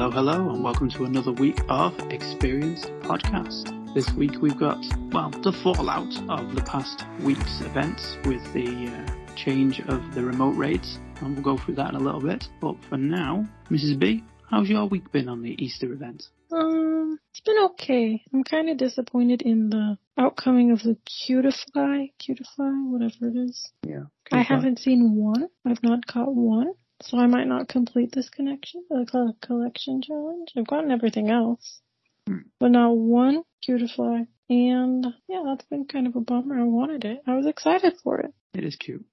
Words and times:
Hello, 0.00 0.10
hello, 0.10 0.48
and 0.48 0.64
welcome 0.64 0.88
to 0.88 1.04
another 1.04 1.30
week 1.32 1.60
of 1.68 1.92
Experience 2.10 2.86
Podcast. 3.02 3.94
This 3.94 4.10
week 4.12 4.30
we've 4.40 4.58
got, 4.58 4.82
well, 5.12 5.28
the 5.28 5.52
fallout 5.62 6.08
of 6.30 6.54
the 6.54 6.62
past 6.62 7.04
week's 7.22 7.60
events 7.60 8.16
with 8.24 8.42
the 8.54 8.88
uh, 8.88 9.34
change 9.36 9.78
of 9.88 10.14
the 10.14 10.24
remote 10.24 10.56
raids, 10.56 10.98
and 11.16 11.34
we'll 11.34 11.44
go 11.44 11.62
through 11.62 11.74
that 11.74 11.90
in 11.90 11.96
a 11.96 12.00
little 12.00 12.22
bit. 12.22 12.48
But 12.62 12.76
for 12.88 12.96
now, 12.96 13.46
Mrs. 13.70 13.98
B, 13.98 14.24
how's 14.48 14.70
your 14.70 14.86
week 14.86 15.12
been 15.12 15.28
on 15.28 15.42
the 15.42 15.62
Easter 15.62 15.92
event? 15.92 16.30
Um, 16.50 17.18
it's 17.32 17.40
been 17.40 17.62
okay. 17.64 18.22
I'm 18.32 18.42
kind 18.42 18.70
of 18.70 18.78
disappointed 18.78 19.42
in 19.42 19.68
the 19.68 19.98
outcoming 20.16 20.70
of 20.70 20.82
the 20.82 20.96
Cutiefly, 21.06 22.14
Cutiefly, 22.18 22.90
whatever 22.90 23.28
it 23.28 23.36
is. 23.36 23.70
Yeah. 23.86 24.04
I 24.32 24.40
haven't 24.40 24.78
seen 24.78 25.14
one. 25.14 25.48
I've 25.66 25.82
not 25.82 26.06
caught 26.06 26.34
one. 26.34 26.72
So 27.02 27.18
I 27.18 27.26
might 27.26 27.46
not 27.46 27.68
complete 27.68 28.12
this 28.12 28.28
connection, 28.28 28.84
uh, 28.94 29.04
co- 29.10 29.36
collection 29.40 30.02
challenge. 30.02 30.48
I've 30.56 30.66
gotten 30.66 30.90
everything 30.90 31.30
else, 31.30 31.80
Hmm. 32.26 32.42
but 32.58 32.72
not 32.72 32.96
one 32.96 33.42
Cutiefly. 33.66 34.26
And 34.48 35.06
yeah, 35.28 35.42
that's 35.46 35.64
been 35.66 35.86
kind 35.86 36.06
of 36.06 36.16
a 36.16 36.20
bummer. 36.20 36.58
I 36.58 36.64
wanted 36.64 37.04
it. 37.04 37.22
I 37.26 37.36
was 37.36 37.46
excited 37.46 37.94
for 38.02 38.20
it. 38.20 38.34
It 38.54 38.64
is 38.64 38.76
cute. 38.76 39.04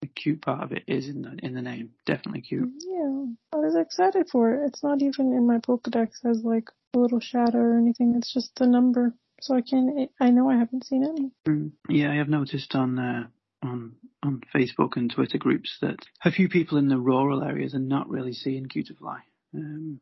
The 0.00 0.06
cute 0.06 0.40
part 0.40 0.62
of 0.62 0.72
it 0.72 0.84
is 0.86 1.08
in 1.08 1.22
the 1.22 1.36
in 1.42 1.54
the 1.54 1.60
name. 1.60 1.90
Definitely 2.06 2.42
cute. 2.42 2.70
Yeah, 2.78 3.26
I 3.52 3.56
was 3.56 3.76
excited 3.76 4.28
for 4.30 4.54
it. 4.54 4.66
It's 4.68 4.82
not 4.82 5.02
even 5.02 5.32
in 5.32 5.46
my 5.46 5.58
Pokedex 5.58 6.24
as 6.24 6.42
like 6.42 6.68
a 6.94 6.98
little 6.98 7.20
shadow 7.20 7.58
or 7.58 7.78
anything. 7.78 8.14
It's 8.16 8.32
just 8.32 8.54
the 8.56 8.66
number. 8.66 9.14
So 9.42 9.54
I 9.54 9.62
can, 9.62 10.08
I 10.20 10.30
know 10.30 10.50
I 10.50 10.58
haven't 10.58 10.84
seen 10.84 11.04
any. 11.04 11.32
Mm. 11.48 11.72
Yeah, 11.88 12.10
I 12.12 12.16
have 12.16 12.28
noticed 12.28 12.74
on 12.74 12.98
uh, 12.98 13.26
on 13.62 13.96
on 14.22 14.42
Facebook 14.54 14.96
and 14.96 15.10
Twitter 15.10 15.38
groups 15.38 15.76
that 15.80 15.96
a 16.24 16.30
few 16.30 16.48
people 16.48 16.78
in 16.78 16.88
the 16.88 16.98
rural 16.98 17.42
areas 17.42 17.74
are 17.74 17.78
not 17.78 18.08
really 18.08 18.32
seeing 18.32 18.66
Cutiefly. 18.66 19.18
Um, 19.54 20.00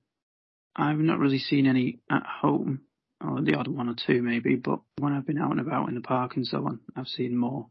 I've 0.76 0.98
not 0.98 1.18
really 1.18 1.38
seen 1.38 1.66
any 1.66 2.00
at 2.10 2.24
home, 2.24 2.82
or 3.20 3.40
the 3.42 3.54
odd 3.54 3.68
one 3.68 3.88
or 3.88 3.94
two 3.94 4.22
maybe, 4.22 4.56
but 4.56 4.80
when 4.98 5.12
I've 5.12 5.26
been 5.26 5.38
out 5.38 5.50
and 5.50 5.60
about 5.60 5.88
in 5.88 5.94
the 5.94 6.00
park 6.00 6.36
and 6.36 6.46
so 6.46 6.58
on, 6.66 6.80
I've 6.96 7.08
seen 7.08 7.36
more. 7.36 7.66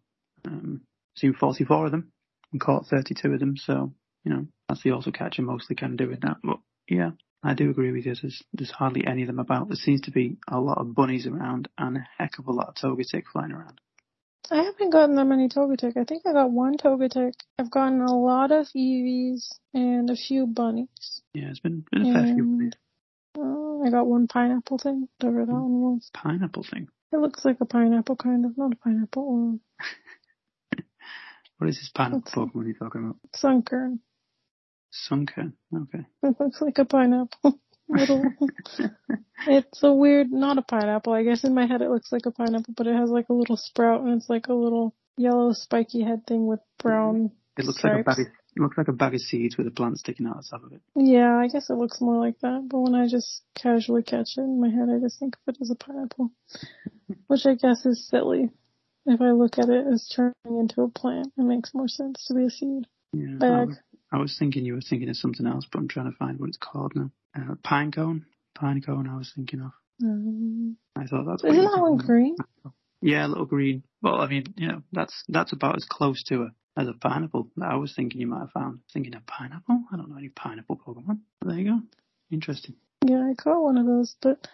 Um, 0.46 0.82
seen 1.18 1.34
44 1.34 1.86
of 1.86 1.92
them 1.92 2.12
and 2.52 2.62
caught 2.62 2.88
32 2.88 3.34
of 3.34 3.40
them, 3.40 3.58
so, 3.58 3.94
you 4.24 4.32
know, 4.32 4.46
that's 4.70 4.84
the 4.84 4.92
auto 4.92 5.12
catcher 5.12 5.42
mostly 5.42 5.76
can 5.76 5.96
do 5.96 6.08
with 6.10 6.22
that. 6.22 6.38
But 6.44 6.60
yeah, 6.88 7.12
I 7.44 7.54
do 7.54 7.70
agree 7.70 7.92
with 7.92 8.06
you. 8.06 8.16
There's, 8.22 8.44
there's 8.54 8.72
hardly 8.72 9.06
any 9.06 9.24
of 9.24 9.28
them 9.28 9.40
about. 9.40 9.68
There 9.68 9.76
seems 9.76 10.02
to 10.02 10.12
be 10.12 10.38
a 10.48 10.60
lot 10.60 10.78
of 10.78 10.94
bunnies 10.94 11.28
around 11.28 11.68
and 11.78 11.98
a 11.98 12.08
heck 12.18 12.40
of 12.40 12.48
a 12.48 12.52
lot 12.52 12.70
of 12.70 12.76
toga 12.76 13.04
Togetic 13.04 13.24
flying 13.32 13.52
around. 13.52 13.82
I 14.52 14.64
haven't 14.64 14.92
gotten 14.92 15.16
that 15.16 15.26
many 15.26 15.50
Togetic. 15.50 15.98
I 15.98 16.04
think 16.06 16.24
I 16.26 16.34
got 16.34 16.52
one 16.52 16.78
Togetic. 16.78 17.34
I've 17.60 17.70
gotten 17.72 18.02
a 18.02 18.16
lot 18.18 18.52
of 18.52 18.68
Eevees 18.76 19.50
and 19.74 20.10
a 20.10 20.16
few 20.16 20.48
bunnies. 20.48 21.22
Yeah, 21.34 21.50
it's 21.50 21.60
been, 21.60 21.84
been 21.92 22.06
a 22.08 22.14
fair 22.14 22.34
few 22.34 22.44
bunnies. 22.46 22.74
Uh, 23.38 23.86
I 23.86 23.90
got 23.92 24.08
one 24.08 24.28
pineapple 24.28 24.78
thing, 24.80 25.08
whatever 25.20 25.46
that 25.46 25.52
one 25.52 25.80
was. 25.82 26.10
Pineapple 26.14 26.64
thing. 26.70 26.88
It 27.12 27.18
looks 27.18 27.46
like 27.46 27.58
a 27.62 27.66
pineapple, 27.66 28.16
kind 28.16 28.46
of. 28.46 28.58
Not 28.58 28.74
a 28.74 28.76
pineapple, 28.78 29.24
or 29.24 30.80
What 31.58 31.70
is 31.70 31.78
this 31.78 31.92
pineapple 31.94 32.22
That's- 32.22 32.36
Pokemon 32.36 32.66
you're 32.66 32.74
talking 32.76 33.04
about? 33.04 33.18
sunkern. 33.36 34.00
Sunken. 34.92 35.54
Okay. 35.76 36.06
It 36.24 36.40
looks 36.40 36.62
like 36.62 36.78
a 36.80 36.86
pineapple. 36.86 37.60
Little. 37.90 38.26
it's 39.48 39.84
a 39.84 39.94
weird, 39.94 40.32
not 40.32 40.58
a 40.58 40.62
pineapple. 40.62 41.14
I 41.14 41.24
guess 41.24 41.44
in 41.44 41.54
my 41.54 41.66
head 41.66 41.82
it 41.82 41.90
looks 41.90 42.12
like 42.12 42.26
a 42.26 42.32
pineapple, 42.32 42.74
but 42.76 42.88
it 42.88 42.96
has 42.96 43.10
like 43.10 43.30
a 43.30 43.34
little 43.34 43.58
sprout 43.58 44.02
and 44.02 44.14
it's 44.14 44.30
like 44.30 44.48
a 44.48 44.54
little 44.54 44.94
yellow 45.18 45.54
spiky 45.54 46.04
head 46.04 46.26
thing 46.28 46.48
with 46.48 46.60
brown. 46.80 47.32
It 47.58 47.66
looks 47.66 47.84
like 47.84 47.94
a 47.94 48.02
stripes. 48.02 48.18
bag 48.18 48.28
of, 48.28 48.34
it 48.56 48.62
looks 48.62 48.78
like 48.78 48.88
a 48.88 48.94
bag 48.94 49.16
of 49.16 49.22
seeds 49.22 49.58
with 49.58 49.68
a 49.68 49.72
plant 49.72 49.98
sticking 49.98 50.28
out 50.28 50.38
the 50.38 50.48
top 50.50 50.64
of 50.64 50.74
it. 50.74 50.82
Yeah, 50.96 51.38
I 51.38 51.48
guess 51.48 51.70
it 51.70 51.74
looks 51.76 52.02
more 52.02 52.20
like 52.20 52.40
that, 52.42 52.68
but 52.70 52.80
when 52.80 52.96
I 52.96 53.08
just 53.08 53.42
casually 53.56 54.04
catch 54.04 54.38
it 54.38 54.42
in 54.42 54.62
my 54.62 54.70
head, 54.70 54.90
I 54.94 55.00
just 55.00 55.20
think 55.20 55.36
of 55.36 55.56
it 55.56 55.62
as 55.62 55.72
a 55.72 55.76
pineapple. 55.76 56.32
Which 57.28 57.46
I 57.46 57.56
guess 57.56 57.86
is 57.86 58.08
silly. 58.08 58.50
If 59.06 59.22
I 59.22 59.32
look 59.32 59.58
at 59.58 59.70
it 59.70 59.86
as 59.88 60.12
turning 60.14 60.60
into 60.60 60.82
a 60.82 60.90
plant, 60.90 61.32
it 61.38 61.44
makes 61.44 61.74
more 61.74 61.88
sense 61.88 62.26
to 62.28 62.34
be 62.34 62.46
a 62.46 62.50
seed. 62.50 62.88
Yeah. 63.14 63.38
Bag. 63.40 63.68
was, 63.70 63.78
I 64.12 64.18
was 64.18 64.36
thinking 64.38 64.66
you 64.66 64.74
were 64.74 64.82
thinking 64.82 65.10
of 65.10 65.18
something 65.18 65.46
else, 65.46 65.66
but 65.72 65.80
I'm 65.80 65.88
trying 65.88 66.12
to 66.12 66.18
find 66.18 66.40
what 66.40 66.50
it's 66.50 66.58
called 66.58 66.94
now. 66.96 67.12
Uh, 67.36 67.56
pine 67.64 67.92
cone. 67.92 68.26
Pine 68.56 68.82
cone. 68.82 69.08
I 69.08 69.18
was 69.18 69.32
thinking 69.36 69.62
of. 69.62 69.72
Um, 70.04 70.78
I 70.96 71.06
thought 71.06 71.26
that's. 71.26 71.44
isn't 71.44 71.64
that 71.64 71.82
one 71.82 71.98
green? 71.98 72.36
Yeah, 73.02 73.26
a 73.26 73.28
little 73.28 73.46
green. 73.46 73.84
Well, 74.02 74.16
I 74.16 74.28
mean, 74.28 74.54
you 74.56 74.68
know, 74.68 74.84
that's 74.92 75.24
that's 75.28 75.54
about 75.54 75.76
as 75.76 75.86
close 75.86 76.24
to 76.26 76.44
a 76.44 76.52
as 76.78 76.88
a 76.88 76.94
pineapple 76.94 77.50
that 77.58 77.72
I 77.72 77.76
was 77.76 77.94
thinking 77.96 78.22
you 78.22 78.28
might 78.28 78.40
have 78.40 78.52
found. 78.52 78.80
Thinking 78.94 79.16
of 79.16 79.26
pineapple. 79.26 79.84
I 79.92 79.98
don't 79.98 80.10
know 80.10 80.18
any 80.18 80.30
pineapple 80.30 80.78
Pokemon. 80.78 81.20
There 81.44 81.58
you 81.58 81.72
go. 81.72 81.80
Interesting. 82.32 82.76
Yeah, 83.06 83.30
I 83.30 83.34
caught 83.36 83.62
one 83.62 83.78
of 83.78 83.86
those, 83.86 84.16
but 84.22 84.48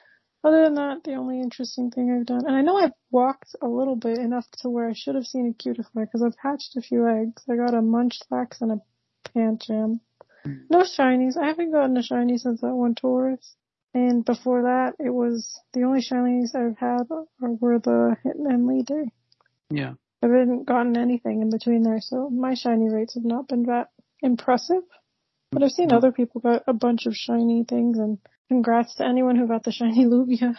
other 0.44 0.64
than 0.64 0.76
that, 0.76 1.04
the 1.04 1.14
only 1.14 1.40
interesting 1.40 1.90
thing 1.90 2.12
I've 2.12 2.26
done, 2.26 2.46
and 2.46 2.56
I 2.56 2.62
know 2.62 2.78
I've 2.78 2.92
walked 3.12 3.56
a 3.62 3.68
little 3.68 3.96
bit 3.96 4.18
enough 4.18 4.46
to 4.60 4.70
where 4.70 4.90
I 4.90 4.94
should 4.94 5.16
have 5.16 5.26
seen 5.26 5.48
a 5.48 5.64
Cutiefly 5.64 6.06
because 6.06 6.22
I've 6.22 6.36
hatched 6.42 6.76
a 6.76 6.82
few 6.82 7.08
eggs. 7.08 7.44
I 7.50 7.56
got 7.56 7.74
a 7.74 7.82
munchlax 7.82 8.62
and 8.62 8.74
a 8.74 8.82
pancham. 9.36 10.00
No 10.70 10.80
shinies. 10.84 11.38
I 11.38 11.48
haven't 11.48 11.72
gotten 11.72 11.96
a 11.98 12.04
shiny 12.04 12.38
since 12.38 12.62
that 12.62 12.74
one 12.74 12.96
Tauros. 12.96 13.54
And 13.94 14.26
before 14.26 14.64
that, 14.64 14.96
it 15.00 15.12
was 15.12 15.60
the 15.74 15.84
only 15.84 16.02
shinies 16.02 16.56
I've 16.56 16.78
had 16.78 17.04
were 17.40 17.80
the 17.80 18.18
Hitman 18.26 18.54
and 18.54 18.68
Lee 18.68 18.82
Day. 18.84 19.12
Yeah. 19.70 19.94
I 20.22 20.28
haven't 20.28 20.66
gotten 20.66 20.98
anything 20.98 21.42
in 21.42 21.50
between 21.50 21.84
there, 21.84 22.00
so 22.02 22.30
my 22.30 22.56
shiny 22.56 22.90
rates 22.90 23.14
have 23.16 23.26
not 23.26 23.48
been 23.48 23.64
that 23.64 23.90
impressive. 24.22 24.84
But 25.52 25.64
I've 25.64 25.72
seen 25.72 25.90
No. 25.90 25.98
other 25.98 26.12
people 26.12 26.42
got 26.42 26.64
a 26.66 26.74
bunch 26.74 27.06
of 27.06 27.16
shiny 27.16 27.64
things, 27.64 28.00
and 28.00 28.18
congrats 28.48 28.96
to 28.96 29.06
anyone 29.06 29.36
who 29.36 29.48
got 29.48 29.64
the 29.64 29.72
shiny 29.72 30.06
Lugia. 30.14 30.56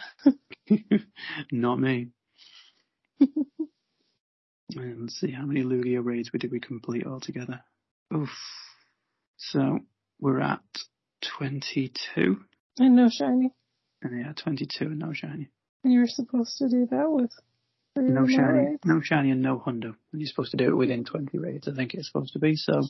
Not 1.51 1.79
me. 1.79 2.09
and 3.19 3.29
let's 5.01 5.19
see 5.19 5.31
how 5.31 5.45
many 5.45 5.63
Lugia 5.63 6.03
raids 6.03 6.31
we 6.31 6.39
did 6.39 6.51
we 6.51 6.59
complete 6.59 7.05
altogether. 7.05 7.61
Oof. 8.13 8.29
So 9.37 9.79
we're 10.19 10.41
at 10.41 10.61
22. 11.37 12.37
and 12.79 12.95
no 12.95 13.09
shiny. 13.09 13.51
And 14.01 14.19
yeah, 14.19 14.33
22 14.35 14.85
and 14.85 14.99
no 14.99 15.13
shiny. 15.13 15.49
And 15.83 15.93
you 15.93 15.99
were 16.01 16.07
supposed 16.07 16.57
to 16.59 16.69
do 16.69 16.87
that 16.91 17.09
with 17.09 17.31
No 17.95 18.27
shiny, 18.27 18.59
raids. 18.69 18.81
no 18.85 19.01
shiny 19.01 19.31
and 19.31 19.41
no 19.41 19.57
hundo. 19.59 19.95
And 20.11 20.21
you're 20.21 20.27
supposed 20.27 20.51
to 20.51 20.57
do 20.57 20.69
it 20.69 20.75
within 20.77 21.03
20 21.05 21.37
raids, 21.37 21.67
I 21.67 21.73
think 21.73 21.93
it's 21.93 22.07
supposed 22.07 22.33
to 22.33 22.39
be. 22.39 22.55
So 22.55 22.83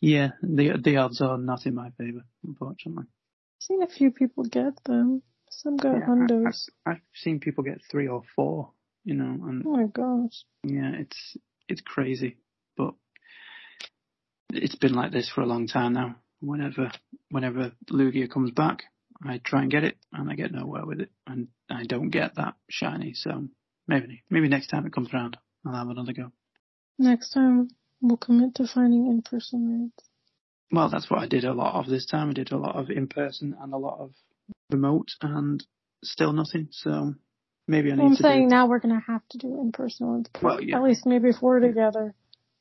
yeah, 0.00 0.30
the 0.42 0.78
the 0.82 0.96
odds 0.98 1.20
are 1.20 1.38
not 1.38 1.66
in 1.66 1.74
my 1.74 1.90
favour, 1.98 2.22
unfortunately. 2.44 3.04
I've 3.04 3.62
seen 3.62 3.82
a 3.82 3.88
few 3.88 4.10
people 4.10 4.44
get 4.44 4.82
them. 4.84 5.22
Some 5.50 5.76
got 5.76 5.94
Yeah, 5.96 6.04
I- 6.04 6.08
hundos. 6.08 6.68
I've 6.86 7.00
seen 7.14 7.40
people 7.40 7.64
get 7.64 7.80
three 7.90 8.06
or 8.08 8.22
four, 8.36 8.72
you 9.04 9.14
know, 9.14 9.46
and 9.48 9.64
Oh 9.66 9.70
my 9.72 9.86
gosh. 9.86 10.44
Yeah, 10.62 10.92
it's 10.94 11.36
it's 11.68 11.80
crazy, 11.80 12.36
but 12.76 12.94
it's 14.52 14.76
been 14.76 14.94
like 14.94 15.12
this 15.12 15.28
for 15.28 15.40
a 15.42 15.46
long 15.46 15.66
time 15.66 15.92
now. 15.92 16.16
Whenever 16.40 16.92
whenever 17.30 17.72
Lugia 17.90 18.30
comes 18.30 18.52
back, 18.52 18.84
I 19.24 19.40
try 19.42 19.62
and 19.62 19.70
get 19.70 19.84
it, 19.84 19.96
and 20.12 20.30
I 20.30 20.34
get 20.34 20.52
nowhere 20.52 20.86
with 20.86 21.00
it, 21.00 21.10
and 21.26 21.48
I 21.68 21.84
don't 21.84 22.10
get 22.10 22.36
that 22.36 22.54
shiny. 22.70 23.14
So 23.14 23.48
maybe 23.86 24.22
maybe 24.30 24.48
next 24.48 24.68
time 24.68 24.86
it 24.86 24.92
comes 24.92 25.12
around, 25.12 25.36
I'll 25.66 25.74
have 25.74 25.88
another 25.88 26.12
go. 26.12 26.32
Next 26.98 27.30
time, 27.30 27.68
we'll 28.00 28.16
commit 28.16 28.54
to 28.56 28.66
finding 28.66 29.06
in-person 29.06 29.80
raids. 29.80 30.08
Well, 30.70 30.90
that's 30.90 31.10
what 31.10 31.20
I 31.20 31.26
did 31.26 31.44
a 31.44 31.52
lot 31.52 31.74
of 31.74 31.86
this 31.90 32.06
time. 32.06 32.30
I 32.30 32.34
did 32.34 32.52
a 32.52 32.58
lot 32.58 32.76
of 32.76 32.90
in 32.90 33.08
person 33.08 33.56
and 33.60 33.72
a 33.72 33.78
lot 33.78 33.98
of 34.00 34.12
remote, 34.70 35.08
and 35.22 35.64
still 36.04 36.32
nothing. 36.32 36.68
So 36.70 37.14
maybe 37.66 37.90
I 37.90 37.94
need 37.94 38.02
Well, 38.02 38.10
I'm 38.10 38.16
to 38.16 38.22
saying 38.22 38.48
do. 38.48 38.54
now 38.54 38.66
we're 38.68 38.78
gonna 38.78 39.02
have 39.06 39.26
to 39.30 39.38
do 39.38 39.60
in-person 39.60 40.06
ones. 40.06 40.26
Well, 40.40 40.62
yeah. 40.62 40.76
At 40.76 40.84
least 40.84 41.06
maybe 41.06 41.30
if 41.30 41.42
we're 41.42 41.60
together. 41.60 42.14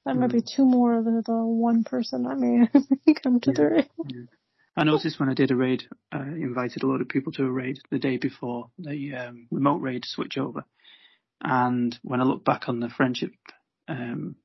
That 0.08 0.16
might 0.16 0.32
be 0.32 0.42
two 0.42 0.64
more 0.64 0.98
of 0.98 1.04
the, 1.04 1.22
the 1.26 1.36
one 1.36 1.84
person 1.84 2.24
that 2.24 2.38
may 2.38 3.14
come 3.22 3.42
to 3.42 3.52
the 3.52 3.62
Yeah. 3.62 3.70
raid. 4.06 4.28
I 4.78 4.86
noticed 4.86 5.20
when 5.20 5.28
I 5.28 5.34
did 5.34 5.52
a 5.52 5.56
raid, 5.56 5.84
I 6.14 6.22
invited 6.22 6.84
a 6.84 6.88
lot 6.88 7.02
of 7.02 7.10
people 7.10 7.34
to 7.34 7.44
a 7.44 7.52
raid 7.52 7.80
the 7.92 8.00
day 8.00 8.16
before 8.16 8.70
the 8.78 9.16
um, 9.16 9.48
remote 9.52 9.82
raid 9.82 10.06
switch 10.06 10.38
over. 10.38 10.64
And 11.44 11.98
when 12.04 12.22
I 12.22 12.24
look 12.24 12.46
back 12.46 12.70
on 12.70 12.80
the 12.80 12.88
friendship, 12.88 13.34
um, 13.90 14.38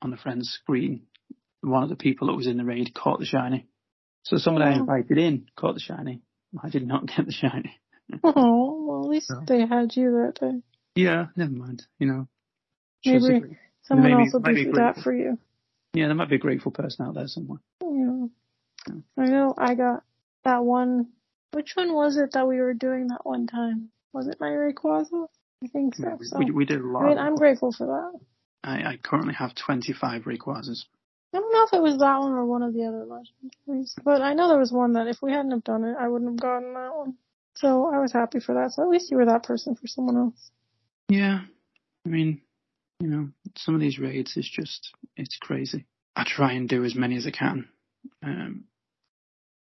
on 0.00 0.10
the 0.10 0.16
friends 0.16 0.48
screen, 0.62 1.02
one 1.60 1.82
of 1.82 1.90
the 1.90 1.96
people 1.96 2.28
that 2.28 2.36
was 2.36 2.46
in 2.46 2.56
the 2.56 2.64
raid 2.64 2.94
caught 2.94 3.18
the 3.18 3.26
shiny. 3.26 3.66
So 4.22 4.38
someone 4.38 4.62
I 4.62 4.72
invited 4.72 5.18
in 5.18 5.48
caught 5.54 5.74
the 5.74 5.80
shiny. 5.80 6.22
I 6.64 6.70
did 6.70 6.86
not 6.86 7.04
get 7.14 7.26
the 7.26 7.32
shiny. 7.32 7.78
Oh, 8.24 8.86
well, 8.86 9.04
at 9.04 9.10
least 9.10 9.26
So. 9.26 9.42
they 9.46 9.66
had 9.66 9.94
you 9.94 10.12
that 10.24 10.40
day. 10.40 10.62
Yeah, 10.94 11.26
never 11.36 11.52
mind. 11.52 11.82
You 11.98 12.06
know, 12.06 12.28
Maybe-. 13.04 13.58
Someone 13.82 14.12
else 14.12 14.32
will 14.32 14.40
do 14.40 14.72
that 14.72 14.98
for 14.98 15.12
you. 15.12 15.38
yeah, 15.94 16.06
there 16.06 16.14
might 16.14 16.28
be 16.28 16.36
a 16.36 16.38
grateful 16.38 16.70
person 16.70 17.06
out 17.06 17.14
there 17.14 17.28
somewhere. 17.28 17.58
Yeah. 17.82 18.26
Yeah. 18.88 18.94
I 19.16 19.26
know 19.26 19.54
I 19.58 19.74
got 19.74 20.02
that 20.44 20.64
one. 20.64 21.08
Which 21.52 21.72
one 21.74 21.92
was 21.92 22.16
it 22.16 22.32
that 22.32 22.46
we 22.46 22.60
were 22.60 22.74
doing 22.74 23.08
that 23.08 23.26
one 23.26 23.46
time? 23.46 23.90
Was 24.12 24.28
it 24.28 24.36
my 24.40 24.48
Rayquaza? 24.48 25.26
I 25.62 25.66
think 25.68 25.96
so. 25.96 26.04
Yeah, 26.04 26.14
we, 26.14 26.26
so. 26.26 26.38
we, 26.38 26.50
we 26.50 26.64
did 26.64 26.80
a 26.80 26.86
lot. 26.86 27.04
I 27.04 27.08
mean, 27.08 27.18
I'm 27.18 27.34
grateful 27.34 27.72
for 27.72 27.86
that. 27.86 28.20
I, 28.62 28.92
I 28.92 28.96
currently 29.02 29.34
have 29.34 29.54
25 29.54 30.22
Rayquazas. 30.24 30.84
I 31.32 31.38
don't 31.38 31.52
know 31.52 31.64
if 31.64 31.72
it 31.72 31.82
was 31.82 31.98
that 31.98 32.18
one 32.18 32.32
or 32.32 32.44
one 32.44 32.62
of 32.62 32.74
the 32.74 32.84
other 32.84 33.06
legendaries, 33.06 33.94
but 34.04 34.20
I 34.20 34.34
know 34.34 34.48
there 34.48 34.58
was 34.58 34.72
one 34.72 34.94
that 34.94 35.06
if 35.06 35.22
we 35.22 35.30
hadn't 35.30 35.52
have 35.52 35.64
done 35.64 35.84
it, 35.84 35.96
I 35.98 36.08
wouldn't 36.08 36.30
have 36.30 36.40
gotten 36.40 36.74
that 36.74 36.94
one. 36.94 37.14
So 37.54 37.92
I 37.92 37.98
was 37.98 38.12
happy 38.12 38.40
for 38.40 38.54
that. 38.54 38.72
So 38.72 38.82
at 38.82 38.88
least 38.88 39.10
you 39.10 39.16
were 39.16 39.26
that 39.26 39.44
person 39.44 39.76
for 39.76 39.86
someone 39.86 40.16
else. 40.16 40.50
Yeah, 41.08 41.40
I 42.04 42.08
mean, 42.08 42.40
you 43.00 43.08
know, 43.08 43.28
some 43.56 43.74
of 43.74 43.80
these 43.80 43.98
raids 43.98 44.36
is 44.36 44.48
just 44.48 44.90
it's 45.16 45.38
crazy. 45.40 45.86
I 46.14 46.24
try 46.26 46.52
and 46.52 46.68
do 46.68 46.84
as 46.84 46.94
many 46.94 47.16
as 47.16 47.26
I 47.26 47.30
can 47.30 47.68
um, 48.22 48.64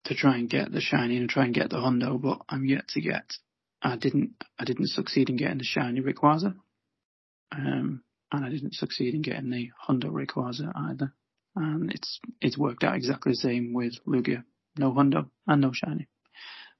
to 0.05 0.15
try 0.15 0.37
and 0.37 0.49
get 0.49 0.71
the 0.71 0.81
shiny 0.81 1.17
and 1.17 1.29
try 1.29 1.45
and 1.45 1.53
get 1.53 1.69
the 1.69 1.77
hundo, 1.77 2.19
but 2.19 2.41
I'm 2.49 2.65
yet 2.65 2.87
to 2.89 3.01
get. 3.01 3.31
I 3.81 3.95
didn't. 3.95 4.33
I 4.59 4.65
didn't 4.65 4.89
succeed 4.89 5.29
in 5.29 5.37
getting 5.37 5.59
the 5.59 5.63
shiny 5.63 6.01
Rayquaza, 6.01 6.55
um, 7.51 8.03
and 8.31 8.45
I 8.45 8.49
didn't 8.49 8.75
succeed 8.75 9.13
in 9.13 9.21
getting 9.21 9.49
the 9.49 9.69
hundo 9.87 10.05
Rayquaza 10.05 10.71
either. 10.75 11.13
And 11.55 11.91
it's 11.91 12.19
it's 12.41 12.57
worked 12.57 12.83
out 12.83 12.95
exactly 12.95 13.33
the 13.33 13.37
same 13.37 13.73
with 13.73 13.93
Lugia. 14.07 14.43
No 14.77 14.93
hundo 14.93 15.29
and 15.47 15.61
no 15.61 15.71
shiny. 15.73 16.07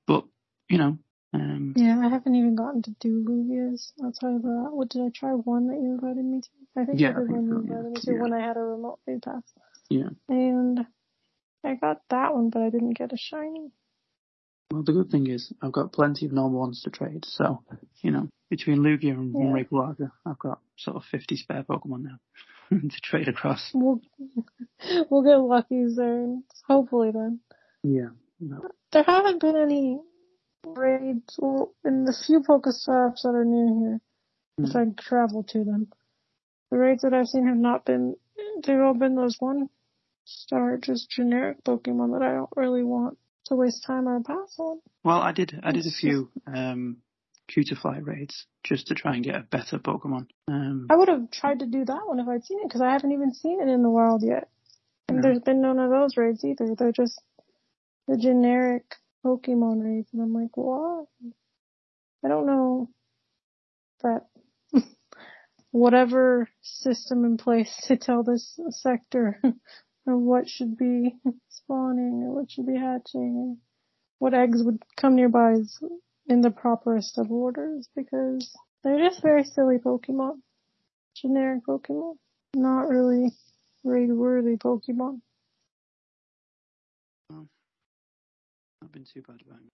But 0.08 0.26
you 0.70 0.78
know, 0.78 0.98
um, 1.34 1.74
Yeah, 1.76 2.00
I 2.00 2.10
haven't 2.10 2.36
even 2.36 2.56
gotten 2.56 2.82
to 2.84 2.92
do 3.00 3.24
Lugias 3.24 3.92
outside 4.04 4.36
of 4.36 4.42
that. 4.44 4.70
What 4.72 4.90
did 4.90 5.02
I 5.04 5.10
try? 5.14 5.32
One 5.32 5.68
that 5.68 5.76
you 5.82 5.94
invited 5.94 6.26
me 6.26 6.42
to? 6.42 6.82
I 6.82 6.86
think 6.86 7.00
Yeah, 7.00 7.12
I 7.12 7.20
did 7.20 7.30
one 7.30 7.46
you 7.48 7.56
invited 7.58 7.92
me 7.92 8.02
to 8.02 8.12
Yeah. 8.14 8.22
when 8.22 8.34
I 8.34 8.42
had 8.46 8.58
a 8.58 8.62
remote 8.62 9.00
play 9.06 9.20
pass. 9.20 9.44
yeah. 9.90 10.10
And 10.30 10.86
I 11.64 11.76
got 11.76 12.02
that 12.10 12.34
one, 12.34 12.50
but 12.50 12.62
I 12.62 12.70
didn't 12.70 12.98
get 12.98 13.14
a 13.14 13.18
shiny. 13.18 13.72
Well, 14.72 14.84
the 14.84 14.94
good 14.94 15.10
thing 15.12 15.28
is 15.28 15.52
I've 15.62 15.74
got 15.74 15.92
plenty 15.92 16.26
of 16.26 16.32
normal 16.32 16.62
ones 16.62 16.82
to 16.84 16.90
trade. 16.90 17.26
So 17.26 17.64
you 18.02 18.12
know, 18.12 18.30
between 18.50 18.80
Lugia 18.80 19.12
and 19.14 19.34
Yeah. 19.36 19.52
Rayquaza, 19.52 20.12
I've 20.26 20.40
got 20.40 20.60
sort 20.78 20.98
of 20.98 21.04
50 21.06 21.36
spare 21.38 21.64
Pokemon 21.64 22.04
now 22.04 22.20
to 22.70 23.02
trade 23.02 23.28
across. 23.28 23.70
We'll 23.74 24.02
we'll 25.10 25.24
get 25.24 25.36
lucky 25.38 25.86
there, 25.96 26.38
hopefully 26.68 27.12
then. 27.12 27.40
Yeah. 27.84 28.10
No. 28.40 28.62
There 28.92 29.04
haven't 29.04 29.40
been 29.42 29.56
any 29.56 30.00
raids 30.66 31.36
well, 31.38 31.74
in 31.84 32.06
the 32.06 32.14
few 32.14 32.42
Pokestops 32.42 33.24
that 33.24 33.36
are 33.36 33.46
near 33.46 33.80
here. 33.80 34.02
If 34.58 34.76
I 34.76 34.86
travel 35.00 35.44
to 35.50 35.64
them, 35.64 35.88
the 36.70 36.78
raids 36.78 37.02
that 37.02 37.14
I've 37.14 37.28
seen 37.28 37.48
have 37.48 37.58
not 37.58 37.86
been. 37.86 38.16
They've 38.64 38.80
all 38.80 38.94
been 38.94 39.16
those 39.16 39.38
one 39.40 39.70
star, 40.26 40.78
just 40.78 41.10
generic 41.10 41.64
Pokemon 41.64 42.14
that 42.14 42.26
I 42.26 42.34
don't 42.34 42.50
really 42.56 42.84
want 42.84 43.18
to 43.46 43.56
waste 43.56 43.84
time 43.86 44.08
or 44.08 44.22
pass 44.22 44.56
on. 44.60 44.80
Well, 45.04 45.20
I 45.20 45.32
did. 45.32 45.60
I 45.64 45.72
did 45.72 45.88
a 45.88 45.92
few 45.92 46.30
um, 46.46 46.98
Cutiefly 47.50 48.06
raids 48.06 48.46
just 48.64 48.88
to 48.88 48.96
try 48.96 49.16
and 49.16 49.24
get 49.24 49.36
a 49.36 49.42
better 49.42 49.80
Pokemon. 49.80 50.28
Um, 50.48 50.88
I 50.90 50.96
would 50.96 51.08
have 51.08 51.32
tried 51.32 51.60
to 51.60 51.66
do 51.66 51.84
that 51.86 52.02
one 52.06 52.20
if 52.20 52.28
I'd 52.28 52.46
seen 52.46 52.60
it 52.60 52.68
because 52.68 52.82
I 52.82 52.92
haven't 52.92 53.14
even 53.14 53.34
seen 53.34 53.62
it 53.62 53.68
in 53.68 53.82
the 53.82 53.90
wild 53.90 54.22
yet. 54.24 54.50
And 55.10 55.24
there's 55.24 55.40
been 55.40 55.62
none 55.62 55.80
of 55.80 55.90
those 55.90 56.16
raids 56.16 56.44
either. 56.46 56.76
They're 56.78 56.92
just 56.92 57.20
the 58.08 58.18
generic 58.18 58.96
Pokemon 59.26 59.84
raids, 59.84 60.10
and 60.14 60.22
I'm 60.22 60.34
like, 60.34 60.56
what? 60.56 61.08
I 62.24 62.28
don't 62.28 62.46
know 62.46 62.90
that 64.04 64.28
whatever 65.72 66.50
system 66.62 67.26
in 67.26 67.38
place 67.38 67.76
to 67.88 67.98
tell 67.98 68.24
this 68.24 68.60
sector 68.70 69.42
what 70.06 70.50
should 70.50 70.78
be 70.78 71.16
spawning 71.50 72.24
or 72.24 72.36
what 72.36 72.52
should 72.52 72.68
be 72.68 72.78
hatching, 72.78 73.58
what 74.20 74.34
eggs 74.34 74.64
would 74.64 74.82
come 74.98 75.16
nearby 75.16 75.54
is 75.54 75.80
in 76.28 76.42
the 76.42 76.52
properest 76.52 77.18
of 77.18 77.32
orders 77.32 77.90
because 77.96 78.52
they're 78.84 79.08
just 79.10 79.22
very 79.22 79.44
silly 79.44 79.78
Pokemon 79.78 80.42
generic 81.16 81.66
Pokemon. 81.66 82.16
Not 82.54 82.90
really 82.90 83.32
raid 83.84 84.12
worthy 84.12 84.58
Pokemon. 84.58 85.22
Not 88.82 88.92
been 88.92 89.06
too 89.06 89.22
bad 89.22 89.42
about 89.46 89.60
it. 89.60 89.72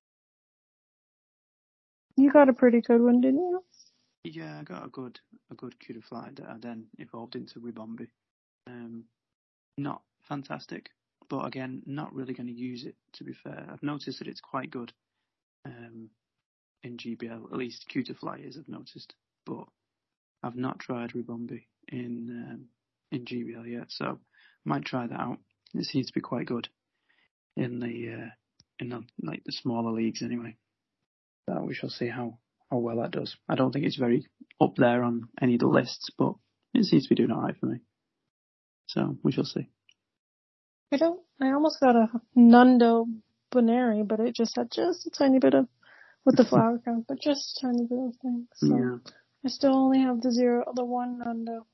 You 2.18 2.32
got 2.32 2.50
a 2.50 2.54
pretty 2.54 2.82
good 2.82 3.02
one, 3.02 3.22
didn't 3.22 3.40
you? 3.40 3.64
Yeah, 4.24 4.60
I 4.60 4.64
got 4.64 4.86
a 4.86 4.90
good 4.90 5.20
a 5.52 5.56
good 5.56 5.76
Cutiefly 5.80 6.36
that 6.36 6.50
I 6.50 6.56
then 6.60 6.88
evolved 6.98 7.36
into 7.36 7.60
Ribombee. 7.60 8.10
Um, 8.66 9.06
not 9.78 10.02
fantastic, 10.28 10.90
but 11.30 11.46
again, 11.46 11.84
not 11.86 12.14
really 12.14 12.34
going 12.34 12.48
to 12.48 12.54
use 12.54 12.84
it. 12.84 12.96
To 13.14 13.24
be 13.24 13.34
fair, 13.34 13.68
I've 13.72 13.84
noticed 13.84 14.20
that 14.20 14.28
it's 14.28 14.42
quite 14.42 14.72
good 14.72 14.92
um, 15.66 16.10
in 16.84 16.98
GBL. 16.98 17.52
At 17.52 17.58
least 17.58 17.86
Cutiefly 17.94 18.48
is, 18.48 18.58
I've 18.58 18.68
noticed, 18.68 19.14
but 19.46 19.66
I've 20.44 20.56
not 20.56 20.80
tried 20.80 21.12
Ribombee 21.14 21.66
in 21.88 22.46
um, 22.50 22.66
in 23.12 23.26
GBL 23.26 23.72
yet, 23.72 23.86
so 23.90 24.20
might 24.66 24.84
try 24.84 25.08
that 25.08 25.20
out. 25.20 25.40
It 25.74 25.86
seems 25.86 26.08
to 26.08 26.14
be 26.14 26.22
quite 26.22 26.48
good 26.48 26.68
in 27.56 27.80
the 27.80 28.24
uh, 28.24 28.30
in 28.80 28.90
the, 28.90 29.04
like 29.22 29.44
the 29.46 29.52
smaller 29.52 29.92
leagues 29.92 30.22
anyway. 30.24 30.56
So 31.50 31.64
we 31.64 31.74
shall 31.74 31.90
see 31.90 32.08
how 32.08 32.40
how 32.72 32.78
well 32.80 32.98
that 33.02 33.12
does. 33.12 33.36
I 33.50 33.56
don't 33.56 33.72
think 33.72 33.86
it's 33.86 33.98
very 33.98 34.28
up 34.62 34.76
there 34.78 35.04
on 35.04 35.30
any 35.42 35.56
of 35.56 35.62
the 35.62 35.68
lists, 35.68 36.10
but 36.18 36.34
it 36.74 36.86
seems 36.86 37.04
to 37.04 37.10
be 37.10 37.16
doing 37.16 37.32
alright 37.32 37.58
for 37.60 37.68
me. 37.68 37.80
So 38.88 39.18
we 39.24 39.32
shall 39.32 39.46
see. 39.46 39.70
I 40.92 40.98
don't. 40.98 41.22
I 41.42 41.52
almost 41.52 41.80
got 41.82 41.96
a 41.96 42.10
Nundo 42.38 43.08
Bonary, 43.52 44.04
but 44.08 44.20
it 44.20 44.36
just 44.36 44.56
had 44.58 44.72
just 44.72 45.08
a 45.08 45.10
tiny 45.12 45.40
bit 45.40 45.54
of 45.54 45.68
with 46.26 46.38
the 46.38 46.46
flower 46.46 46.80
count, 46.84 47.06
but 47.08 47.22
just 47.22 47.58
a 47.58 47.68
tiny 47.68 47.86
bit 47.86 48.00
of 48.00 48.16
things. 48.22 48.48
So 48.56 48.76
Yeah. 48.78 48.98
I 49.46 49.50
still 49.50 49.76
only 49.76 50.02
have 50.02 50.22
the 50.22 50.32
zero, 50.32 50.66
the 50.76 50.86
one 50.86 51.20
Nundo. 51.20 51.66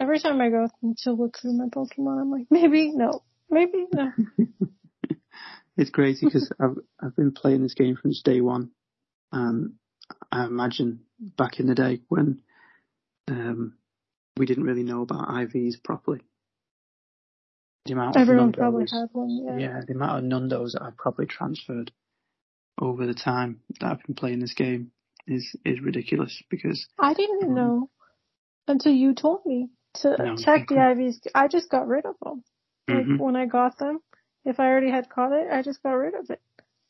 Every 0.00 0.18
time 0.20 0.40
I 0.40 0.50
go 0.50 0.68
to 1.04 1.12
look 1.12 1.38
through 1.38 1.54
my 1.54 1.66
Pokemon, 1.66 2.20
I'm 2.22 2.30
like, 2.30 2.46
maybe 2.50 2.92
no, 2.92 3.22
maybe 3.50 3.86
no. 3.92 4.12
It's 5.76 5.90
crazy 5.90 6.26
because 6.26 6.50
I've 6.60 6.76
I've 7.00 7.16
been 7.16 7.32
playing 7.32 7.62
this 7.62 7.74
game 7.74 7.98
since 8.02 8.22
day 8.22 8.40
one, 8.40 8.70
and 9.32 9.74
I 10.30 10.44
imagine 10.46 11.00
back 11.20 11.60
in 11.60 11.66
the 11.66 11.74
day 11.74 12.00
when 12.08 12.42
um, 13.28 13.74
we 14.36 14.46
didn't 14.46 14.64
really 14.64 14.82
know 14.82 15.02
about 15.02 15.28
IVs 15.28 15.82
properly. 15.82 16.20
The 17.86 17.92
amount 17.92 18.16
of 18.16 18.22
Everyone 18.22 18.52
probably 18.52 18.86
had 18.90 19.08
one. 19.12 19.44
Yeah. 19.44 19.58
yeah, 19.58 19.80
the 19.86 19.94
amount 19.94 20.24
of 20.24 20.30
Nundos 20.30 20.72
that 20.72 20.82
I've 20.82 20.96
probably 20.96 21.26
transferred 21.26 21.92
over 22.80 23.06
the 23.06 23.14
time 23.14 23.60
that 23.80 23.86
I've 23.90 24.02
been 24.04 24.14
playing 24.14 24.40
this 24.40 24.54
game 24.54 24.90
is 25.26 25.54
is 25.64 25.80
ridiculous 25.80 26.42
because 26.50 26.86
I 26.98 27.14
didn't 27.14 27.42
Mhm. 27.42 27.54
know 27.54 27.90
until 28.66 28.92
you 28.92 29.14
told 29.14 29.44
me 29.46 29.70
to 29.94 30.16
No, 30.18 30.36
check 30.36 30.68
the. 30.68 30.74
IVs. 30.76 31.26
I 31.34 31.48
just 31.48 31.70
got 31.70 31.86
rid 31.86 32.06
of 32.06 32.16
them. 32.20 32.42
Like 32.88 33.06
Mhm. 33.06 33.18
when 33.18 33.36
I 33.36 33.46
got 33.46 33.78
them, 33.78 34.00
if 34.44 34.60
I 34.60 34.66
already 34.66 34.90
had 34.90 35.08
caught 35.08 35.32
it, 35.32 35.48
I 35.50 35.62
just 35.62 35.82
got 35.82 35.92
rid 35.92 36.14
of 36.14 36.30
it. 36.30 36.40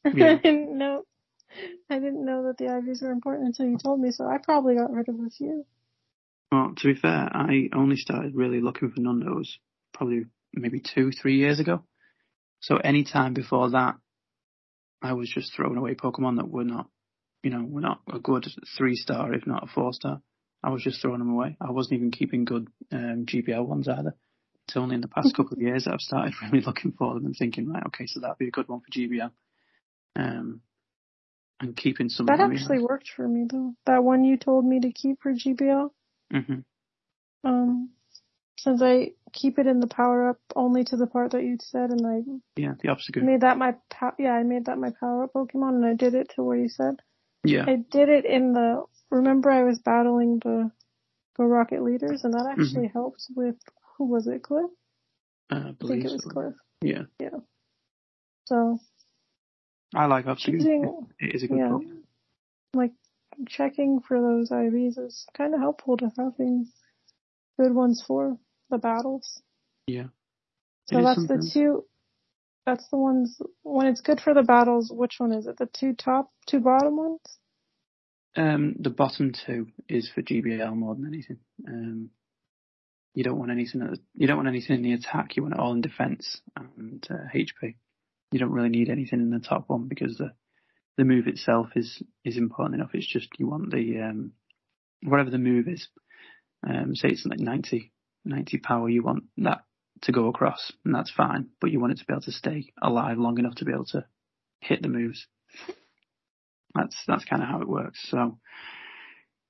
Yeah. 0.14 0.32
I 0.32 0.36
didn't 0.36 0.76
know. 0.76 1.04
I 1.88 1.94
didn't 1.98 2.24
know 2.26 2.44
that 2.48 2.58
the 2.58 2.64
IVs 2.64 3.02
were 3.02 3.10
important 3.10 3.46
until 3.46 3.66
you 3.66 3.78
told 3.78 4.00
me, 4.00 4.10
so 4.10 4.26
I 4.26 4.36
probably 4.36 4.74
got 4.74 4.92
rid 4.92 5.08
of 5.08 5.14
a 5.14 5.30
few. 5.30 5.64
Well, 6.52 6.74
to 6.76 6.94
be 6.94 7.00
fair, 7.00 7.30
I 7.32 7.70
only 7.74 7.96
started 7.96 8.34
really 8.34 8.60
looking 8.60 8.90
for 8.90 9.00
Nundos 9.00 9.48
probably 9.94 10.26
maybe 10.52 10.80
two, 10.80 11.10
three 11.10 11.38
years 11.38 11.58
ago. 11.58 11.84
So 12.60 12.76
any 12.76 13.04
time 13.04 13.34
before 13.34 13.70
that, 13.70 13.94
I 15.02 15.12
was 15.14 15.30
just 15.30 15.54
throwing 15.54 15.76
away 15.76 15.94
Pokemon 15.94 16.36
that 16.36 16.48
were 16.48 16.64
not, 16.64 16.88
you 17.42 17.50
know, 17.50 17.64
were 17.64 17.80
not 17.80 18.00
a 18.12 18.18
good 18.18 18.46
three 18.76 18.96
star, 18.96 19.32
if 19.32 19.46
not 19.46 19.64
a 19.64 19.66
four 19.66 19.92
star. 19.92 20.20
I 20.62 20.70
was 20.70 20.82
just 20.82 21.00
throwing 21.00 21.18
them 21.18 21.30
away. 21.30 21.56
I 21.60 21.70
wasn't 21.70 21.98
even 21.98 22.10
keeping 22.10 22.44
good 22.44 22.68
um, 22.90 23.26
GBL 23.26 23.66
ones 23.66 23.88
either. 23.88 24.14
It's 24.66 24.76
only 24.76 24.94
in 24.94 25.00
the 25.02 25.08
past 25.08 25.36
couple 25.36 25.54
of 25.54 25.62
years 25.62 25.84
that 25.84 25.94
I've 25.94 26.00
started 26.00 26.34
really 26.42 26.64
looking 26.64 26.92
for 26.92 27.14
them 27.14 27.26
and 27.26 27.36
thinking, 27.36 27.68
right, 27.68 27.82
okay, 27.88 28.06
so 28.06 28.20
that'd 28.20 28.38
be 28.38 28.48
a 28.48 28.52
good 28.52 28.68
one 28.68 28.80
for 28.80 28.90
GBL. 28.90 29.30
Um, 30.16 30.60
and 31.60 31.76
keeping 31.76 32.08
some 32.08 32.26
That 32.26 32.40
actually 32.40 32.80
worked 32.80 33.10
for 33.14 33.26
me 33.26 33.46
though. 33.50 33.74
That 33.86 34.02
one 34.02 34.24
you 34.24 34.36
told 34.36 34.64
me 34.64 34.80
to 34.80 34.92
keep 34.92 35.22
for 35.22 35.32
GBL. 35.32 35.90
Mm-hmm. 36.32 36.60
Um, 37.44 37.90
since 38.58 38.80
I 38.82 39.12
keep 39.32 39.58
it 39.58 39.66
in 39.66 39.80
the 39.80 39.86
power 39.86 40.30
up 40.30 40.38
only 40.56 40.84
to 40.84 40.96
the 40.96 41.06
part 41.06 41.32
that 41.32 41.42
you 41.42 41.58
said, 41.60 41.90
and 41.90 42.06
I 42.06 42.22
Yeah, 42.60 42.74
the 42.80 42.88
Obstagoon. 42.88 43.24
made 43.24 43.42
that 43.42 43.58
my 43.58 43.74
pow- 43.90 44.14
yeah, 44.18 44.32
I 44.32 44.42
made 44.42 44.66
that 44.66 44.78
my 44.78 44.90
power 44.98 45.24
up 45.24 45.32
Pokemon, 45.34 45.76
and 45.76 45.86
I 45.86 45.94
did 45.94 46.14
it 46.14 46.32
to 46.36 46.42
where 46.42 46.56
you 46.56 46.68
said. 46.68 46.96
Yeah. 47.44 47.64
I 47.66 47.76
did 47.76 48.08
it 48.08 48.24
in 48.24 48.54
the. 48.54 48.84
Remember, 49.10 49.50
I 49.50 49.64
was 49.64 49.78
battling 49.78 50.38
the 50.38 50.70
Go 51.36 51.44
Rocket 51.44 51.82
leaders, 51.82 52.24
and 52.24 52.32
that 52.32 52.46
actually 52.50 52.88
helped 52.88 53.26
with 53.36 53.56
who 53.96 54.06
was 54.06 54.26
it, 54.26 54.42
Cliff? 54.42 54.70
Uh, 55.50 55.72
I 55.80 55.86
think 55.86 56.04
it 56.04 56.12
was 56.12 56.22
so. 56.22 56.30
Cliff. 56.30 56.54
Yeah. 56.82 57.02
Yeah. 57.20 57.38
So 58.46 58.78
I 59.94 60.06
like 60.06 60.26
choosing, 60.38 61.06
It 61.18 61.34
is 61.34 61.42
a 61.44 61.48
good 61.48 61.58
yeah, 61.58 61.78
like 62.74 62.92
checking 63.48 64.00
for 64.00 64.20
those 64.20 64.50
IVs 64.50 64.98
is 64.98 65.26
kind 65.36 65.54
of 65.54 65.60
helpful 65.60 65.96
to 65.96 66.10
having 66.16 66.66
good 67.58 67.72
ones 67.72 68.02
for 68.06 68.36
the 68.70 68.78
battles. 68.78 69.40
Yeah. 69.86 70.08
So 70.86 71.02
that's 71.02 71.26
the 71.26 71.50
two. 71.52 71.84
That's 72.66 72.88
the 72.88 72.96
ones 72.96 73.40
when 73.62 73.86
it's 73.86 74.00
good 74.00 74.20
for 74.20 74.34
the 74.34 74.42
battles. 74.42 74.90
Which 74.92 75.16
one 75.18 75.32
is 75.32 75.46
it? 75.46 75.58
The 75.58 75.66
two 75.66 75.94
top, 75.94 76.30
two 76.46 76.60
bottom 76.60 76.96
ones? 76.96 77.20
Um, 78.36 78.74
the 78.78 78.90
bottom 78.90 79.32
two 79.32 79.68
is 79.88 80.10
for 80.12 80.22
GBL 80.22 80.74
more 80.74 80.94
than 80.94 81.06
anything. 81.06 81.38
Um, 81.68 82.10
You 83.14 83.22
don't 83.22 83.38
want 83.38 83.52
anything. 83.52 83.96
You 84.14 84.26
don't 84.26 84.36
want 84.36 84.48
anything 84.48 84.76
in 84.76 84.82
the 84.82 84.92
attack. 84.92 85.36
You 85.36 85.42
want 85.42 85.54
it 85.54 85.60
all 85.60 85.72
in 85.72 85.80
defense 85.80 86.40
and 86.56 87.06
uh, 87.08 87.32
HP. 87.34 87.76
You 88.32 88.38
don't 88.40 88.50
really 88.50 88.68
need 88.68 88.90
anything 88.90 89.20
in 89.20 89.30
the 89.30 89.38
top 89.38 89.64
one 89.68 89.86
because 89.86 90.16
the 90.18 90.32
the 90.96 91.04
move 91.04 91.26
itself 91.28 91.68
is 91.76 92.02
is 92.24 92.36
important 92.36 92.76
enough. 92.76 92.90
It's 92.92 93.06
just 93.06 93.28
you 93.38 93.46
want 93.48 93.70
the 93.70 94.00
um, 94.00 94.32
whatever 95.02 95.30
the 95.30 95.38
move 95.38 95.68
is. 95.68 95.86
Um, 96.66 96.94
say 96.94 97.08
it's 97.08 97.26
like 97.26 97.38
90, 97.38 97.92
90 98.24 98.58
power. 98.58 98.88
You 98.88 99.02
want 99.02 99.24
that 99.36 99.64
to 100.02 100.12
go 100.12 100.28
across, 100.28 100.72
and 100.84 100.94
that's 100.94 101.10
fine. 101.10 101.50
But 101.60 101.70
you 101.70 101.78
want 101.78 101.92
it 101.92 101.98
to 101.98 102.06
be 102.06 102.12
able 102.12 102.22
to 102.22 102.32
stay 102.32 102.72
alive 102.82 103.18
long 103.18 103.38
enough 103.38 103.56
to 103.56 103.64
be 103.64 103.72
able 103.72 103.86
to 103.86 104.06
hit 104.60 104.82
the 104.82 104.88
moves. 104.88 105.26
That's 106.74 106.96
that's 107.06 107.24
kind 107.24 107.42
of 107.42 107.48
how 107.48 107.60
it 107.60 107.68
works. 107.68 108.04
So 108.10 108.38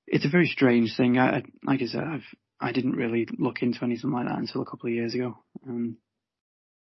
it's 0.05 0.25
a 0.25 0.29
very 0.29 0.47
strange 0.47 0.95
thing. 0.95 1.17
I, 1.17 1.43
like 1.63 1.81
I 1.81 1.87
said, 1.87 2.03
I've 2.03 2.35
I 2.65 2.71
didn't 2.71 2.95
really 2.95 3.27
look 3.37 3.61
into 3.61 3.83
anything 3.83 4.11
like 4.11 4.25
that 4.25 4.39
until 4.39 4.63
a 4.63 4.65
couple 4.65 4.87
of 4.87 4.95
years 4.95 5.13
ago. 5.13 5.37
Um, 5.67 5.97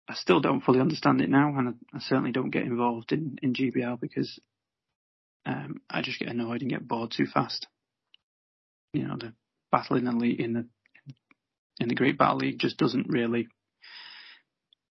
I 0.06 0.14
still 0.14 0.38
don't 0.38 0.60
fully 0.60 0.80
understand 0.80 1.22
it 1.22 1.30
now, 1.30 1.56
and 1.56 1.68
I, 1.70 1.96
I 1.96 2.00
certainly 2.00 2.30
don't 2.30 2.50
get 2.50 2.64
involved 2.64 3.10
in, 3.10 3.38
in 3.42 3.54
GBL 3.54 3.98
because 3.98 4.38
um, 5.46 5.80
I 5.88 6.02
just 6.02 6.18
get 6.18 6.28
annoyed 6.28 6.60
and 6.60 6.70
get 6.70 6.86
bored 6.86 7.14
too 7.16 7.24
fast. 7.24 7.68
You 8.92 9.08
know, 9.08 9.16
the 9.18 9.32
battle 9.70 9.96
in 9.96 10.04
the 10.04 10.12
league, 10.12 10.40
in 10.40 10.52
the 10.52 10.66
in 11.80 11.88
the 11.88 11.94
Great 11.94 12.18
Battle 12.18 12.36
League 12.36 12.58
just 12.58 12.76
doesn't 12.76 13.08
really 13.08 13.48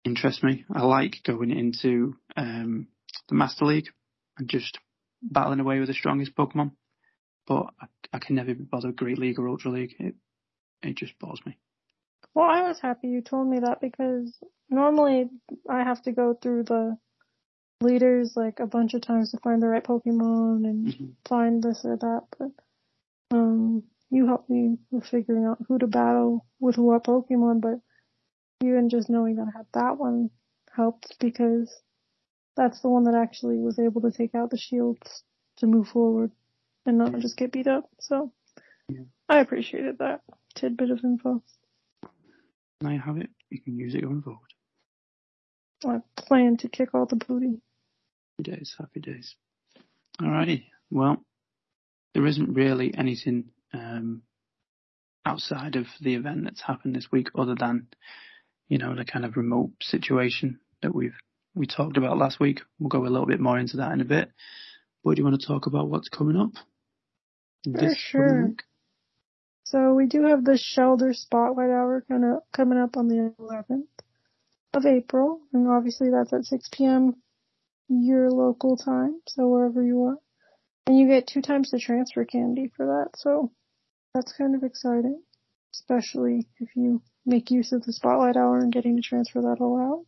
interest 0.03 0.43
me. 0.43 0.65
I 0.73 0.83
like 0.83 1.23
going 1.25 1.51
into 1.51 2.17
um, 2.35 2.89
the 3.29 3.35
Master 3.35 3.63
League 3.63 3.87
and 4.37 4.49
just 4.49 4.77
battling 5.21 5.61
away 5.61 5.79
with 5.79 5.87
the 5.87 5.93
strongest 5.93 6.35
Pokemon, 6.35 6.71
but 7.47 7.67
I, 7.79 7.85
I 8.11 8.19
can 8.19 8.35
never 8.35 8.53
be 8.53 8.63
bothered 8.63 8.89
with 8.89 8.97
Great 8.97 9.17
League 9.17 9.39
or 9.39 9.47
Ultra 9.47 9.71
League. 9.71 9.95
It 9.99 10.15
it 10.81 10.95
just 10.95 11.17
bores 11.19 11.41
me. 11.45 11.57
Well, 12.33 12.49
I 12.49 12.63
was 12.63 12.79
happy 12.79 13.07
you 13.07 13.21
told 13.21 13.47
me 13.47 13.59
that 13.59 13.79
because 13.81 14.37
normally 14.69 15.29
I 15.69 15.83
have 15.83 16.01
to 16.03 16.11
go 16.11 16.33
through 16.33 16.63
the 16.63 16.97
leaders 17.81 18.33
like 18.35 18.59
a 18.59 18.67
bunch 18.67 18.93
of 18.93 19.01
times 19.01 19.31
to 19.31 19.37
find 19.43 19.61
the 19.61 19.67
right 19.67 19.83
Pokemon 19.83 20.65
and 20.65 20.87
mm-hmm. 20.87 21.05
find 21.27 21.63
this 21.63 21.81
or 21.83 21.97
that, 21.97 22.21
but 22.37 23.35
um 23.35 23.83
you 24.09 24.27
helped 24.27 24.49
me 24.49 24.77
with 24.91 25.05
figuring 25.05 25.45
out 25.45 25.57
who 25.67 25.77
to 25.79 25.87
battle 25.87 26.45
with 26.59 26.77
what 26.77 27.03
Pokemon, 27.03 27.61
but 27.61 27.79
even 28.63 28.89
just 28.89 29.09
knowing 29.09 29.35
that 29.35 29.47
I 29.53 29.57
had 29.57 29.67
that 29.73 29.97
one 29.97 30.29
helped 30.73 31.15
because 31.19 31.73
that's 32.55 32.81
the 32.81 32.89
one 32.89 33.03
that 33.03 33.15
actually 33.15 33.57
was 33.57 33.79
able 33.79 34.01
to 34.01 34.11
take 34.11 34.35
out 34.35 34.49
the 34.51 34.57
shields 34.57 35.23
to 35.57 35.67
move 35.67 35.87
forward 35.87 36.31
and 36.85 36.97
not 36.97 37.17
just 37.19 37.37
get 37.37 37.51
beat 37.51 37.67
up. 37.67 37.89
So 37.99 38.31
yeah. 38.89 39.03
I 39.27 39.39
appreciated 39.39 39.97
that 39.99 40.21
tidbit 40.55 40.91
of 40.91 41.03
info. 41.03 41.43
Now 42.81 42.91
you 42.91 42.99
have 42.99 43.17
it. 43.17 43.29
You 43.49 43.61
can 43.61 43.77
use 43.77 43.95
it 43.95 44.01
going 44.01 44.21
forward. 44.21 44.41
I 45.85 45.99
plan 46.15 46.57
to 46.57 46.69
kick 46.69 46.93
all 46.93 47.05
the 47.05 47.15
booty. 47.15 47.61
Happy 48.37 48.51
days, 48.51 48.75
happy 48.77 48.99
days. 48.99 49.35
Alrighty. 50.21 50.65
Well, 50.89 51.23
there 52.13 52.25
isn't 52.25 52.53
really 52.53 52.93
anything 52.97 53.45
um, 53.73 54.23
outside 55.25 55.75
of 55.75 55.87
the 56.01 56.15
event 56.15 56.45
that's 56.45 56.61
happened 56.61 56.95
this 56.95 57.11
week, 57.11 57.27
other 57.37 57.55
than 57.55 57.87
you 58.67 58.77
know 58.77 58.95
the 58.95 59.05
kind 59.05 59.25
of 59.25 59.37
remote 59.37 59.71
situation 59.81 60.59
that 60.81 60.93
we've 60.93 61.15
we 61.53 61.65
talked 61.65 61.97
about 61.97 62.17
last 62.17 62.39
week. 62.39 62.61
We'll 62.79 62.89
go 62.89 63.05
a 63.05 63.09
little 63.09 63.27
bit 63.27 63.39
more 63.39 63.57
into 63.57 63.77
that 63.77 63.91
in 63.91 64.01
a 64.01 64.05
bit. 64.05 64.29
But 65.03 65.15
do 65.15 65.21
you 65.21 65.25
want 65.25 65.39
to 65.39 65.47
talk 65.47 65.67
about 65.67 65.87
what's 65.87 66.09
coming 66.09 66.35
up? 66.35 66.51
For 67.63 67.95
sure. 67.95 68.53
So 69.65 69.95
we 69.95 70.05
do 70.05 70.27
have 70.27 70.43
the 70.43 70.59
Shellder 70.59 71.15
Spotlight 71.15 71.71
Hour 71.71 72.05
kind 72.07 72.23
of 72.23 72.43
coming 72.53 72.77
up 72.77 72.97
on 72.97 73.07
the 73.07 73.33
11th 73.39 73.87
of 74.75 74.85
April, 74.85 75.41
and 75.53 75.67
obviously 75.67 76.11
that's 76.11 76.31
at 76.33 76.45
6 76.45 76.69
p.m. 76.71 77.15
your 77.89 78.29
local 78.29 78.77
time, 78.77 79.21
so 79.27 79.47
wherever 79.47 79.83
you 79.83 80.03
are. 80.03 80.17
And 80.85 80.99
you 80.99 81.07
get 81.07 81.27
two 81.27 81.41
times 81.41 81.71
the 81.71 81.79
transfer 81.79 82.25
candy 82.25 82.71
for 82.77 82.85
that, 82.85 83.19
so 83.19 83.51
that's 84.13 84.33
kind 84.33 84.53
of 84.53 84.63
exciting, 84.63 85.19
especially 85.73 86.47
if 86.59 86.69
you 86.75 87.01
make 87.25 87.49
use 87.49 87.71
of 87.71 87.83
the 87.85 87.93
spotlight 87.93 88.37
hour 88.37 88.59
and 88.59 88.71
getting 88.71 88.97
to 88.97 89.01
transfer 89.01 89.41
that 89.41 89.57
all 89.61 89.79
out. 89.79 90.05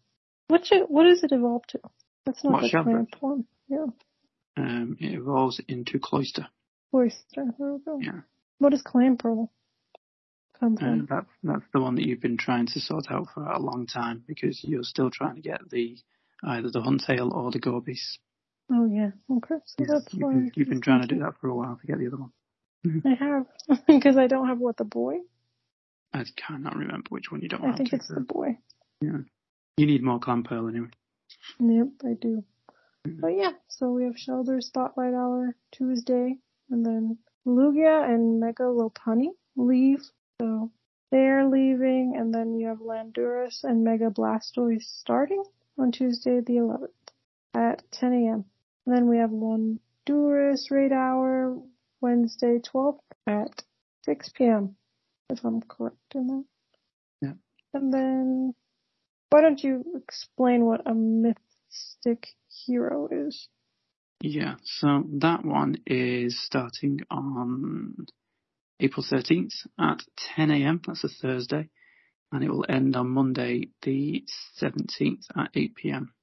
What 0.50 0.68
should, 0.68 0.84
what 0.84 1.06
does 1.06 1.24
it 1.24 1.32
evolve 1.32 1.66
to? 1.70 1.80
That's 2.28 2.44
not 2.44 2.62
the 2.62 2.70
clamp 2.70 3.16
one. 3.22 3.46
Yeah. 3.68 3.88
Um, 4.56 4.98
it 5.00 5.16
evolves 5.16 5.60
into 5.68 5.98
Cloyster. 5.98 6.48
Cloyster. 6.92 7.46
There 7.58 7.74
we 7.74 7.80
go. 7.84 8.00
Yeah. 8.00 8.22
What 8.60 8.74
is 8.74 8.84
Clamperl? 8.84 9.50
Uh, 10.60 10.70
that's 11.08 11.28
that's 11.44 11.66
the 11.72 11.80
one 11.80 11.96
that 11.96 12.06
you've 12.06 12.22
been 12.22 12.38
trying 12.38 12.66
to 12.66 12.80
sort 12.80 13.12
out 13.12 13.28
for 13.34 13.44
a 13.44 13.60
long 13.60 13.86
time 13.86 14.24
because 14.28 14.64
you're 14.64 14.84
still 14.84 15.12
trying 15.12 15.36
to 15.36 15.42
get 15.42 15.60
the 15.70 15.98
either 16.44 16.72
the 16.72 16.82
Huntail 16.82 17.32
or 17.32 17.52
the 17.52 17.60
Gorebyss. 17.60 18.18
Oh 18.72 18.86
yeah, 18.86 19.12
okay. 19.32 19.56
So 19.66 19.86
that's 19.88 20.08
you've, 20.12 20.22
been, 20.22 20.52
you've 20.56 20.70
been 20.70 20.82
trying 20.82 21.02
to 21.02 21.08
do 21.08 21.20
that 21.20 21.36
for 21.40 21.50
a 21.50 21.56
while 21.56 21.78
to 21.80 21.88
get 21.88 22.00
the 22.00 22.08
other 22.08 22.18
one. 22.18 22.32
I 23.06 23.24
have, 23.24 23.46
because 23.88 24.18
I 24.18 24.28
don't 24.28 24.48
have 24.48 24.60
what 24.60 24.78
the 24.78 24.84
boy. 24.84 25.18
I 26.14 26.24
cannot 26.36 26.76
remember 26.76 27.08
which 27.10 27.32
one 27.32 27.42
you 27.42 27.50
don't 27.50 27.64
I 27.64 27.68
have. 27.68 27.78
think 27.78 27.94
it's 27.94 28.08
the 28.08 28.22
boy. 28.22 28.58
Yeah. 29.02 29.20
You 29.78 29.86
need 29.86 30.04
more 30.04 30.20
Clamperl 30.20 30.70
anyway. 30.70 30.88
Yep, 31.60 31.88
I 32.04 32.14
do. 32.20 32.44
Mm-hmm. 33.08 33.20
But 33.20 33.38
yeah, 33.38 33.52
so 33.68 33.92
we 33.92 34.06
have 34.06 34.16
Shellder 34.16 34.62
Spotlight 34.62 35.14
Hour 35.14 35.56
Tuesday, 35.72 36.38
and 36.72 36.86
then 36.86 37.18
Lugia 37.48 38.04
and 38.04 38.42
Mega 38.42 38.64
Lopunny 38.64 39.30
leave. 39.56 40.04
So 40.42 40.70
they're 41.12 41.46
leaving, 41.46 42.16
and 42.18 42.34
then 42.34 42.60
you 42.60 42.68
have 42.68 42.80
Landorus 42.80 43.64
and 43.64 43.84
Mega 43.84 44.10
Blastoise 44.10 44.84
starting 44.84 45.44
on 45.78 45.92
Tuesday 45.94 46.42
the 46.42 46.58
11th 46.58 46.90
at 47.54 47.90
10 47.92 48.14
a.m. 48.14 48.46
And 48.86 48.96
then 48.96 49.08
we 49.08 49.18
have 49.18 49.32
one 49.32 49.80
Durus 50.06 50.70
Raid 50.72 50.92
Hour 50.92 51.58
Wednesday 52.02 52.60
12th 52.60 53.00
at 53.26 53.64
6 54.04 54.30
p.m. 54.30 54.76
If 55.30 55.44
I'm 55.46 55.62
correct 55.62 56.16
in 56.16 56.28
that. 56.28 56.46
Yeah. 57.22 57.34
And 57.74 57.94
then, 57.94 58.54
why 59.30 59.42
don't 59.42 59.64
you 59.64 59.86
explain 59.96 60.66
what 60.66 60.82
a 60.86 60.94
mystic 60.94 62.28
hero 62.50 63.08
is? 63.10 63.48
Yeah, 64.22 64.56
so 64.64 65.04
that 65.20 65.46
one 65.46 65.78
is 65.86 66.44
starting 66.44 67.02
on 67.12 68.08
April 68.80 69.06
13th 69.06 69.54
at 69.80 70.02
10 70.36 70.52
a.m. 70.52 70.82
That's 70.86 71.04
a 71.04 71.10
Thursday. 71.10 71.70
And 72.32 72.44
it 72.44 72.50
will 72.50 72.66
end 72.68 72.96
on 72.96 73.10
Monday, 73.10 73.70
the 73.84 74.26
17th 74.62 75.26
at 75.36 75.52
8 75.54 75.76
p.m. 75.76 76.14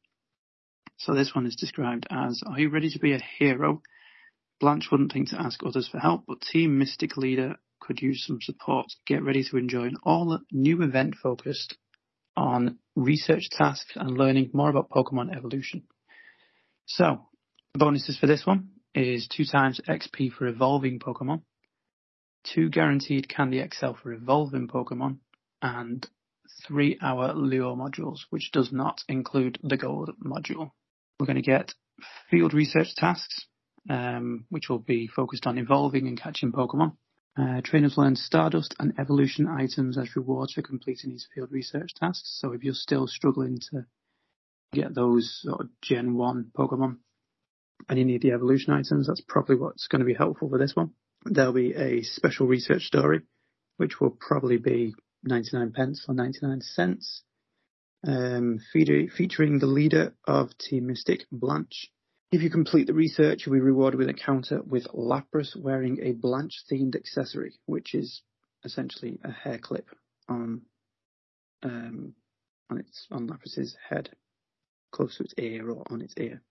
So 0.98 1.14
this 1.14 1.34
one 1.34 1.46
is 1.46 1.56
described 1.56 2.06
as, 2.10 2.42
are 2.46 2.58
you 2.58 2.68
ready 2.68 2.90
to 2.90 2.98
be 2.98 3.12
a 3.12 3.22
hero? 3.38 3.80
Blanche 4.60 4.88
wouldn't 4.90 5.12
think 5.12 5.30
to 5.30 5.40
ask 5.40 5.60
others 5.64 5.88
for 5.88 5.98
help, 5.98 6.24
but 6.26 6.40
Team 6.40 6.78
Mystic 6.78 7.16
Leader 7.16 7.56
could 7.80 8.02
use 8.02 8.24
some 8.26 8.40
support. 8.40 8.86
Get 9.06 9.22
ready 9.22 9.44
to 9.44 9.56
enjoy 9.56 9.84
an 9.84 9.96
all 10.02 10.38
new 10.50 10.82
event 10.82 11.14
focused 11.22 11.76
on 12.36 12.78
research 12.96 13.48
tasks 13.50 13.92
and 13.94 14.18
learning 14.18 14.50
more 14.52 14.70
about 14.70 14.90
Pokemon 14.90 15.34
evolution. 15.34 15.84
So, 16.86 17.28
the 17.74 17.84
bonuses 17.84 18.16
for 18.16 18.28
this 18.28 18.46
one 18.46 18.68
is 18.94 19.26
two 19.26 19.44
times 19.44 19.80
XP 19.88 20.32
for 20.32 20.46
evolving 20.46 21.00
Pokemon, 21.00 21.42
two 22.44 22.68
guaranteed 22.68 23.28
Candy 23.28 23.60
XL 23.68 23.94
for 24.00 24.12
evolving 24.12 24.68
Pokemon, 24.68 25.18
and 25.60 26.06
three 26.68 26.96
hour 27.02 27.34
Lure 27.34 27.74
modules, 27.74 28.20
which 28.30 28.52
does 28.52 28.70
not 28.70 29.00
include 29.08 29.58
the 29.64 29.76
gold 29.76 30.10
module. 30.24 30.70
We're 31.18 31.26
going 31.26 31.34
to 31.34 31.42
get 31.42 31.74
field 32.30 32.54
research 32.54 32.94
tasks, 32.94 33.46
um, 33.90 34.46
which 34.50 34.68
will 34.68 34.78
be 34.78 35.08
focused 35.08 35.48
on 35.48 35.58
evolving 35.58 36.06
and 36.06 36.20
catching 36.20 36.52
Pokemon. 36.52 36.96
Uh, 37.36 37.60
trainers 37.64 37.98
learn 37.98 38.14
Stardust 38.14 38.76
and 38.78 38.92
Evolution 39.00 39.48
items 39.48 39.98
as 39.98 40.14
rewards 40.14 40.52
for 40.52 40.62
completing 40.62 41.10
these 41.10 41.26
field 41.34 41.50
research 41.50 41.92
tasks. 41.96 42.38
So 42.40 42.52
if 42.52 42.62
you're 42.62 42.72
still 42.72 43.08
struggling 43.08 43.58
to 43.72 43.84
get 44.72 44.94
those 44.94 45.40
sort 45.42 45.62
of 45.62 45.70
Gen 45.82 46.14
1 46.14 46.52
Pokemon 46.56 46.98
and 47.88 47.98
you 47.98 48.04
need 48.04 48.22
the 48.22 48.32
Evolution 48.32 48.72
items, 48.72 49.06
that's 49.06 49.22
probably 49.26 49.56
what's 49.56 49.88
going 49.88 50.00
to 50.00 50.06
be 50.06 50.14
helpful 50.14 50.48
for 50.48 50.58
this 50.58 50.74
one. 50.74 50.90
There'll 51.24 51.52
be 51.52 51.74
a 51.74 52.02
special 52.02 52.46
research 52.46 52.82
story, 52.82 53.22
which 53.76 54.00
will 54.00 54.10
probably 54.10 54.58
be 54.58 54.94
99 55.22 55.72
pence 55.72 56.04
or 56.08 56.14
99 56.14 56.60
cents, 56.60 57.22
um, 58.06 58.58
featuring 58.72 59.58
the 59.58 59.66
leader 59.66 60.14
of 60.26 60.56
Team 60.58 60.86
Mystic, 60.86 61.24
Blanche. 61.32 61.90
If 62.30 62.42
you 62.42 62.50
complete 62.50 62.86
the 62.86 62.94
research, 62.94 63.46
you'll 63.46 63.54
be 63.54 63.60
rewarded 63.60 63.98
with 63.98 64.08
a 64.08 64.14
counter 64.14 64.60
with 64.62 64.88
Lapras 64.88 65.56
wearing 65.56 66.00
a 66.02 66.12
Blanche 66.12 66.64
themed 66.70 66.96
accessory, 66.96 67.54
which 67.66 67.94
is 67.94 68.22
essentially 68.64 69.18
a 69.22 69.30
hair 69.30 69.58
clip 69.58 69.88
on 70.28 70.62
um, 71.62 72.14
on 72.70 72.78
its 72.78 73.06
on 73.10 73.28
Lapras's 73.28 73.76
head, 73.88 74.10
close 74.90 75.16
to 75.16 75.24
its 75.24 75.34
ear 75.38 75.70
or 75.70 75.84
on 75.90 76.02
its 76.02 76.14
ear. 76.16 76.42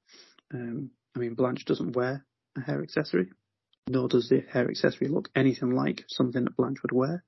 Um, 0.54 0.92
I 1.16 1.20
mean, 1.20 1.36
Blanche 1.36 1.66
doesn't 1.66 1.96
wear 1.96 2.26
a 2.58 2.62
hair 2.62 2.82
accessory, 2.82 3.32
nor 3.88 4.08
does 4.08 4.30
the 4.30 4.44
hair 4.52 4.70
accessory 4.70 5.08
look 5.08 5.30
anything 5.36 5.72
like 5.72 6.06
something 6.08 6.44
that 6.46 6.56
Blanche 6.58 6.82
would 6.82 6.92
wear. 6.92 7.24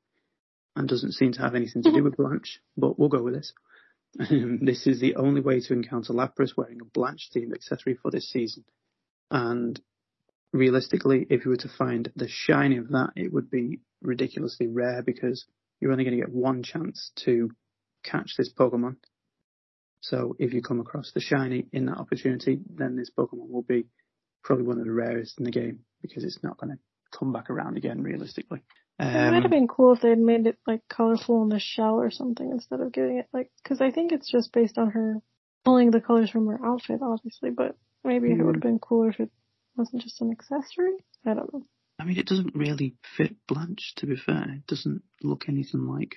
and 0.76 0.90
doesn't 0.90 1.14
seem 1.14 1.32
to 1.34 1.42
have 1.42 1.56
anything 1.56 1.84
to 1.84 1.92
do 1.92 2.04
with 2.04 2.18
Blanche, 2.18 2.60
but 2.76 3.00
we'll 3.00 3.10
go 3.10 3.22
with 3.24 3.34
this. 3.34 3.54
this 4.18 4.88
is 4.88 5.00
the 5.00 5.16
only 5.16 5.42
way 5.42 5.60
to 5.60 5.74
encounter 5.74 6.14
Lapras 6.14 6.56
wearing 6.58 6.82
a 6.82 6.86
Blanche 6.86 7.30
themed 7.34 7.54
accessory 7.54 7.96
for 7.96 8.12
this 8.12 8.30
season. 8.30 8.66
And 9.32 9.80
realistically, 10.54 11.26
if 11.30 11.46
you 11.46 11.52
were 11.52 11.58
to 11.58 11.70
find 11.70 12.12
the 12.16 12.28
shiny 12.28 12.78
of 12.78 12.90
that, 12.90 13.12
it 13.16 13.32
would 13.32 13.50
be 13.50 13.80
ridiculously 14.02 14.68
rare 14.68 15.02
because 15.02 15.46
you're 15.80 15.92
only 15.92 16.04
going 16.04 16.18
to 16.18 16.24
get 16.24 16.34
one 16.34 16.64
chance 16.64 17.12
to 17.24 17.52
catch 18.04 18.36
this 18.38 18.52
Pokemon. 18.54 18.98
So 20.10 20.36
if 20.38 20.54
you 20.54 20.62
come 20.62 20.80
across 20.80 21.12
the 21.14 21.20
shiny 21.20 21.66
in 21.72 21.88
that 21.88 21.98
opportunity, 21.98 22.60
then 22.70 22.96
this 22.96 23.10
Pokemon 23.10 23.50
will 23.50 23.64
be 23.64 23.86
probably 24.44 24.66
one 24.66 24.78
of 24.78 24.86
the 24.86 24.92
rarest 24.92 25.40
in 25.40 25.46
the 25.46 25.52
game 25.52 25.80
because 26.02 26.24
it's 26.24 26.44
not 26.44 26.58
going 26.58 26.74
to 26.74 27.18
come 27.18 27.34
back 27.34 27.50
around 27.50 27.78
again 27.78 28.04
realistically. 28.04 28.62
Um, 29.00 29.08
it 29.08 29.32
might 29.32 29.42
have 29.42 29.52
been 29.52 29.68
cool 29.68 29.94
if 29.94 30.02
they 30.02 30.10
had 30.10 30.20
made 30.20 30.46
it 30.46 30.58
like 30.68 30.82
colorful 30.90 31.42
in 31.42 31.50
the 31.50 31.60
shell 31.60 31.96
or 31.96 32.12
something 32.12 32.50
instead 32.52 32.82
of 32.82 32.94
giving 32.94 33.18
it 33.18 33.28
like, 33.34 33.50
cause 33.68 33.82
I 33.82 33.92
think 33.92 34.12
it's 34.12 34.32
just 34.32 34.54
based 34.54 34.78
on 34.78 34.92
her 34.92 35.22
pulling 35.66 35.90
the 35.90 36.02
colors 36.02 36.30
from 36.30 36.48
her 36.48 36.64
outfit, 36.64 37.00
obviously, 37.02 37.50
but 37.50 37.76
maybe 38.04 38.30
mm. 38.30 38.40
it 38.40 38.44
would 38.44 38.56
have 38.56 38.62
been 38.62 38.80
cooler 38.80 39.10
if 39.10 39.20
it 39.20 39.32
wasn't 39.76 40.04
just 40.04 40.22
an 40.22 40.32
accessory. 40.32 40.94
I 41.26 41.34
don't 41.34 41.52
know. 41.52 41.66
I 41.98 42.04
mean, 42.04 42.20
it 42.20 42.28
doesn't 42.28 42.56
really 42.56 42.96
fit 43.18 43.36
Blanche, 43.48 43.94
to 43.98 44.06
be 44.06 44.18
fair. 44.18 44.46
It 44.58 44.68
doesn't 44.68 45.02
look 45.24 45.46
anything 45.50 45.88
like 45.88 46.16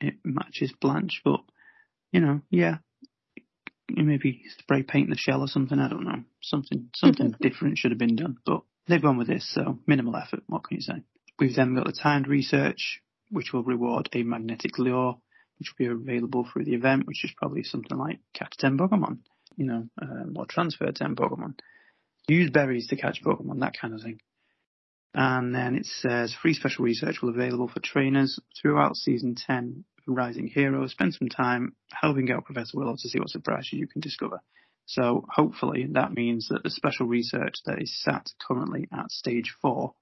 it 0.00 0.14
matches 0.24 0.72
Blanche, 0.80 1.20
but, 1.24 1.40
you 2.10 2.20
know, 2.20 2.40
yeah. 2.50 2.78
Maybe 3.96 4.42
spray 4.58 4.82
paint 4.82 5.10
the 5.10 5.16
shell 5.16 5.40
or 5.40 5.48
something, 5.48 5.78
I 5.78 5.88
don't 5.88 6.04
know. 6.04 6.24
Something, 6.42 6.90
something 6.94 7.34
different 7.40 7.78
should 7.78 7.90
have 7.90 7.98
been 7.98 8.16
done, 8.16 8.36
but 8.44 8.62
they've 8.86 9.02
gone 9.02 9.16
with 9.16 9.28
this, 9.28 9.48
so 9.52 9.78
minimal 9.86 10.16
effort, 10.16 10.42
what 10.46 10.64
can 10.64 10.76
you 10.76 10.82
say? 10.82 11.02
We've 11.38 11.54
then 11.54 11.74
got 11.74 11.86
the 11.86 11.92
timed 11.92 12.28
research, 12.28 13.00
which 13.30 13.52
will 13.52 13.62
reward 13.62 14.08
a 14.12 14.22
magnetic 14.22 14.78
lure, 14.78 15.18
which 15.58 15.72
will 15.78 15.96
be 15.96 16.10
available 16.10 16.46
through 16.50 16.64
the 16.64 16.74
event, 16.74 17.06
which 17.06 17.24
is 17.24 17.32
probably 17.36 17.62
something 17.62 17.96
like 17.96 18.20
catch 18.34 18.56
10 18.58 18.78
Pokemon, 18.78 19.18
you 19.56 19.66
know, 19.66 19.88
um, 20.00 20.34
or 20.36 20.46
transfer 20.46 20.90
10 20.90 21.16
Pokemon. 21.16 21.54
Use 22.28 22.50
berries 22.50 22.88
to 22.88 22.96
catch 22.96 23.22
Pokemon, 23.24 23.60
that 23.60 23.76
kind 23.80 23.94
of 23.94 24.02
thing. 24.02 24.20
And 25.12 25.54
then 25.54 25.74
it 25.74 25.86
says 25.86 26.34
free 26.34 26.54
special 26.54 26.84
research 26.84 27.20
will 27.20 27.32
be 27.32 27.40
available 27.40 27.68
for 27.68 27.80
trainers 27.80 28.38
throughout 28.60 28.96
season 28.96 29.34
10 29.34 29.84
of 29.89 29.89
Rising 30.14 30.48
Heroes. 30.48 30.92
Spend 30.92 31.14
some 31.14 31.28
time 31.28 31.74
helping 31.92 32.30
out 32.30 32.44
Professor 32.44 32.78
Willow 32.78 32.96
to 32.98 33.08
see 33.08 33.18
what 33.18 33.30
surprises 33.30 33.72
you 33.72 33.86
can 33.86 34.00
discover. 34.00 34.40
So 34.86 35.24
hopefully 35.28 35.86
that 35.92 36.12
means 36.12 36.48
that 36.48 36.62
the 36.62 36.70
special 36.70 37.06
research 37.06 37.54
that 37.66 37.80
is 37.80 38.02
sat 38.02 38.28
currently 38.40 38.88
at 38.92 39.10
stage 39.10 39.54
four 39.62 39.94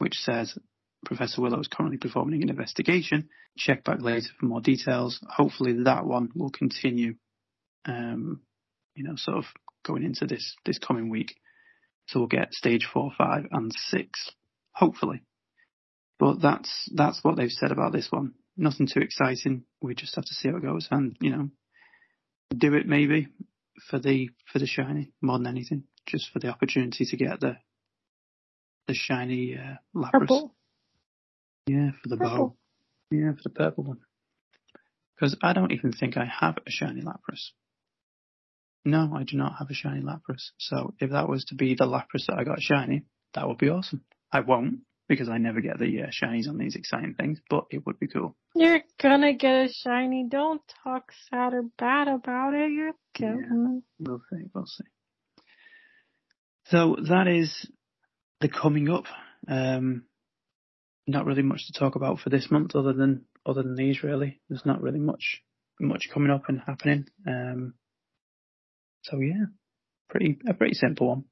which 0.00 0.14
says 0.14 0.56
Professor 1.04 1.42
Willow 1.42 1.60
is 1.60 1.68
currently 1.68 1.98
performing 1.98 2.42
an 2.42 2.48
investigation. 2.48 3.28
Check 3.56 3.84
back 3.84 4.00
later 4.00 4.28
for 4.38 4.46
more 4.46 4.62
details. 4.62 5.20
Hopefully 5.28 5.84
that 5.84 6.06
one 6.06 6.30
will 6.34 6.50
continue, 6.50 7.14
um, 7.84 8.40
you 8.94 9.04
know, 9.04 9.14
sort 9.16 9.36
of 9.36 9.44
going 9.84 10.02
into 10.02 10.26
this, 10.26 10.56
this 10.64 10.78
coming 10.78 11.10
week. 11.10 11.34
So 12.06 12.20
we'll 12.20 12.28
get 12.28 12.54
stage 12.54 12.88
four, 12.90 13.12
five 13.16 13.44
and 13.52 13.70
six, 13.88 14.30
hopefully. 14.72 15.22
But 16.18 16.40
that's, 16.40 16.90
that's 16.94 17.22
what 17.22 17.36
they've 17.36 17.50
said 17.50 17.72
about 17.72 17.92
this 17.92 18.08
one. 18.10 18.32
Nothing 18.60 18.86
too 18.86 19.00
exciting. 19.00 19.64
We 19.80 19.94
just 19.94 20.14
have 20.16 20.26
to 20.26 20.34
see 20.34 20.50
how 20.50 20.56
it 20.56 20.62
goes 20.62 20.86
and, 20.90 21.16
you 21.18 21.30
know, 21.30 21.48
do 22.54 22.74
it 22.74 22.86
maybe 22.86 23.28
for 23.88 23.98
the, 23.98 24.28
for 24.52 24.58
the 24.58 24.66
shiny 24.66 25.12
more 25.22 25.38
than 25.38 25.46
anything, 25.46 25.84
just 26.06 26.30
for 26.30 26.40
the 26.40 26.48
opportunity 26.48 27.06
to 27.06 27.16
get 27.16 27.40
the, 27.40 27.56
the 28.86 28.92
shiny 28.92 29.56
uh, 29.56 29.76
Lapras. 29.96 30.10
Purple. 30.12 30.54
Yeah, 31.68 31.92
for 32.02 32.10
the 32.10 32.18
purple. 32.18 32.36
bow. 33.10 33.16
Yeah, 33.16 33.32
for 33.32 33.42
the 33.44 33.50
purple 33.50 33.84
one. 33.84 34.00
Because 35.16 35.36
I 35.42 35.54
don't 35.54 35.72
even 35.72 35.92
think 35.92 36.18
I 36.18 36.26
have 36.26 36.58
a 36.58 36.70
shiny 36.70 37.00
Lapras. 37.00 37.52
No, 38.84 39.10
I 39.16 39.22
do 39.22 39.38
not 39.38 39.56
have 39.58 39.70
a 39.70 39.74
shiny 39.74 40.02
Lapras. 40.02 40.50
So 40.58 40.92
if 41.00 41.12
that 41.12 41.30
was 41.30 41.46
to 41.46 41.54
be 41.54 41.76
the 41.76 41.86
Lapras 41.86 42.26
that 42.28 42.36
I 42.38 42.44
got 42.44 42.60
shiny, 42.60 43.04
that 43.32 43.48
would 43.48 43.58
be 43.58 43.70
awesome. 43.70 44.04
I 44.30 44.40
won't 44.40 44.80
because 45.10 45.28
I 45.28 45.38
never 45.38 45.60
get 45.60 45.80
the 45.80 46.02
uh, 46.02 46.06
shinies 46.06 46.48
on 46.48 46.56
these 46.56 46.76
exciting 46.76 47.14
things, 47.14 47.40
but 47.50 47.64
it 47.70 47.84
would 47.84 47.98
be 47.98 48.06
cool. 48.06 48.36
You're 48.54 48.82
gonna 49.02 49.34
get 49.34 49.66
a 49.66 49.68
shiny. 49.68 50.28
Don't 50.30 50.62
talk 50.84 51.10
sad 51.28 51.52
or 51.52 51.64
bad 51.76 52.06
about 52.06 52.54
it. 52.54 52.70
You're 52.70 52.92
gonna. 53.18 53.80
Yeah, 53.98 54.08
we'll 54.08 54.22
see. 54.30 54.44
We'll 54.54 54.66
see. 54.66 54.84
So 56.66 56.96
that 57.08 57.26
is 57.26 57.68
the 58.40 58.48
coming 58.48 58.88
up. 58.88 59.06
Um, 59.48 60.04
not 61.08 61.26
really 61.26 61.42
much 61.42 61.66
to 61.66 61.72
talk 61.76 61.96
about 61.96 62.20
for 62.20 62.30
this 62.30 62.48
month, 62.48 62.76
other 62.76 62.92
than 62.92 63.24
other 63.44 63.64
than 63.64 63.74
these. 63.74 64.04
Really, 64.04 64.40
there's 64.48 64.64
not 64.64 64.80
really 64.80 65.00
much 65.00 65.42
much 65.80 66.08
coming 66.14 66.30
up 66.30 66.44
and 66.48 66.60
happening. 66.64 67.06
Um, 67.26 67.74
so 69.02 69.18
yeah, 69.18 69.46
pretty 70.08 70.38
a 70.48 70.54
pretty 70.54 70.74
simple 70.74 71.08
one. 71.08 71.24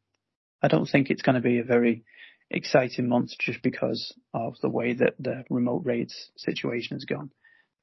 I 0.60 0.66
don't 0.66 0.86
think 0.86 1.10
it's 1.10 1.22
going 1.22 1.36
to 1.36 1.40
be 1.40 1.60
a 1.60 1.64
very 1.64 2.02
exciting 2.50 3.08
months 3.08 3.36
just 3.38 3.62
because 3.62 4.14
of 4.32 4.54
the 4.62 4.68
way 4.68 4.94
that 4.94 5.14
the 5.18 5.44
remote 5.50 5.82
raids 5.84 6.30
situation 6.36 6.96
has 6.96 7.04
gone. 7.04 7.30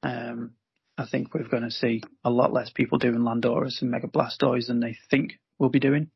Um, 0.02 0.52
I 0.98 1.06
think 1.06 1.34
we're 1.34 1.48
going 1.48 1.62
to 1.62 1.70
see 1.70 2.02
a 2.24 2.30
lot 2.30 2.52
less 2.52 2.70
people 2.70 2.98
doing 2.98 3.18
Landorus 3.18 3.82
and 3.82 3.90
Mega 3.90 4.06
Blastoise 4.06 4.66
than 4.66 4.80
they 4.80 4.96
think 5.10 5.38
we'll 5.58 5.70
be 5.70 5.80
doing. 5.80 6.10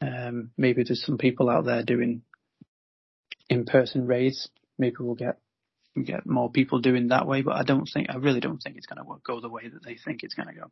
Um, 0.00 0.50
maybe 0.56 0.84
there's 0.84 1.04
some 1.04 1.18
people 1.18 1.50
out 1.50 1.64
there 1.64 1.82
doing 1.82 2.22
in-person 3.48 4.06
raids. 4.06 4.48
Maybe 4.78 4.96
we'll 5.00 5.14
get 5.14 5.38
get 6.02 6.26
more 6.26 6.50
people 6.50 6.80
doing 6.80 7.08
that 7.08 7.26
way, 7.26 7.42
but 7.42 7.54
I 7.54 7.62
don't 7.62 7.88
think 7.92 8.10
I 8.10 8.16
really 8.16 8.40
don't 8.40 8.58
think 8.58 8.76
it's 8.76 8.86
going 8.86 8.98
to 8.98 9.20
go 9.24 9.40
the 9.40 9.48
way 9.48 9.68
that 9.68 9.84
they 9.84 9.96
think 9.96 10.22
it's 10.22 10.34
going 10.34 10.48
to 10.48 10.54
go. 10.54 10.70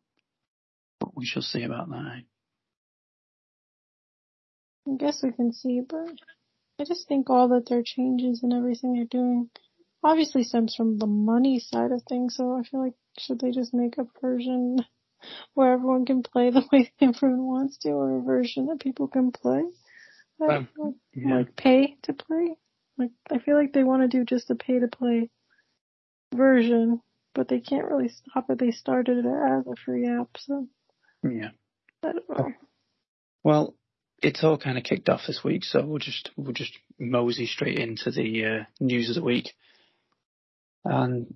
But 0.98 1.16
we 1.16 1.26
shall 1.26 1.42
see 1.42 1.62
about 1.62 1.88
that. 1.90 2.22
I 4.88 4.96
guess 4.98 5.22
we 5.22 5.30
can 5.32 5.52
see, 5.52 5.80
but 5.88 6.10
I 6.80 6.84
just 6.84 7.06
think 7.08 7.30
all 7.30 7.48
that 7.48 7.68
their 7.68 7.82
changes 7.82 8.42
and 8.42 8.52
everything 8.52 8.94
they're 8.94 9.04
doing 9.04 9.50
obviously 10.02 10.42
stems 10.42 10.74
from 10.74 10.98
the 10.98 11.06
money 11.06 11.60
side 11.60 11.92
of 11.92 12.02
things. 12.08 12.36
So 12.36 12.56
I 12.58 12.62
feel 12.62 12.80
like 12.82 12.94
should 13.18 13.40
they 13.40 13.50
just 13.50 13.74
make 13.74 13.98
a 13.98 14.06
version 14.20 14.78
where 15.54 15.72
everyone 15.72 16.04
can 16.04 16.22
play 16.22 16.50
the 16.50 16.66
way 16.72 16.92
everyone 17.00 17.44
wants 17.44 17.78
to, 17.78 17.90
or 17.90 18.18
a 18.18 18.22
version 18.22 18.66
that 18.66 18.80
people 18.80 19.08
can 19.08 19.32
play. 19.32 19.62
Um, 20.40 20.68
like, 20.76 20.94
yeah. 21.14 21.36
like 21.36 21.56
pay 21.56 21.96
to 22.02 22.12
play. 22.12 22.56
Like 22.98 23.10
I 23.30 23.38
feel 23.38 23.56
like 23.56 23.72
they 23.72 23.84
want 23.84 24.02
to 24.02 24.08
do 24.08 24.24
just 24.24 24.50
a 24.50 24.54
pay 24.54 24.78
to 24.78 24.88
play 24.88 25.30
version, 26.34 27.00
but 27.34 27.48
they 27.48 27.60
can't 27.60 27.86
really 27.86 28.08
stop 28.08 28.50
it. 28.50 28.58
They 28.58 28.72
started 28.72 29.24
it 29.24 29.26
as 29.26 29.66
a 29.66 29.76
free 29.84 30.08
app, 30.08 30.36
so 30.38 30.66
yeah. 31.22 31.50
I 32.02 32.12
don't 32.12 32.28
know. 32.28 32.52
Well, 33.44 33.74
it's 34.22 34.44
all 34.44 34.56
kind 34.56 34.78
of 34.78 34.84
kicked 34.84 35.08
off 35.08 35.22
this 35.26 35.42
week, 35.44 35.64
so 35.64 35.84
we'll 35.84 35.98
just 35.98 36.30
we'll 36.36 36.52
just 36.52 36.78
mosey 36.98 37.46
straight 37.46 37.78
into 37.78 38.10
the 38.10 38.44
uh, 38.44 38.64
news 38.80 39.08
of 39.08 39.16
the 39.16 39.24
week. 39.24 39.52
And 40.84 41.34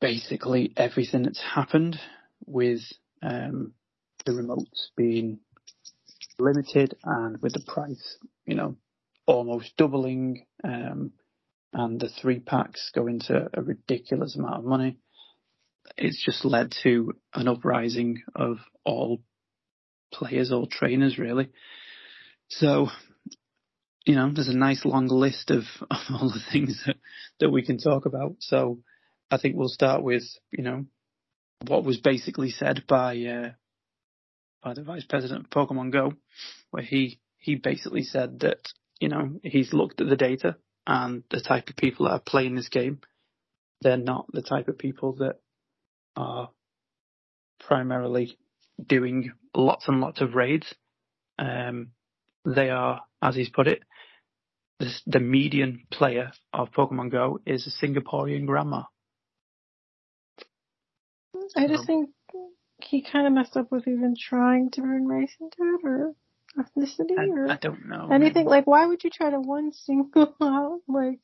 basically 0.00 0.72
everything 0.76 1.22
that's 1.22 1.42
happened 1.42 1.98
with 2.46 2.80
um, 3.22 3.72
the 4.26 4.32
remotes 4.32 4.88
being 4.96 5.40
limited 6.38 6.94
and 7.04 7.40
with 7.40 7.52
the 7.52 7.64
price, 7.66 8.18
you 8.46 8.54
know, 8.54 8.76
almost 9.26 9.76
doubling, 9.76 10.44
um, 10.62 11.12
and 11.72 12.00
the 12.00 12.08
three 12.08 12.38
packs 12.40 12.90
going 12.94 13.20
to 13.20 13.48
a 13.52 13.62
ridiculous 13.62 14.36
amount 14.36 14.58
of 14.58 14.64
money. 14.64 14.98
It's 15.96 16.22
just 16.24 16.44
led 16.44 16.74
to 16.82 17.14
an 17.34 17.48
uprising 17.48 18.22
of 18.34 18.58
all 18.84 19.20
players, 20.14 20.52
or 20.52 20.66
trainers, 20.66 21.18
really. 21.18 21.50
So, 22.48 22.88
you 24.06 24.14
know, 24.14 24.30
there's 24.32 24.48
a 24.48 24.56
nice 24.56 24.84
long 24.84 25.08
list 25.08 25.50
of, 25.50 25.64
of 25.90 25.98
all 26.12 26.30
the 26.30 26.42
things 26.52 26.82
that, 26.86 26.96
that 27.40 27.50
we 27.50 27.64
can 27.64 27.78
talk 27.78 28.06
about. 28.06 28.36
So, 28.40 28.80
I 29.30 29.38
think 29.38 29.56
we'll 29.56 29.68
start 29.68 30.02
with, 30.02 30.22
you 30.50 30.62
know, 30.62 30.84
what 31.66 31.84
was 31.84 31.98
basically 31.98 32.50
said 32.50 32.84
by 32.86 33.18
uh, 33.24 33.50
by 34.62 34.74
the 34.74 34.82
vice 34.82 35.04
president 35.04 35.44
of 35.44 35.50
Pokemon 35.50 35.92
Go, 35.92 36.12
where 36.70 36.82
he 36.82 37.20
he 37.38 37.56
basically 37.56 38.02
said 38.02 38.40
that 38.40 38.58
you 39.00 39.08
know 39.08 39.40
he's 39.42 39.72
looked 39.72 40.00
at 40.00 40.08
the 40.08 40.16
data 40.16 40.56
and 40.86 41.22
the 41.30 41.40
type 41.40 41.68
of 41.68 41.76
people 41.76 42.06
that 42.06 42.12
are 42.12 42.20
playing 42.20 42.54
this 42.54 42.68
game, 42.68 43.00
they're 43.80 43.96
not 43.96 44.26
the 44.32 44.42
type 44.42 44.68
of 44.68 44.78
people 44.78 45.14
that 45.14 45.36
are 46.16 46.50
primarily 47.60 48.36
doing 48.84 49.32
lots 49.54 49.88
and 49.88 50.00
lots 50.00 50.20
of 50.20 50.34
raids. 50.34 50.74
Um, 51.38 51.88
they 52.44 52.70
are, 52.70 53.02
as 53.22 53.34
he's 53.34 53.48
put 53.48 53.66
it, 53.66 53.82
the, 54.80 54.92
the 55.06 55.20
median 55.20 55.86
player 55.90 56.32
of 56.52 56.72
Pokemon 56.72 57.10
Go 57.10 57.40
is 57.46 57.66
a 57.66 57.86
Singaporean 57.86 58.46
grandma. 58.46 58.82
I 61.56 61.68
just 61.68 61.86
think 61.86 62.10
he 62.82 63.02
kind 63.02 63.26
of 63.26 63.32
messed 63.32 63.56
up 63.56 63.70
with 63.70 63.86
even 63.86 64.14
trying 64.18 64.70
to 64.72 64.80
bring 64.80 65.06
race 65.06 65.34
into 65.40 65.56
it, 65.60 65.80
or 65.84 66.14
ethnicity 66.58 67.18
I, 67.18 67.26
or 67.26 67.50
I 67.50 67.56
don't 67.56 67.86
know. 67.86 68.08
anything? 68.10 68.46
Like, 68.46 68.66
why 68.66 68.86
would 68.86 69.04
you 69.04 69.10
try 69.10 69.30
to 69.30 69.40
one 69.40 69.72
single 69.72 70.34
out 70.40 70.80
like 70.88 71.20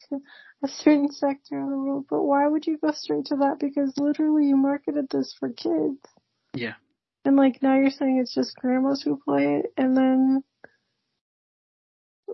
a 0.63 0.69
certain 0.69 1.11
sector 1.11 1.61
of 1.61 1.69
the 1.69 1.77
world? 1.77 2.07
But 2.09 2.23
why 2.23 2.47
would 2.47 2.67
you 2.67 2.79
go 2.79 2.93
straight 2.93 3.27
to 3.27 3.37
that? 3.37 3.59
Because 3.59 3.93
literally, 3.97 4.47
you 4.47 4.57
marketed 4.57 5.09
this 5.11 5.35
for 5.39 5.49
kids. 5.51 5.99
Yeah. 6.55 6.75
And 7.25 7.37
like 7.37 7.63
now 7.63 7.77
you're 7.77 7.91
saying 7.91 8.19
it's 8.19 8.35
just 8.35 8.57
grandmas 8.57 9.03
who 9.03 9.21
play 9.25 9.57
it, 9.57 9.73
and 9.77 9.97
then 9.97 10.43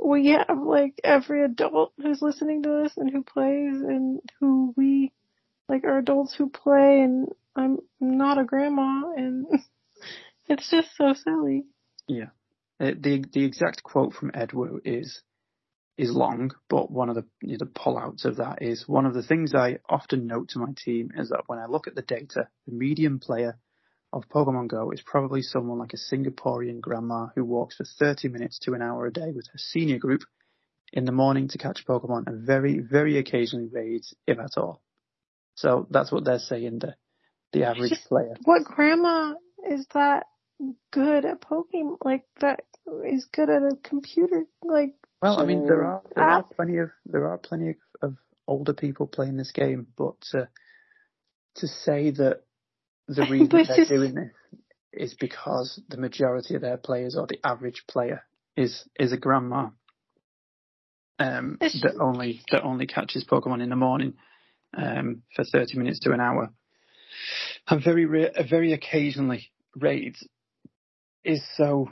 we 0.05 0.29
have 0.29 0.59
like 0.59 1.01
every 1.03 1.44
adult 1.44 1.92
who's 2.01 2.22
listening 2.22 2.62
to 2.62 2.83
this 2.83 2.96
and 2.96 3.11
who 3.11 3.22
plays 3.22 3.81
and 3.81 4.20
who 4.40 4.72
we 4.77 5.12
like 5.68 5.85
are 5.85 5.99
adults 5.99 6.35
who 6.35 6.49
play 6.49 7.01
and 7.01 7.29
I'm 7.57 7.79
not 8.01 8.38
a 8.38 8.44
grandma 8.44 9.12
and 9.16 9.46
it's 10.49 10.70
just 10.70 10.88
so 10.96 11.14
silly. 11.14 11.64
Yeah. 12.07 12.27
Uh, 12.79 12.92
the 12.99 13.25
the 13.33 13.44
exact 13.44 13.83
quote 13.83 14.12
from 14.12 14.31
Ed 14.35 14.53
Wu 14.53 14.81
is 14.85 15.22
is 15.96 16.14
long, 16.14 16.51
but 16.68 16.90
one 16.90 17.09
of 17.09 17.14
the 17.14 17.25
you 17.40 17.53
know, 17.53 17.57
the 17.59 17.66
pullouts 17.66 18.27
of 18.27 18.37
that 18.37 18.61
is 18.61 18.87
one 18.87 19.07
of 19.07 19.14
the 19.14 19.22
things 19.22 19.55
I 19.55 19.79
often 19.88 20.27
note 20.27 20.51
to 20.51 20.59
my 20.59 20.72
team 20.77 21.11
is 21.16 21.31
that 21.31 21.44
when 21.46 21.59
I 21.59 21.66
look 21.66 21.87
at 21.87 21.94
the 21.94 22.03
data, 22.03 22.49
the 22.66 22.75
median 22.75 23.18
player 23.18 23.59
of 24.16 24.29
Pokemon 24.29 24.68
Go 24.68 24.90
is 24.90 25.02
probably 25.05 25.42
someone 25.42 25.79
like 25.79 25.92
a 25.92 26.14
Singaporean 26.14 26.81
grandma 26.81 27.29
who 27.35 27.44
walks 27.44 27.76
for 27.76 27.85
30 27.85 28.29
minutes 28.29 28.59
to 28.61 28.72
an 28.72 28.83
hour 28.83 29.07
a 29.07 29.12
day 29.12 29.31
with 29.33 29.46
her 29.52 29.59
senior 29.59 29.98
group 29.98 30.22
in 30.92 31.05
the 31.05 31.12
morning 31.12 31.48
to 31.48 31.59
catch 31.59 31.85
Pokemon 31.87 32.26
and 32.26 32.46
very, 32.46 32.79
very 32.79 33.18
occasionally 33.18 33.68
raids, 33.70 34.14
if 34.26 34.38
at 34.38 34.57
all. 34.57 34.83
So 35.55 35.87
that's 35.90 36.11
what 36.11 36.24
they're 36.24 36.38
saying, 36.38 36.79
the, 36.81 36.94
the 37.52 37.64
average 37.64 37.90
Just- 37.90 38.09
player. 38.09 38.35
What 38.44 38.64
grandma 38.64 39.35
is 39.68 39.87
that 39.92 40.24
good 40.92 41.24
at 41.24 41.42
Pokemon? 41.42 41.98
Like 42.02 42.24
that 42.40 42.61
is 43.07 43.26
good 43.33 43.50
at 43.50 43.62
a 43.62 43.76
computer? 43.83 44.44
Like 44.62 44.94
Well, 45.20 45.40
I 45.40 45.44
mean, 45.44 45.66
there 45.66 45.85
are 45.85 46.02
there 46.14 46.24
are 46.24 46.42
plenty 46.42 46.79
of 46.79 46.90
there 47.05 47.29
are 47.29 47.38
plenty 47.38 47.70
of, 47.70 47.76
of 48.00 48.16
older 48.46 48.72
people 48.72 49.07
playing 49.07 49.37
this 49.37 49.52
game, 49.52 49.88
but 49.96 50.16
uh, 50.33 50.46
to 51.57 51.66
say 51.66 52.11
that 52.12 52.42
the 53.08 53.22
reason 53.30 53.48
they're 53.48 53.64
just- 53.64 53.90
doing 53.90 54.14
this 54.14 54.30
is 54.92 55.14
because 55.14 55.80
the 55.88 55.98
majority 55.98 56.54
of 56.54 56.62
their 56.62 56.78
players 56.78 57.16
or 57.16 57.26
the 57.26 57.38
average 57.44 57.84
player 57.86 58.24
is 58.56 58.84
is 58.98 59.12
a 59.12 59.16
grandma. 59.18 59.68
Um, 61.18 61.58
It's- 61.60 61.80
that 61.82 62.00
only 62.00 62.42
that 62.50 62.62
only 62.62 62.86
catches 62.86 63.24
Pokemon 63.24 63.62
in 63.62 63.70
the 63.70 63.76
morning 63.76 64.14
um, 64.76 65.22
for 65.34 65.44
thirty 65.44 65.78
minutes 65.78 66.00
to 66.00 66.12
an 66.12 66.20
hour, 66.20 66.50
and 67.68 67.82
very 67.82 68.06
ra- 68.06 68.42
very 68.48 68.72
occasionally 68.72 69.50
raids 69.74 70.26
is 71.24 71.42
so 71.56 71.90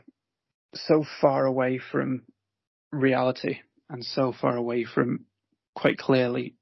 so 0.75 1.05
far 1.21 1.47
away 1.47 1.79
from 1.79 2.23
reality 2.91 3.59
and 3.89 4.05
so 4.05 4.33
far 4.33 4.57
away 4.57 4.85
from 4.85 5.25
quite 5.75 5.99
clearly 5.99 6.55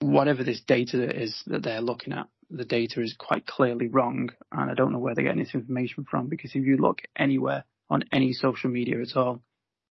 whatever 0.00 0.42
this 0.44 0.60
data 0.62 1.14
is 1.22 1.42
that 1.46 1.62
they're 1.62 1.80
looking 1.80 2.12
at. 2.12 2.26
The 2.54 2.66
data 2.66 3.00
is 3.00 3.14
quite 3.18 3.46
clearly 3.46 3.88
wrong, 3.88 4.28
and 4.52 4.70
I 4.70 4.74
don't 4.74 4.92
know 4.92 4.98
where 4.98 5.14
they're 5.14 5.24
getting 5.24 5.42
this 5.42 5.54
information 5.54 6.04
from 6.04 6.28
because 6.28 6.50
if 6.54 6.64
you 6.64 6.76
look 6.76 7.00
anywhere 7.16 7.64
on 7.88 8.04
any 8.12 8.34
social 8.34 8.68
media 8.68 9.00
at 9.00 9.16
all 9.16 9.42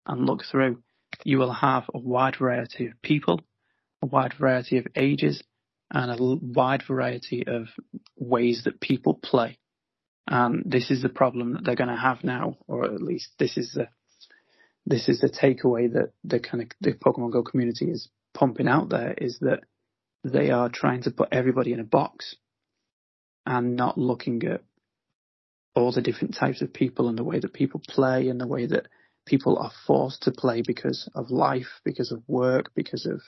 and 0.06 0.28
look 0.28 0.43
through, 0.43 0.84
you 1.24 1.39
will 1.39 1.54
have 1.54 1.86
a 1.93 1.97
wide 1.97 2.36
variety 2.38 2.86
of 2.86 3.02
people, 3.02 3.41
a 4.04 4.06
wide 4.06 4.36
variety 4.39 4.78
of 4.78 4.86
ages, 4.95 5.41
and 5.91 6.12
a 6.12 6.17
wide 6.19 6.84
variety 6.88 7.45
of 7.47 7.67
ways 8.15 8.62
that 8.65 8.80
people 8.80 9.15
play. 9.15 9.58
And 10.28 10.63
this 10.65 10.91
is 10.91 11.02
the 11.02 11.10
problem 11.10 11.54
that 11.54 11.63
they're 11.65 11.76
going 11.76 11.89
to 11.89 11.95
have 11.95 12.24
now, 12.24 12.58
or 12.67 12.86
at 12.86 13.02
least 13.02 13.30
this 13.39 13.58
is 13.58 13.74
the 13.74 13.88
this 14.86 15.10
is 15.10 15.19
the 15.19 15.30
takeaway 15.30 15.91
that 15.93 16.12
the 16.24 16.39
kind 16.39 16.63
of 16.63 16.69
the 16.80 16.93
Pokemon 16.93 17.32
Go 17.32 17.43
community 17.43 17.89
is 17.89 18.10
pumping 18.34 18.67
out 18.67 18.89
there 18.89 19.13
is 19.13 19.39
that 19.39 19.62
they 20.24 20.52
are 20.52 20.69
trying 20.69 21.04
to 21.04 21.12
put 21.12 21.30
everybody 21.32 21.74
in 21.74 21.80
a 21.80 21.84
box 21.84 22.36
and 23.46 23.76
not 23.76 23.98
looking 23.98 24.44
at 24.44 24.62
all 25.76 25.92
the 25.92 26.02
different 26.02 26.36
types 26.36 26.62
of 26.62 26.74
people 26.74 27.08
and 27.08 27.18
the 27.18 27.24
way 27.24 27.40
that 27.40 27.54
people 27.54 27.82
play 27.88 28.28
and 28.28 28.40
the 28.40 28.48
way 28.48 28.66
that 28.66 28.88
people 29.26 29.58
are 29.58 29.72
forced 29.88 30.24
to 30.24 30.32
play 30.32 30.62
because 30.66 31.10
of 31.16 31.32
life, 31.32 31.80
because 31.86 32.12
of 32.12 32.22
work, 32.28 32.72
because 32.76 33.06
of 33.06 33.22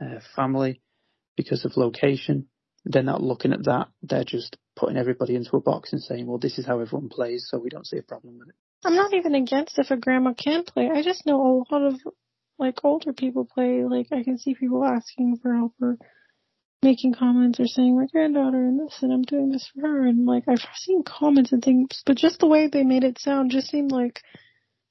uh, 0.00 0.20
family, 0.34 0.80
because 1.36 1.64
of 1.64 1.76
location. 1.76 2.48
They're 2.84 3.02
not 3.02 3.22
looking 3.22 3.52
at 3.52 3.64
that. 3.64 3.88
They're 4.02 4.24
just 4.24 4.56
putting 4.76 4.96
everybody 4.96 5.34
into 5.34 5.56
a 5.56 5.60
box 5.60 5.92
and 5.92 6.02
saying, 6.02 6.26
well, 6.26 6.38
this 6.38 6.58
is 6.58 6.66
how 6.66 6.80
everyone 6.80 7.08
plays, 7.08 7.46
so 7.48 7.58
we 7.58 7.68
don't 7.68 7.86
see 7.86 7.98
a 7.98 8.02
problem 8.02 8.38
with 8.38 8.48
it. 8.48 8.54
I'm 8.84 8.94
not 8.94 9.12
even 9.12 9.34
against 9.34 9.78
if 9.78 9.90
a 9.90 9.96
grandma 9.96 10.32
can 10.34 10.64
play. 10.64 10.88
I 10.92 11.02
just 11.02 11.26
know 11.26 11.64
a 11.70 11.74
lot 11.74 11.84
of 11.84 12.00
like 12.58 12.84
older 12.84 13.12
people 13.12 13.44
play. 13.44 13.84
Like 13.84 14.08
I 14.12 14.22
can 14.22 14.38
see 14.38 14.54
people 14.54 14.84
asking 14.84 15.38
for 15.42 15.54
help 15.54 15.74
or 15.80 15.98
making 16.82 17.14
comments 17.14 17.58
or 17.58 17.66
saying 17.66 17.96
my 17.96 18.06
granddaughter 18.06 18.58
and 18.58 18.80
this 18.80 18.98
and 19.02 19.12
I'm 19.12 19.22
doing 19.22 19.50
this 19.50 19.68
for 19.74 19.82
her. 19.82 20.06
And 20.06 20.26
like 20.26 20.44
I've 20.48 20.64
seen 20.76 21.02
comments 21.02 21.52
and 21.52 21.62
things, 21.62 22.02
but 22.06 22.16
just 22.16 22.38
the 22.38 22.46
way 22.46 22.68
they 22.68 22.84
made 22.84 23.04
it 23.04 23.18
sound 23.18 23.50
just 23.50 23.68
seemed 23.68 23.90
like 23.90 24.20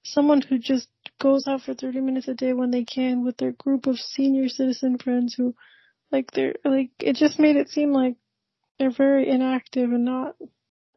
someone 0.04 0.42
who 0.42 0.58
just 0.58 0.88
goes 1.20 1.48
out 1.48 1.62
for 1.62 1.74
30 1.74 2.02
minutes 2.02 2.28
a 2.28 2.34
day 2.34 2.54
when 2.54 2.72
they 2.72 2.84
can 2.84 3.24
with 3.24 3.38
their 3.38 3.52
group 3.52 3.88
of 3.88 3.98
senior 3.98 4.48
citizen 4.48 4.98
friends 4.98 5.34
who 5.36 5.56
like 6.12 6.32
they're 6.32 6.56
like 6.64 6.92
it 7.00 7.16
just 7.16 7.40
made 7.40 7.56
it 7.56 7.70
seem 7.70 7.92
like 7.92 8.16
they're 8.78 8.92
very 8.92 9.30
inactive 9.30 9.92
and 9.92 10.06
not 10.06 10.36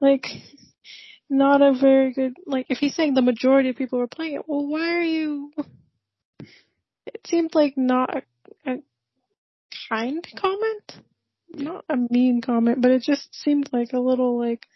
like 0.00 0.26
not 1.28 1.62
a 1.62 1.72
very 1.72 2.12
good 2.12 2.34
like 2.46 2.66
if 2.68 2.78
he's 2.78 2.94
saying 2.94 3.14
the 3.14 3.22
majority 3.22 3.70
of 3.70 3.76
people 3.76 4.00
are 4.00 4.06
playing 4.06 4.34
it 4.34 4.42
well 4.46 4.66
why 4.66 4.94
are 4.94 5.02
you 5.02 5.52
it 7.06 7.26
seemed 7.26 7.54
like 7.54 7.74
not 7.76 8.24
a, 8.66 8.76
kind 9.90 10.26
comment? 10.36 10.92
Not 11.52 11.84
a 11.88 11.96
mean 11.96 12.40
comment 12.40 12.80
but 12.80 12.92
it 12.92 13.02
just 13.02 13.34
seemed 13.34 13.70
like 13.72 13.92
a 13.92 13.98
little 13.98 14.38
like 14.38 14.66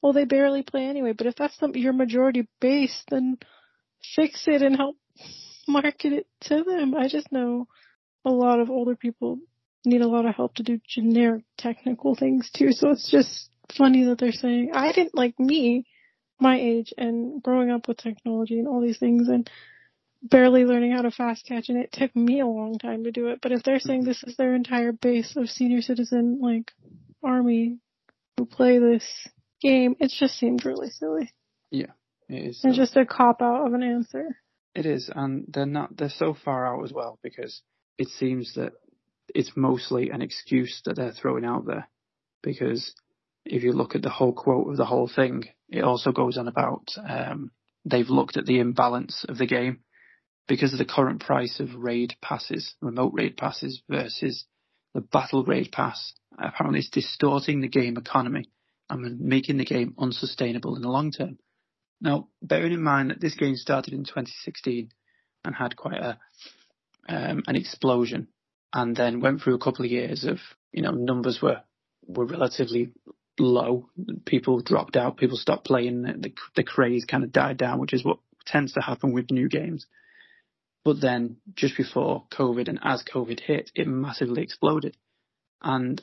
well 0.00 0.12
they 0.12 0.24
barely 0.24 0.62
play 0.62 0.86
anyway 0.86 1.12
but 1.12 1.26
if 1.26 1.34
that's 1.34 1.58
your 1.74 1.92
majority 1.92 2.48
base 2.60 3.04
then 3.10 3.38
fix 4.16 4.44
it 4.46 4.62
and 4.62 4.76
help 4.76 4.96
market 5.68 6.12
it 6.12 6.26
to 6.42 6.62
them. 6.62 6.94
I 6.94 7.08
just 7.08 7.30
know 7.32 7.66
a 8.24 8.30
lot 8.30 8.60
of 8.60 8.70
older 8.70 8.96
people 8.96 9.38
need 9.84 10.02
a 10.02 10.08
lot 10.08 10.26
of 10.26 10.34
help 10.34 10.54
to 10.54 10.62
do 10.62 10.78
generic 10.86 11.44
technical 11.56 12.14
things 12.14 12.50
too 12.54 12.72
so 12.72 12.90
it's 12.90 13.10
just 13.10 13.48
funny 13.76 14.04
that 14.04 14.18
they're 14.18 14.32
saying 14.32 14.70
i 14.74 14.92
didn't 14.92 15.14
like 15.14 15.38
me 15.38 15.86
my 16.38 16.58
age 16.58 16.92
and 16.96 17.42
growing 17.42 17.70
up 17.70 17.86
with 17.88 17.96
technology 17.96 18.58
and 18.58 18.68
all 18.68 18.80
these 18.80 18.98
things 18.98 19.28
and 19.28 19.48
barely 20.22 20.64
learning 20.64 20.92
how 20.92 21.02
to 21.02 21.10
fast 21.10 21.46
catch 21.46 21.68
and 21.68 21.78
it 21.78 21.92
took 21.92 22.14
me 22.14 22.40
a 22.40 22.46
long 22.46 22.78
time 22.78 23.04
to 23.04 23.12
do 23.12 23.28
it. 23.28 23.40
But 23.40 23.52
if 23.52 23.62
they're 23.62 23.80
saying 23.80 24.04
this 24.04 24.22
is 24.22 24.36
their 24.36 24.54
entire 24.54 24.92
base 24.92 25.34
of 25.36 25.48
senior 25.48 25.82
citizen 25.82 26.40
like 26.42 26.72
army 27.22 27.78
who 28.36 28.46
play 28.46 28.78
this 28.78 29.04
game, 29.62 29.96
it 29.98 30.12
just 30.18 30.38
seems 30.38 30.64
really 30.64 30.90
silly. 30.90 31.32
Yeah. 31.70 31.92
It 32.28 32.46
is. 32.46 32.64
And 32.64 32.74
so- 32.74 32.82
just 32.82 32.96
a 32.96 33.04
cop 33.04 33.42
out 33.42 33.66
of 33.66 33.74
an 33.74 33.82
answer. 33.82 34.36
It 34.72 34.86
is, 34.86 35.10
and 35.12 35.46
they're 35.48 35.66
not. 35.66 35.96
They're 35.96 36.08
so 36.08 36.32
far 36.32 36.64
out 36.64 36.84
as 36.84 36.92
well 36.92 37.18
because 37.24 37.60
it 37.98 38.06
seems 38.06 38.54
that 38.54 38.72
it's 39.34 39.56
mostly 39.56 40.10
an 40.10 40.22
excuse 40.22 40.80
that 40.84 40.94
they're 40.94 41.10
throwing 41.10 41.44
out 41.44 41.66
there. 41.66 41.88
Because 42.40 42.94
if 43.44 43.64
you 43.64 43.72
look 43.72 43.96
at 43.96 44.02
the 44.02 44.10
whole 44.10 44.32
quote 44.32 44.70
of 44.70 44.76
the 44.76 44.84
whole 44.84 45.08
thing, 45.08 45.48
it 45.68 45.82
also 45.82 46.12
goes 46.12 46.38
on 46.38 46.46
about 46.46 46.86
um, 47.04 47.50
they've 47.84 48.08
looked 48.08 48.36
at 48.36 48.46
the 48.46 48.60
imbalance 48.60 49.24
of 49.28 49.38
the 49.38 49.46
game 49.46 49.80
because 50.48 50.72
of 50.72 50.78
the 50.78 50.84
current 50.84 51.20
price 51.20 51.60
of 51.60 51.74
raid 51.74 52.14
passes, 52.20 52.74
remote 52.80 53.12
raid 53.14 53.36
passes 53.36 53.82
versus 53.88 54.44
the 54.94 55.00
battle 55.00 55.44
raid 55.44 55.70
pass. 55.72 56.12
Apparently, 56.38 56.80
it's 56.80 56.90
distorting 56.90 57.60
the 57.60 57.68
game 57.68 57.96
economy 57.96 58.48
and 58.88 59.20
making 59.20 59.56
the 59.56 59.64
game 59.64 59.94
unsustainable 59.98 60.76
in 60.76 60.82
the 60.82 60.88
long 60.88 61.12
term. 61.12 61.38
Now, 62.00 62.28
bearing 62.42 62.72
in 62.72 62.82
mind 62.82 63.10
that 63.10 63.20
this 63.20 63.34
game 63.34 63.56
started 63.56 63.92
in 63.92 64.04
2016 64.04 64.90
and 65.44 65.54
had 65.54 65.76
quite 65.76 66.00
a 66.00 66.18
um, 67.08 67.42
an 67.46 67.56
explosion, 67.56 68.28
and 68.72 68.94
then 68.94 69.20
went 69.20 69.40
through 69.42 69.54
a 69.54 69.58
couple 69.58 69.84
of 69.84 69.90
years 69.90 70.24
of 70.24 70.38
you 70.72 70.82
know 70.82 70.92
numbers 70.92 71.40
were 71.42 71.62
were 72.06 72.26
relatively 72.26 72.92
low. 73.38 73.88
People 74.24 74.60
dropped 74.60 74.96
out. 74.96 75.16
People 75.16 75.36
stopped 75.36 75.66
playing. 75.66 76.02
The 76.02 76.32
the 76.56 76.64
craze 76.64 77.04
kind 77.04 77.24
of 77.24 77.32
died 77.32 77.56
down, 77.56 77.78
which 77.78 77.92
is 77.92 78.04
what 78.04 78.18
tends 78.46 78.72
to 78.72 78.80
happen 78.80 79.12
with 79.12 79.30
new 79.30 79.48
games. 79.48 79.86
But 80.84 81.00
then, 81.00 81.36
just 81.54 81.76
before 81.76 82.24
COVID 82.32 82.68
and 82.68 82.78
as 82.82 83.02
COVID 83.02 83.40
hit, 83.40 83.70
it 83.74 83.86
massively 83.86 84.42
exploded, 84.42 84.96
and 85.62 86.00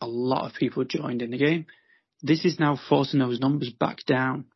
a 0.00 0.06
lot 0.06 0.46
of 0.46 0.56
people 0.56 0.84
joined 0.84 1.22
in 1.22 1.30
the 1.30 1.38
game. 1.38 1.66
This 2.22 2.44
is 2.44 2.60
now 2.60 2.78
forcing 2.88 3.20
those 3.20 3.40
numbers 3.40 3.70
back 3.70 4.04
down 4.06 4.46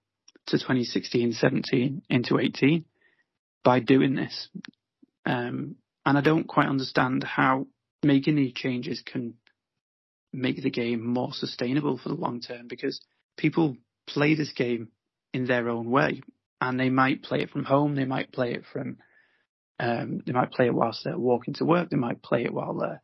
to 0.49 0.59
2016, 0.59 1.33
17 1.33 2.03
into 2.11 2.39
18 2.39 2.85
by 3.63 3.81
doing 3.81 4.15
this. 4.15 4.49
Um, 5.25 5.77
and 6.05 6.19
I 6.19 6.21
don't 6.21 6.47
quite 6.47 6.69
understand 6.69 7.25
how 7.25 7.67
making 8.03 8.37
these 8.37 8.53
changes 8.53 9.03
can 9.05 9.35
make 10.33 10.63
the 10.63 10.71
game 10.71 11.07
more 11.07 11.33
sustainable 11.33 11.97
for 11.97 12.11
the 12.11 12.15
long 12.15 12.41
term 12.41 12.67
because 12.69 13.01
people 13.39 13.77
play 14.07 14.35
this 14.35 14.53
game 14.53 14.89
in 15.33 15.47
their 15.47 15.69
own 15.71 15.91
way 15.91 16.21
and 16.61 16.79
they 16.79 16.91
might 16.91 17.23
play 17.23 17.41
it 17.41 17.51
from 17.51 17.65
home. 17.65 17.95
They 17.95 18.05
might 18.05 18.33
play 18.33 18.53
it 18.53 18.65
from. 18.71 18.99
Um, 19.79 20.21
they 20.25 20.33
might 20.33 20.53
play 20.53 20.67
it 20.67 20.75
whilst 20.75 21.03
they're 21.05 21.19
walking 21.19 21.55
to 21.55 21.65
work. 21.65 21.91
They 21.91 21.97
might 21.97 22.23
play 22.23 22.45
it 22.45 22.55
while 22.55 22.75
they're 22.75 23.03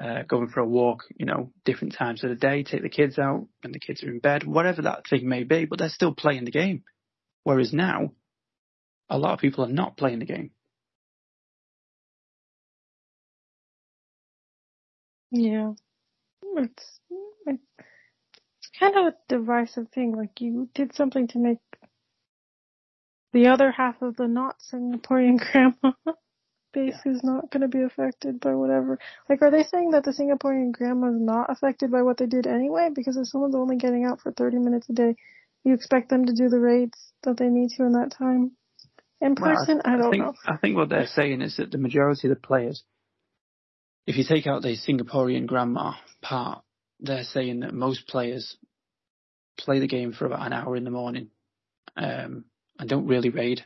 uh, 0.00 0.22
going 0.24 0.48
for 0.48 0.60
a 0.60 0.66
walk. 0.66 1.04
You 1.16 1.26
know, 1.26 1.52
different 1.64 1.94
times 1.94 2.24
of 2.24 2.30
the 2.30 2.36
day. 2.36 2.62
Take 2.62 2.82
the 2.82 2.88
kids 2.88 3.18
out 3.18 3.46
when 3.62 3.72
the 3.72 3.80
kids 3.80 4.02
are 4.02 4.10
in 4.10 4.18
bed. 4.18 4.44
Whatever 4.44 4.82
that 4.82 5.06
thing 5.08 5.28
may 5.28 5.44
be, 5.44 5.64
but 5.64 5.78
they're 5.78 5.88
still 5.88 6.14
playing 6.14 6.44
the 6.44 6.50
game. 6.50 6.82
Whereas 7.44 7.72
now, 7.72 8.12
a 9.08 9.18
lot 9.18 9.34
of 9.34 9.40
people 9.40 9.64
are 9.64 9.72
not 9.72 9.96
playing 9.96 10.20
the 10.20 10.24
game. 10.24 10.50
Yeah. 15.30 15.72
It's, 16.56 17.00
it's 17.46 18.70
kind 18.78 18.96
of 18.96 19.06
a 19.06 19.14
divisive 19.28 19.88
thing. 19.94 20.14
Like 20.14 20.40
you 20.40 20.68
did 20.74 20.94
something 20.94 21.28
to 21.28 21.38
make 21.38 21.58
the 23.32 23.48
other 23.48 23.70
half 23.70 24.00
of 24.02 24.16
the 24.16 24.28
not 24.28 24.56
Singaporean 24.72 25.38
grandma 25.38 25.94
base 26.72 26.98
yeah. 27.04 27.12
is 27.12 27.22
not 27.22 27.50
going 27.50 27.62
to 27.62 27.68
be 27.68 27.82
affected 27.82 28.40
by 28.40 28.54
whatever. 28.54 28.98
Like, 29.28 29.42
are 29.42 29.50
they 29.50 29.64
saying 29.64 29.90
that 29.90 30.04
the 30.04 30.12
Singaporean 30.12 30.72
grandma 30.72 31.08
is 31.08 31.20
not 31.20 31.50
affected 31.50 31.90
by 31.90 32.02
what 32.02 32.18
they 32.18 32.26
did 32.26 32.46
anyway? 32.46 32.88
Because 32.94 33.16
if 33.16 33.26
someone's 33.26 33.54
only 33.54 33.76
getting 33.76 34.04
out 34.04 34.20
for 34.20 34.32
30 34.32 34.58
minutes 34.58 34.88
a 34.90 34.92
day, 34.92 35.16
you 35.64 35.74
expect 35.74 36.10
them 36.10 36.26
to 36.26 36.32
do 36.32 36.48
the 36.48 36.58
raids 36.58 36.98
that 37.22 37.36
they 37.36 37.48
need 37.48 37.70
to 37.76 37.84
in 37.84 37.92
that 37.92 38.14
time? 38.16 38.52
In 39.20 39.36
person, 39.36 39.80
well, 39.84 39.92
I, 39.92 39.94
I, 39.94 39.96
don't 39.98 40.10
think, 40.10 40.24
know. 40.24 40.34
I 40.46 40.56
think 40.56 40.76
what 40.76 40.88
they're 40.88 41.06
saying 41.06 41.42
is 41.42 41.56
that 41.56 41.70
the 41.70 41.78
majority 41.78 42.26
of 42.28 42.34
the 42.34 42.40
players 42.40 42.82
if 44.06 44.16
you 44.16 44.24
take 44.24 44.46
out 44.46 44.62
the 44.62 44.76
Singaporean 44.76 45.46
grandma 45.46 45.92
part, 46.20 46.62
they're 47.00 47.24
saying 47.24 47.60
that 47.60 47.72
most 47.72 48.06
players 48.08 48.56
play 49.58 49.78
the 49.78 49.86
game 49.86 50.12
for 50.12 50.26
about 50.26 50.46
an 50.46 50.52
hour 50.52 50.76
in 50.76 50.84
the 50.84 50.90
morning 50.90 51.28
um, 51.96 52.44
and 52.82 52.90
don't 52.90 53.06
really 53.06 53.30
raid. 53.30 53.64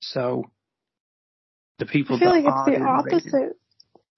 So 0.00 0.50
the 1.78 1.86
people 1.86 2.16
I 2.16 2.18
feel 2.18 2.32
that 2.32 2.44
like 2.44 2.54
it's 2.68 2.78
the 2.78 2.84
opposite. 2.84 3.32
Raiding, 3.32 3.52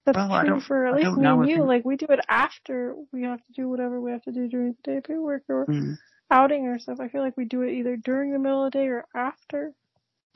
That's 0.05 0.17
well, 0.17 0.45
true 0.45 0.59
for 0.61 0.87
at 0.87 0.95
least 0.95 1.17
me 1.17 1.27
and 1.27 1.49
you. 1.49 1.63
Like 1.63 1.83
we 1.83 1.97
do 1.97 2.07
it 2.09 2.21
after 2.29 2.95
we 3.11 3.23
have 3.23 3.39
to 3.39 3.53
do 3.53 3.69
whatever 3.69 3.99
we 3.99 4.11
have 4.11 4.23
to 4.23 4.31
do 4.31 4.47
during 4.47 4.75
the 4.83 4.91
day, 4.91 5.01
paperwork 5.01 5.43
or 5.49 5.65
mm. 5.65 5.97
outing 6.31 6.65
or 6.67 6.79
stuff. 6.79 6.99
I 7.01 7.09
feel 7.09 7.21
like 7.21 7.35
we 7.35 7.45
do 7.45 7.61
it 7.61 7.73
either 7.73 7.97
during 7.97 8.31
the 8.31 8.39
middle 8.39 8.65
of 8.65 8.71
the 8.71 8.79
day 8.79 8.87
or 8.87 9.05
after. 9.13 9.73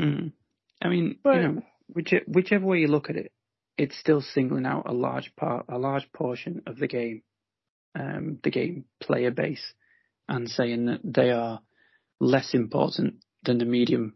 Mm. 0.01 0.33
I 0.81 0.89
mean, 0.89 1.17
but, 1.23 1.35
you 1.35 1.41
know, 1.41 1.61
which, 1.87 2.13
whichever 2.27 2.65
way 2.65 2.79
you 2.79 2.87
look 2.87 3.09
at 3.09 3.15
it, 3.15 3.31
it's 3.77 3.97
still 3.97 4.21
singling 4.21 4.65
out 4.65 4.89
a 4.89 4.93
large 4.93 5.33
part, 5.35 5.65
a 5.69 5.77
large 5.77 6.11
portion 6.11 6.61
of 6.67 6.77
the 6.77 6.87
game, 6.87 7.23
um, 7.97 8.39
the 8.43 8.51
game 8.51 8.85
player 9.01 9.31
base, 9.31 9.73
and 10.27 10.49
saying 10.49 10.85
that 10.87 10.99
they 11.03 11.31
are 11.31 11.61
less 12.19 12.53
important 12.53 13.24
than 13.45 13.57
the 13.57 13.65
medium 13.65 14.15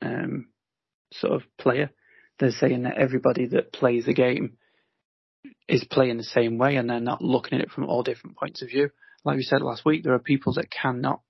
um, 0.00 0.48
sort 1.12 1.34
of 1.34 1.42
player. 1.58 1.90
They're 2.38 2.50
saying 2.50 2.82
that 2.82 2.98
everybody 2.98 3.46
that 3.48 3.72
plays 3.72 4.06
the 4.06 4.14
game 4.14 4.56
is 5.68 5.84
playing 5.84 6.16
the 6.16 6.24
same 6.24 6.58
way, 6.58 6.76
and 6.76 6.88
they're 6.88 7.00
not 7.00 7.22
looking 7.22 7.58
at 7.58 7.64
it 7.64 7.70
from 7.70 7.88
all 7.88 8.02
different 8.02 8.36
points 8.36 8.62
of 8.62 8.68
view. 8.68 8.90
Like 9.24 9.36
we 9.36 9.42
said 9.42 9.62
last 9.62 9.84
week, 9.84 10.02
there 10.02 10.14
are 10.14 10.18
people 10.18 10.54
that 10.54 10.70
cannot 10.70 11.20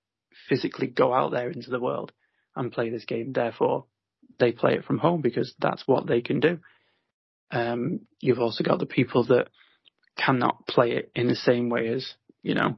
physically 0.49 0.87
go 0.87 1.13
out 1.13 1.31
there 1.31 1.49
into 1.49 1.69
the 1.69 1.79
world 1.79 2.11
and 2.55 2.71
play 2.71 2.89
this 2.89 3.05
game. 3.05 3.33
Therefore, 3.33 3.85
they 4.39 4.51
play 4.51 4.73
it 4.73 4.85
from 4.85 4.97
home 4.97 5.21
because 5.21 5.53
that's 5.59 5.87
what 5.87 6.07
they 6.07 6.21
can 6.21 6.39
do. 6.39 6.59
Um, 7.51 8.01
you've 8.19 8.39
also 8.39 8.63
got 8.63 8.79
the 8.79 8.85
people 8.87 9.25
that 9.25 9.49
cannot 10.17 10.65
play 10.67 10.91
it 10.91 11.11
in 11.15 11.27
the 11.27 11.35
same 11.35 11.69
way 11.69 11.87
as 11.87 12.13
you 12.41 12.55
know 12.55 12.77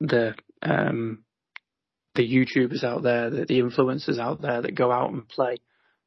the 0.00 0.34
um, 0.62 1.24
the 2.14 2.22
YouTubers 2.22 2.84
out 2.84 3.02
there, 3.02 3.30
the, 3.30 3.44
the 3.44 3.60
influencers 3.60 4.18
out 4.18 4.40
there 4.40 4.62
that 4.62 4.74
go 4.74 4.92
out 4.92 5.12
and 5.12 5.28
play, 5.28 5.56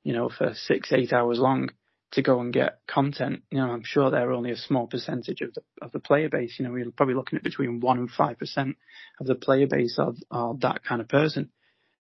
you 0.04 0.13
know, 0.13 0.30
for 0.30 0.54
six, 0.54 0.91
eight 0.91 1.13
hours 1.13 1.39
long 1.39 1.70
to 2.12 2.22
go 2.22 2.39
and 2.39 2.54
get 2.54 2.80
content. 2.88 3.43
You 3.52 3.58
know, 3.60 3.72
I'm 3.72 3.84
sure 3.84 4.10
they're 4.10 4.32
only 4.32 4.52
a 4.52 4.58
small 4.58 4.88
percentage 4.88 5.41
of 5.41 5.54
the 5.54 5.62
of 5.82 5.91
the 5.91 6.00
player 6.00 6.30
base. 6.30 6.56
You 6.58 6.65
know, 6.65 6.72
we're 6.72 6.89
probably 6.91 7.15
looking 7.15 7.38
at 7.38 7.43
between 7.43 7.82
one 7.82 7.98
and 7.98 8.10
five 8.10 8.39
percent 8.39 8.78
of 9.20 9.28
the 9.28 9.36
player 9.36 9.67
base 9.67 9.98
are, 10.00 10.13
are 10.32 10.56
that 10.62 10.84
kind 10.84 11.02
of 11.02 11.10
person. 11.10 11.50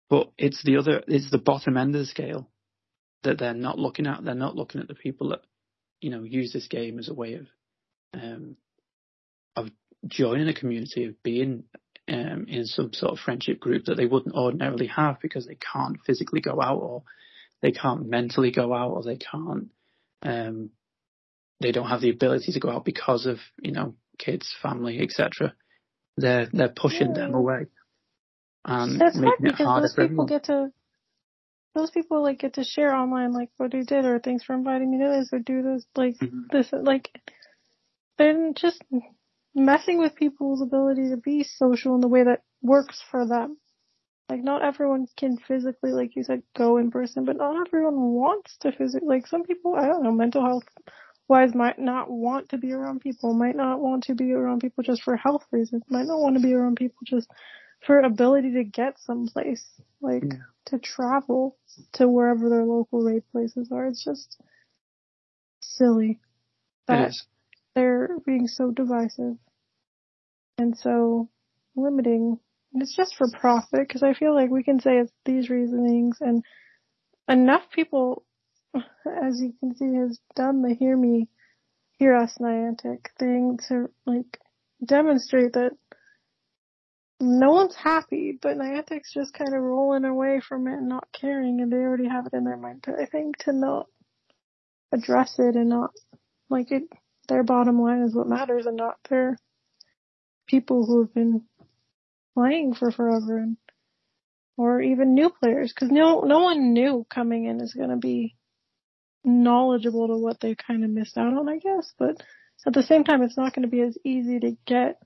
But 0.09 0.31
it's 0.39 0.63
the 0.65 0.77
other, 0.77 1.03
it's 1.07 1.31
the 1.31 1.39
bottom 1.39 1.77
end 1.77 1.95
of 1.95 2.01
the 2.01 2.07
scale 2.07 2.49
that 3.23 3.39
they're 3.39 3.55
not 3.55 3.79
looking 3.79 4.07
at. 4.07 4.25
They're 4.25 4.35
not 4.35 4.57
looking 4.57 4.81
at 4.81 4.89
the 4.89 4.95
people 4.95 5.29
that 5.29 5.43
you 6.01 6.11
know, 6.11 6.23
use 6.23 6.53
this 6.53 6.67
game 6.67 6.99
as 6.99 7.09
a 7.09 7.15
way 7.15 7.35
of 7.35 7.47
um, 8.15 8.57
of 9.55 9.69
joining 10.07 10.49
a 10.49 10.55
community, 10.55 11.05
of 11.05 11.23
being 11.23 11.65
um, 12.11 12.47
in 12.49 12.67
some 12.67 12.93
sort 12.93 13.13
of 13.13 13.19
friendship 13.19 13.61
group 13.61 13.85
that 13.85 13.97
they 13.97 14.07
wouldn't 14.07 14.35
ordinarily 14.35 14.89
have 14.89 15.21
because 15.21 15.47
they 15.47 15.57
can't 15.57 16.01
physically 16.05 16.41
go 16.41 16.61
out 16.61 16.79
or 16.79 17.03
they 17.63 17.73
can't 17.73 18.09
mentally 18.09 18.51
go 18.51 18.75
out 18.75 18.91
or 18.91 19.03
they 19.03 19.17
can't 19.17 19.69
um, 20.23 20.71
they 21.61 21.73
don't 21.73 21.89
have 21.89 22.01
the 22.01 22.11
ability 22.11 22.53
to 22.53 22.61
go 22.61 22.71
out 22.71 22.85
because 22.85 23.27
of 23.27 23.39
you 23.61 23.73
know 23.73 23.95
kids, 24.19 24.55
family, 24.63 25.01
etc. 25.01 25.55
They're 26.17 26.49
they're 26.53 26.69
pushing 26.75 27.09
yeah. 27.09 27.27
them 27.27 27.35
away 27.35 27.67
and 28.65 29.01
That's 29.01 29.17
making 29.17 29.47
it 29.47 29.55
harder 29.55 29.83
those 29.83 29.95
for 29.95 30.09
people 30.09 30.25
everyone. 30.25 30.27
get 30.27 30.45
to 30.45 30.73
those 31.75 31.91
people 31.91 32.23
like 32.23 32.41
get 32.41 32.55
to 32.55 32.65
share 32.65 32.95
online 32.95 33.33
like 33.33 33.51
what 33.57 33.73
they 33.73 33.83
did 33.83 34.05
or 34.05 34.19
thanks 34.19 34.45
for 34.45 34.55
inviting 34.55 34.91
me 34.91 34.99
to 34.99 35.11
this 35.11 35.31
or 35.33 35.39
do 35.39 35.63
this 35.63 35.85
like 35.97 36.19
mm-hmm. 36.19 36.43
this 36.51 36.69
like 36.73 37.11
they're 38.19 38.53
just 38.55 38.83
messing 39.55 39.99
with 39.99 40.15
people's 40.15 40.63
ability 40.63 41.11
to 41.11 41.17
be 41.17 41.45
social 41.45 41.95
in 41.95 42.01
the 42.01 42.09
way 42.09 42.25
that 42.25 42.43
works 42.63 43.03
for 43.11 43.27
them. 43.27 43.57
Like 44.29 44.45
not 44.45 44.63
everyone 44.63 45.07
can 45.17 45.39
physically, 45.39 45.91
like 45.93 46.15
you 46.15 46.23
said, 46.23 46.43
go 46.57 46.77
in 46.77 46.91
person, 46.91 47.25
but 47.25 47.37
not 47.37 47.67
everyone 47.67 47.97
wants 47.97 48.57
to 48.59 48.71
physically. 48.71 49.09
Like 49.09 49.27
some 49.27 49.43
people, 49.43 49.75
I 49.75 49.87
don't 49.87 50.05
know, 50.05 50.13
mental 50.13 50.45
health 50.45 50.69
wise 51.27 51.55
might 51.55 51.79
not 51.79 52.11
want 52.11 52.51
to 52.51 52.59
be 52.59 52.73
around 52.73 53.01
people, 53.01 53.35
might 53.35 53.57
not 53.57 53.81
want 53.81 54.05
to 54.05 54.15
be 54.15 54.33
around 54.33 54.61
people 54.61 54.85
just 54.85 55.03
for 55.03 55.17
health 55.17 55.45
reasons, 55.51 55.83
might 55.89 56.07
not 56.07 56.21
want 56.21 56.37
to 56.37 56.43
be 56.43 56.53
around 56.53 56.77
people 56.77 56.99
just 57.05 57.29
for 57.87 57.99
ability 58.01 58.53
to 58.53 58.65
get 58.65 58.99
someplace, 59.01 59.65
like 60.01 60.25
yeah. 60.25 60.39
to 60.67 60.79
travel 60.79 61.57
to 61.93 62.07
wherever 62.07 62.49
their 62.49 62.65
local 62.65 63.01
raid 63.01 63.23
places 63.33 63.71
are. 63.73 63.87
It's 63.87 64.05
just 64.05 64.41
silly 65.61 66.21
that 66.87 67.15
they're 67.75 68.19
being 68.27 68.47
so 68.47 68.71
divisive 68.71 69.37
and 70.59 70.77
so 70.77 71.29
limiting. 71.77 72.39
And 72.73 72.83
it's 72.83 72.95
just 72.95 73.17
for 73.17 73.27
profit 73.31 73.81
because 73.81 74.03
I 74.03 74.15
feel 74.15 74.35
like 74.35 74.51
we 74.51 74.63
can 74.63 74.81
say 74.81 74.99
it's 74.99 75.13
these 75.25 75.51
reasonings 75.51 76.19
and 76.21 76.45
enough 77.29 77.63
people, 77.73 78.25
as 78.75 79.41
you 79.41 79.55
can 79.61 79.75
see, 79.77 79.95
has 79.97 80.19
done 80.37 80.63
the 80.63 80.75
hear 80.75 80.97
me, 80.97 81.29
hear 81.99 82.15
us 82.15 82.37
Niantic 82.41 83.07
thing 83.19 83.59
to 83.69 83.91
like 84.07 84.39
demonstrate 84.85 85.53
that 85.55 85.73
no 87.21 87.51
one's 87.51 87.75
happy, 87.75 88.39
but 88.41 88.57
Niantic's 88.57 89.13
just 89.13 89.35
kind 89.35 89.55
of 89.55 89.63
rolling 89.63 90.05
away 90.05 90.41
from 90.41 90.67
it 90.67 90.73
and 90.73 90.89
not 90.89 91.07
caring, 91.13 91.61
and 91.61 91.71
they 91.71 91.77
already 91.77 92.09
have 92.09 92.27
it 92.27 92.33
in 92.33 92.45
their 92.45 92.57
mind. 92.57 92.87
I 92.89 93.05
think 93.05 93.37
to 93.39 93.53
not 93.53 93.87
address 94.91 95.39
it 95.39 95.55
and 95.55 95.69
not 95.69 95.91
like 96.49 96.73
it, 96.73 96.85
their 97.31 97.43
bottom 97.43 97.81
line 97.81 98.03
is 98.03 98.15
what 98.15 98.29
matters, 98.29 98.67
and 98.67 98.77
not 98.77 98.99
their 99.09 99.39
people 100.47 100.85
who 100.85 101.01
have 101.01 101.15
been 101.15 101.45
playing 102.35 102.75
for 102.75 102.91
forever, 102.91 103.39
and 103.39 103.57
or 104.57 104.83
even 104.83 105.15
new 105.15 105.31
players, 105.31 105.73
because 105.73 105.91
no 105.91 106.21
no 106.21 106.41
one 106.41 106.75
new 106.75 107.07
coming 107.09 107.47
in 107.47 107.61
is 107.61 107.73
going 107.73 107.91
to 107.91 107.97
be 107.97 108.37
knowledgeable 109.25 110.09
to 110.09 110.17
what 110.17 110.41
they 110.41 110.55
kind 110.55 110.85
of 110.85 110.91
missed 110.91 111.17
out 111.17 111.33
on, 111.33 111.49
I 111.49 111.59
guess. 111.59 111.93
But 111.99 112.23
at 112.67 112.75
the 112.75 112.83
same 112.83 113.05
time, 113.05 113.23
it's 113.23 113.39
not 113.39 113.55
going 113.55 113.63
to 113.63 113.69
be 113.69 113.81
as 113.81 113.97
easy 114.05 114.41
to 114.41 114.57
get 114.67 115.01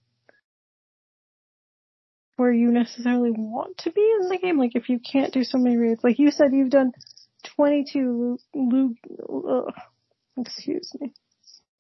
where 2.37 2.53
you 2.53 2.73
necessarily 2.73 3.31
want 3.31 3.79
to 3.79 3.93
be 3.93 4.13
in 4.21 4.29
the 4.29 4.39
game. 4.39 4.59
Like 4.59 4.75
if 4.75 4.89
you 4.89 4.99
can't 4.99 5.33
do 5.33 5.45
so 5.45 5.59
many 5.59 5.77
raids, 5.77 6.03
like 6.03 6.19
you 6.19 6.31
said, 6.31 6.53
you've 6.53 6.71
done 6.71 6.93
22 7.57 8.39
Luke, 8.55 8.97
uh, 9.49 9.71
excuse 10.39 10.91
me. 11.01 11.13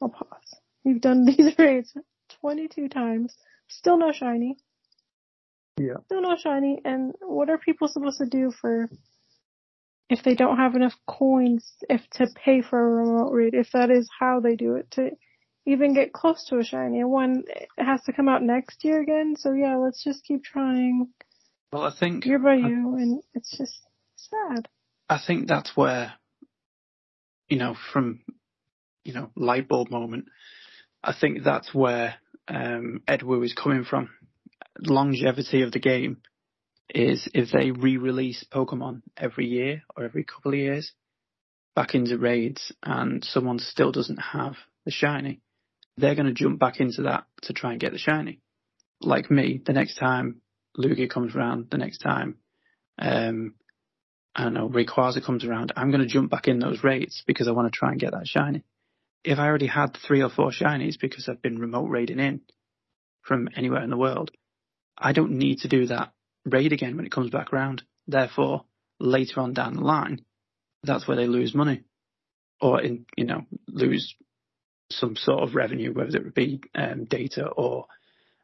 I'll 0.00 0.09
pause. 0.09 0.57
You've 0.85 1.00
done 1.00 1.24
these 1.26 1.59
raids 1.59 1.94
22 2.40 2.88
times. 2.88 3.35
Still 3.68 3.98
no 3.98 4.12
shiny. 4.12 4.57
Yeah. 5.78 5.96
Still 6.07 6.22
no 6.22 6.37
shiny. 6.37 6.80
And 6.85 7.14
what 7.20 7.50
are 7.50 7.59
people 7.59 7.88
supposed 7.88 8.18
to 8.18 8.26
do 8.26 8.52
for 8.61 8.88
if 10.11 10.22
they 10.22 10.35
don't 10.35 10.59
have 10.59 10.76
enough 10.76 10.94
coins 11.09 11.72
if 11.88 12.02
to 12.12 12.26
pay 12.35 12.62
for 12.62 12.78
a 12.78 13.04
remote 13.04 13.33
raid? 13.33 13.54
If 13.54 13.70
that 13.72 13.90
is 13.90 14.09
how 14.18 14.40
they 14.40 14.57
do 14.57 14.76
it 14.76 14.90
to 14.92 15.11
even 15.66 15.94
get 15.94 16.12
close 16.12 16.44
to 16.48 16.59
a 16.59 16.64
shiny. 16.64 17.00
And 17.00 17.11
one 17.11 17.44
has 17.78 18.02
to 18.02 18.12
come 18.12 18.28
out 18.28 18.42
next 18.42 18.85
year 18.85 19.00
again. 19.00 19.35
So 19.37 19.52
yeah, 19.52 19.76
let's 19.76 20.04
just 20.04 20.24
keep 20.24 20.44
trying. 20.44 21.09
Well, 21.72 21.83
I 21.83 21.92
think 21.98 22.24
year 22.24 22.38
by 22.38 22.54
year, 22.54 22.78
and 22.78 23.22
it's 23.35 23.57
just 23.57 23.80
sad. 24.16 24.68
I 25.09 25.18
think 25.24 25.48
that's 25.48 25.76
where, 25.76 26.12
you 27.48 27.59
know, 27.59 27.74
from, 27.92 28.20
you 29.05 29.12
know, 29.12 29.31
light 29.37 29.69
bulb 29.69 29.90
moment. 29.90 30.27
I 31.03 31.14
think 31.19 31.45
that's 31.45 31.75
where 31.75 32.14
um, 32.49 33.03
Ed 33.07 33.23
Wu 33.23 33.43
is 33.43 33.55
coming 33.55 33.85
from. 33.85 34.11
Longevity 34.81 35.62
of 35.62 35.73
the 35.73 35.79
game 35.79 36.19
is 36.88 37.29
if 37.33 37.51
they 37.51 37.71
re-release 37.71 38.45
Pokemon 38.53 39.03
every 39.17 39.47
year 39.47 39.83
or 39.97 40.05
every 40.05 40.25
couple 40.25 40.53
of 40.53 40.59
years 40.59 40.93
back 41.75 41.95
into 41.95 42.19
raids 42.19 42.73
and 42.83 43.25
someone 43.25 43.59
still 43.59 43.93
doesn't 43.93 44.19
have 44.19 44.55
the 44.85 44.90
shiny, 44.90 45.40
they're 45.97 46.14
going 46.14 46.27
to 46.27 46.33
jump 46.33 46.59
back 46.59 46.81
into 46.81 47.03
that 47.03 47.25
to 47.43 47.53
try 47.53 47.73
and 47.73 47.81
get 47.81 47.93
the 47.93 47.99
shiny. 47.99 48.40
Like 49.01 49.31
me, 49.31 49.61
the 49.64 49.73
next 49.73 49.97
time 49.97 50.40
Lugia 50.79 51.11
comes 51.11 51.35
around, 51.35 51.69
the 51.71 51.79
next 51.79 51.99
time, 51.99 52.37
um, 52.99 53.55
I 54.35 54.45
don't 54.45 54.55
know, 54.55 54.69
Rayquaza 54.69 55.25
comes 55.25 55.45
around, 55.45 55.73
I'm 55.77 55.90
going 55.90 56.03
to 56.03 56.09
jump 56.09 56.31
back 56.31 56.49
in 56.49 56.59
those 56.59 56.83
raids 56.83 57.23
because 57.27 57.49
I 57.49 57.53
want 57.53 57.73
to 57.73 57.77
try 57.77 57.90
and 57.90 58.01
get 58.01 58.12
that 58.12 58.27
shiny. 58.27 58.64
If 59.24 59.38
I 59.38 59.46
already 59.46 59.66
had 59.66 59.96
three 60.06 60.22
or 60.22 60.28
four 60.28 60.50
shinies 60.50 61.00
because 61.00 61.28
I've 61.28 61.42
been 61.42 61.58
remote 61.58 61.88
raiding 61.88 62.20
in 62.20 62.42
from 63.22 63.48
anywhere 63.56 63.82
in 63.82 63.90
the 63.90 63.96
world, 63.96 64.30
I 64.96 65.12
don't 65.12 65.38
need 65.38 65.60
to 65.60 65.68
do 65.68 65.87
that 65.87 66.12
raid 66.44 66.72
again 66.72 66.96
when 66.96 67.06
it 67.06 67.12
comes 67.12 67.30
back 67.30 67.52
around. 67.52 67.82
Therefore, 68.06 68.64
later 69.00 69.40
on 69.40 69.54
down 69.54 69.74
the 69.74 69.80
line, 69.80 70.24
that's 70.82 71.08
where 71.08 71.16
they 71.16 71.26
lose 71.26 71.54
money 71.54 71.82
or 72.60 72.80
in, 72.80 73.06
you 73.16 73.24
know, 73.24 73.46
lose 73.68 74.14
some 74.90 75.16
sort 75.16 75.42
of 75.42 75.54
revenue, 75.54 75.92
whether 75.92 76.18
it 76.18 76.34
be 76.34 76.60
um, 76.74 77.04
data 77.04 77.46
or 77.46 77.87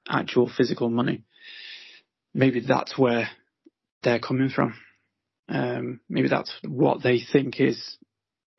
actual 0.09 0.49
physical 0.49 0.89
money. 0.89 1.25
Maybe 2.33 2.61
that's 2.61 2.99
where 2.99 3.29
they're 4.03 4.19
coming 4.19 4.49
from. 4.49 4.75
Um, 5.49 6.01
maybe 6.09 6.29
that's 6.29 6.53
what 6.67 7.03
they 7.03 7.21
think 7.21 7.61
is 7.61 7.97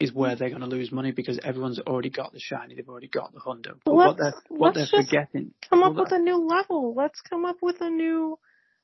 is 0.01 0.13
where 0.13 0.35
they're 0.35 0.49
going 0.49 0.61
to 0.61 0.67
lose 0.67 0.91
money 0.91 1.11
because 1.11 1.39
everyone's 1.43 1.79
already 1.79 2.09
got 2.09 2.33
the 2.33 2.39
shiny, 2.39 2.75
they've 2.75 2.89
already 2.89 3.07
got 3.07 3.33
the 3.33 3.39
Hundo. 3.39 3.79
But 3.85 3.93
let's, 3.93 4.09
what 4.09 4.17
they're 4.17 4.57
what 4.57 4.73
they're 4.73 4.87
forgetting. 4.87 5.53
Come 5.69 5.83
up 5.83 5.95
with 5.95 6.11
a 6.11 6.19
new 6.19 6.37
level. 6.37 6.93
Let's 6.95 7.21
come 7.21 7.45
up 7.45 7.57
with 7.61 7.81
a 7.81 7.89
new 7.89 8.37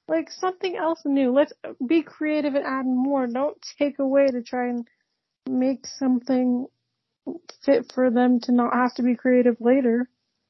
like 0.08 0.30
something 0.32 0.76
else 0.76 1.02
new. 1.06 1.32
Let's 1.32 1.54
uh, 1.64 1.74
be 1.86 2.04
creative 2.04 2.56
and 2.56 2.66
add 2.66 2.86
more. 2.86 3.28
Don't 3.28 3.58
take 3.78 4.00
away 4.00 4.28
to 4.28 4.42
try 4.42 4.70
and 4.70 4.88
make 5.50 5.86
something 5.86 6.68
fit 7.66 7.92
for 7.94 8.10
them 8.10 8.40
to 8.42 8.52
not 8.52 8.74
have 8.74 8.94
to 8.96 9.04
be 9.04 9.16
creative 9.16 9.58
later. 9.60 10.10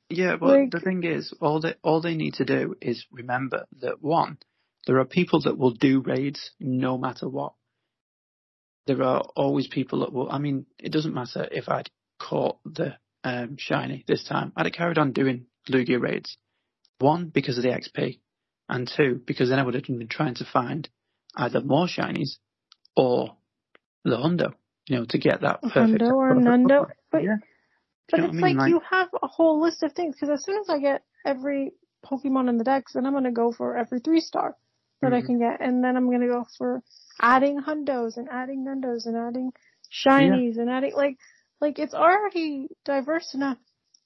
Yeah, 0.10 0.38
but 0.40 0.50
like, 0.50 0.72
the 0.72 0.80
thing 0.80 1.04
is, 1.04 1.34
all 1.42 1.60
they 1.60 1.76
all 1.82 2.02
they 2.02 2.16
need 2.16 2.36
to 2.36 2.46
do 2.46 2.76
is 2.82 3.06
remember 3.12 3.66
that 3.82 4.02
one, 4.02 4.38
there 4.86 5.00
are 5.00 5.06
people 5.06 5.42
that 5.42 5.58
will 5.58 5.74
do 5.74 6.02
raids 6.02 6.52
no 6.60 6.98
matter 6.98 7.28
what. 7.28 7.54
There 8.88 9.04
are 9.04 9.22
always 9.36 9.68
people 9.68 10.00
that 10.00 10.14
will. 10.14 10.32
I 10.32 10.40
mean, 10.40 10.66
it 10.80 10.92
doesn't 10.92 11.14
matter 11.14 11.48
if 11.52 11.70
I'd 11.70 11.90
caught 12.20 12.58
the 12.66 12.96
um, 13.24 13.58
shiny 13.58 14.04
this 14.08 14.24
time. 14.24 14.54
I'd 14.56 14.66
have 14.66 14.74
carried 14.74 14.98
on 14.98 15.12
doing 15.12 15.46
Lugia 15.70 16.02
raids. 16.02 16.38
One 17.00 17.30
because 17.30 17.58
of 17.58 17.64
the 17.64 17.70
XP, 17.70 18.20
and 18.70 18.92
two 18.96 19.22
because 19.26 19.50
then 19.50 19.60
I 19.60 19.64
would 19.64 19.76
have 19.76 19.84
been 19.84 20.08
trying 20.08 20.36
to 20.36 20.46
find 20.46 20.90
either 21.36 21.62
more 21.62 21.86
shinies 21.86 22.38
or 22.96 23.38
the 24.04 24.18
Hundo 24.18 24.54
you 24.88 24.98
know, 24.98 25.06
to 25.06 25.18
get 25.18 25.42
that 25.42 25.62
perfect. 25.62 26.02
Hundo 26.02 26.14
or 26.14 26.34
Nundo. 26.36 26.88
But, 27.12 27.24
yeah. 27.24 27.38
but 28.10 28.22
it's 28.22 28.34
like, 28.36 28.56
like, 28.56 28.70
you 28.70 28.82
have 28.90 29.10
a 29.22 29.28
whole 29.28 29.62
list 29.62 29.84
of 29.84 29.94
things 29.94 30.16
because 30.16 30.30
as 30.30 30.44
soon 30.44 30.60
as 30.60 30.70
I 30.70 30.80
get 30.80 31.04
every 31.26 31.74
Pokemon 32.06 32.50
in 32.50 32.58
the 32.58 32.64
dex, 32.64 32.94
then 32.94 33.06
I'm 33.06 33.14
gonna 33.14 33.32
go 33.32 33.52
for 33.52 33.78
every 33.78 34.00
three 34.00 34.22
star 34.22 34.56
that 35.02 35.08
mm-hmm. 35.08 35.16
I 35.16 35.22
can 35.22 35.40
get, 35.40 35.62
and 35.62 35.84
then 35.84 35.98
I'm 35.98 36.10
gonna 36.10 36.28
go 36.28 36.46
for 36.58 36.82
adding 37.22 37.62
Hundos 37.62 38.18
and 38.18 38.30
adding 38.30 38.66
Nundos 38.66 39.06
and 39.06 39.16
adding 39.16 39.52
shinies 39.92 40.56
yeah. 40.56 40.62
and 40.62 40.70
adding 40.70 40.94
like 40.96 41.18
like 41.62 41.80
it's 41.80 41.94
already 41.94 42.68
diverse 42.86 43.34
enough 43.34 43.58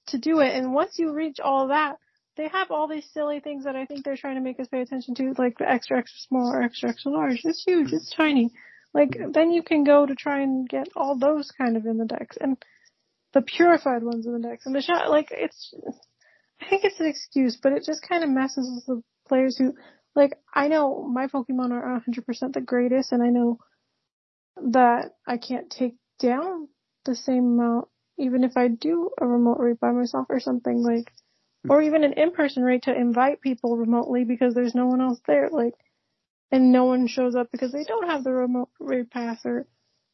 to 0.08 0.18
do 0.18 0.40
it. 0.40 0.54
And 0.54 0.72
once 0.72 0.98
you 0.98 1.12
reach 1.12 1.38
all 1.40 1.68
that, 1.68 1.96
they 2.36 2.48
have 2.48 2.70
all 2.70 2.88
these 2.88 3.08
silly 3.12 3.40
things 3.40 3.64
that 3.64 3.76
I 3.76 3.84
think 3.84 4.04
they're 4.04 4.16
trying 4.16 4.36
to 4.36 4.40
make 4.40 4.58
us 4.58 4.68
pay 4.68 4.80
attention 4.80 5.14
to, 5.16 5.34
like 5.36 5.58
the 5.58 5.70
extra 5.70 5.98
extra 5.98 6.18
small 6.28 6.52
or 6.52 6.62
extra 6.62 6.88
extra 6.88 7.12
large. 7.12 7.40
It's 7.44 7.62
huge. 7.64 7.92
It's 7.92 8.12
mm-hmm. 8.12 8.22
tiny. 8.22 8.50
Like, 8.94 9.10
mm-hmm. 9.10 9.32
then 9.32 9.50
you 9.50 9.62
can 9.62 9.84
go 9.84 10.06
to 10.06 10.14
try 10.14 10.40
and 10.42 10.68
get 10.68 10.88
all 10.96 11.18
those 11.18 11.50
kind 11.50 11.76
of 11.76 11.86
in 11.86 11.98
the 11.98 12.04
dex, 12.04 12.36
and 12.40 12.56
the 13.32 13.42
purified 13.42 14.02
ones 14.02 14.26
in 14.26 14.32
the 14.32 14.48
dex, 14.48 14.66
and 14.66 14.74
the 14.74 14.82
shot, 14.82 15.10
like, 15.10 15.28
it's, 15.30 15.74
I 16.60 16.68
think 16.68 16.84
it's 16.84 17.00
an 17.00 17.06
excuse, 17.06 17.56
but 17.62 17.72
it 17.72 17.84
just 17.84 18.06
kind 18.06 18.22
of 18.22 18.30
messes 18.30 18.70
with 18.74 18.86
the 18.86 19.02
players 19.26 19.56
who, 19.56 19.74
like, 20.14 20.38
I 20.52 20.68
know 20.68 21.02
my 21.02 21.26
Pokemon 21.26 21.72
are 21.72 22.02
100% 22.06 22.52
the 22.52 22.60
greatest, 22.60 23.12
and 23.12 23.22
I 23.22 23.28
know 23.28 23.58
that 24.56 25.12
I 25.26 25.38
can't 25.38 25.70
take 25.70 25.94
down 26.18 26.68
the 27.04 27.14
same 27.14 27.58
amount, 27.58 27.88
even 28.18 28.44
if 28.44 28.56
I 28.56 28.68
do 28.68 29.10
a 29.18 29.26
remote 29.26 29.58
raid 29.58 29.80
by 29.80 29.92
myself 29.92 30.26
or 30.28 30.40
something, 30.40 30.82
like, 30.82 31.10
or 31.68 31.80
hmm. 31.80 31.86
even 31.86 32.04
an 32.04 32.12
in-person 32.14 32.62
raid 32.62 32.84
to 32.84 32.94
invite 32.94 33.40
people 33.40 33.76
remotely 33.76 34.24
because 34.24 34.54
there's 34.54 34.74
no 34.74 34.86
one 34.86 35.00
else 35.00 35.20
there, 35.26 35.48
like, 35.50 35.74
and 36.50 36.70
no 36.70 36.84
one 36.84 37.06
shows 37.06 37.34
up 37.34 37.50
because 37.50 37.72
they 37.72 37.84
don't 37.84 38.08
have 38.08 38.24
the 38.24 38.32
remote 38.32 38.68
raid 38.78 39.10
pass 39.10 39.40
or 39.44 39.66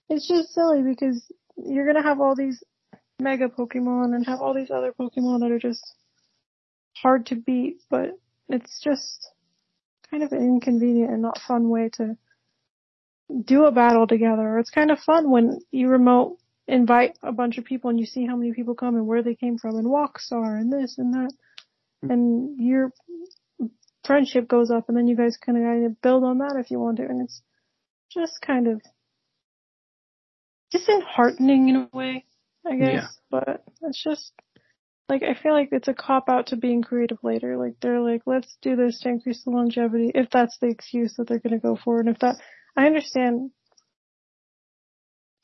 it's 0.09 0.27
just 0.27 0.55
silly 0.55 0.83
because 0.83 1.31
you're 1.57 1.87
gonna 1.87 2.03
have 2.03 2.21
all 2.21 2.35
these 2.35 2.63
mega 3.21 3.49
Pokemon 3.49 4.15
and 4.15 4.25
have 4.25 4.41
all 4.41 4.55
these 4.55 4.71
other 4.71 4.93
Pokemon 4.93 5.41
that 5.41 5.51
are 5.51 5.59
just 5.59 5.95
hard 7.03 7.27
to 7.27 7.35
beat, 7.35 7.81
but 7.91 8.11
it's 8.49 8.81
just 8.81 9.29
kind 10.11 10.23
of 10.23 10.33
an 10.33 10.40
inconvenient 10.40 11.12
and 11.12 11.23
not 11.23 11.40
fun 11.47 11.68
way 11.68 11.90
to 11.94 12.16
do 13.44 13.64
a 13.64 13.73
battle 13.73 14.07
together. 14.07 14.59
It's 14.59 14.71
kind 14.71 14.90
of 14.90 14.99
fun 15.01 15.31
when 15.31 15.61
you 15.71 15.88
remote 15.88 16.38
invite 16.66 17.18
a 17.23 17.33
bunch 17.33 17.59
of 17.59 17.64
people 17.64 17.90
and 17.90 17.99
you 17.99 18.07
see 18.07 18.27
how 18.27 18.37
many 18.37 18.53
people 18.53 18.75
come 18.75 18.94
and 18.94 19.07
where 19.07 19.23
they 19.23 19.35
came 19.35 19.59
from 19.59 19.77
and 19.77 19.88
walks 19.88 20.31
are 20.33 20.57
and 20.57 20.73
this 20.73 20.97
and 20.99 21.14
that. 21.14 21.33
Mm-hmm. 22.05 22.11
And 22.11 22.61
you're 22.61 22.92
friendship 24.05 24.49
goes 24.49 24.71
up 24.71 24.88
and 24.88 24.97
then 24.97 25.07
you 25.07 25.16
guys 25.16 25.37
kind 25.37 25.59
of, 25.59 25.64
kind 25.64 25.85
of 25.85 26.01
build 26.01 26.25
on 26.25 26.38
that 26.38 26.57
if 26.59 26.71
you 26.71 26.79
want 26.79 26.97
to 26.97 27.05
and 27.05 27.23
it's 27.23 27.42
just 28.11 28.40
kind 28.40 28.66
of 28.66 28.81
disheartening 30.71 31.68
in 31.68 31.77
a 31.77 31.97
way, 31.97 32.25
I 32.66 32.77
guess. 32.77 32.88
Yeah. 32.92 33.07
But 33.31 33.64
it's 33.83 34.03
just 34.03 34.33
like 35.09 35.23
I 35.23 35.35
feel 35.35 35.53
like 35.53 35.71
it's 35.73 35.88
a 35.88 35.94
cop 35.94 36.29
out 36.29 36.49
to 36.49 36.57
being 36.57 36.83
creative 36.83 37.18
later. 37.23 37.57
Like 37.57 37.75
they're 37.81 38.01
like, 38.01 38.23
let's 38.27 38.57
do 38.62 38.77
this 38.77 39.01
to 39.01 39.09
increase 39.09 39.44
the 39.44 39.51
longevity 39.51 40.11
if 40.14 40.29
that's 40.31 40.59
the 40.59 40.68
excuse 40.68 41.14
that 41.16 41.29
they're 41.29 41.38
gonna 41.38 41.59
go 41.59 41.77
for 41.83 42.01
and 42.01 42.09
if 42.09 42.18
that 42.21 42.37
I 42.77 42.87
understand 42.87 43.51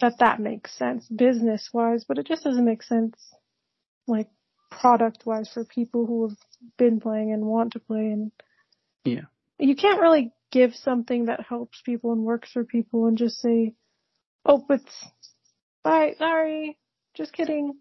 that 0.00 0.18
that 0.18 0.40
makes 0.40 0.76
sense 0.76 1.06
business 1.08 1.70
wise, 1.72 2.04
but 2.06 2.18
it 2.18 2.26
just 2.26 2.44
doesn't 2.44 2.64
make 2.64 2.82
sense 2.82 3.16
like 4.06 4.28
product 4.70 5.24
wise 5.24 5.48
for 5.52 5.64
people 5.64 6.04
who 6.06 6.28
have 6.28 6.36
been 6.76 7.00
playing 7.00 7.32
and 7.32 7.44
want 7.44 7.72
to 7.72 7.80
play 7.80 8.06
and 8.06 8.32
yeah. 9.04 9.22
You 9.58 9.76
can't 9.76 10.00
really 10.00 10.32
give 10.50 10.74
something 10.74 11.26
that 11.26 11.46
helps 11.48 11.80
people 11.82 12.12
and 12.12 12.22
works 12.22 12.50
for 12.52 12.64
people 12.64 13.06
and 13.06 13.16
just 13.16 13.40
say, 13.40 13.74
oh, 14.44 14.64
but 14.66 14.80
bye, 15.82 16.14
sorry, 16.18 16.78
just 17.14 17.32
kidding. 17.32 17.74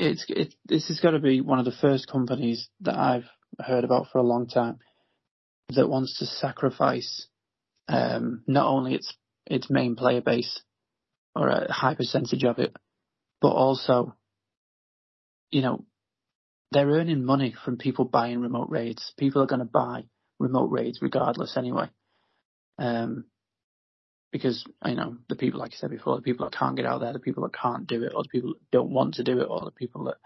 It's 0.00 0.24
it, 0.28 0.54
this 0.64 0.86
has 0.88 1.00
got 1.00 1.10
to 1.10 1.18
be 1.18 1.40
one 1.40 1.58
of 1.58 1.64
the 1.64 1.72
first 1.72 2.06
companies 2.10 2.68
that 2.82 2.96
I've 2.96 3.28
heard 3.60 3.82
about 3.82 4.06
for 4.12 4.18
a 4.18 4.22
long 4.22 4.46
time 4.46 4.78
that 5.70 5.88
wants 5.88 6.18
to 6.18 6.26
sacrifice 6.26 7.26
um, 7.88 8.44
not 8.46 8.66
only 8.66 8.94
its 8.94 9.12
its 9.46 9.68
main 9.68 9.96
player 9.96 10.20
base 10.20 10.60
or 11.34 11.48
a 11.48 11.72
high 11.72 11.94
percentage 11.94 12.44
of 12.44 12.60
it, 12.60 12.76
but 13.40 13.48
also, 13.48 14.14
you 15.50 15.62
know, 15.62 15.84
they're 16.70 16.86
earning 16.86 17.24
money 17.24 17.54
from 17.64 17.76
people 17.76 18.04
buying 18.04 18.40
remote 18.40 18.68
raids. 18.70 19.12
People 19.18 19.42
are 19.42 19.46
going 19.46 19.60
to 19.60 19.64
buy 19.64 20.04
remote 20.38 20.70
raids 20.70 21.00
regardless 21.02 21.56
anyway. 21.56 21.88
Um, 22.78 23.24
because, 24.30 24.64
you 24.84 24.94
know, 24.94 25.16
the 25.28 25.36
people, 25.36 25.60
like 25.60 25.72
I 25.72 25.76
said 25.76 25.90
before, 25.90 26.16
the 26.16 26.22
people 26.22 26.46
that 26.46 26.56
can't 26.56 26.76
get 26.76 26.86
out 26.86 27.00
there, 27.00 27.12
the 27.12 27.18
people 27.18 27.44
that 27.44 27.54
can't 27.54 27.86
do 27.86 28.02
it, 28.02 28.12
or 28.14 28.22
the 28.22 28.28
people 28.28 28.54
that 28.54 28.70
don't 28.70 28.90
want 28.90 29.14
to 29.14 29.24
do 29.24 29.40
it, 29.40 29.46
or 29.48 29.60
the 29.64 29.70
people 29.70 30.04
that, 30.04 30.16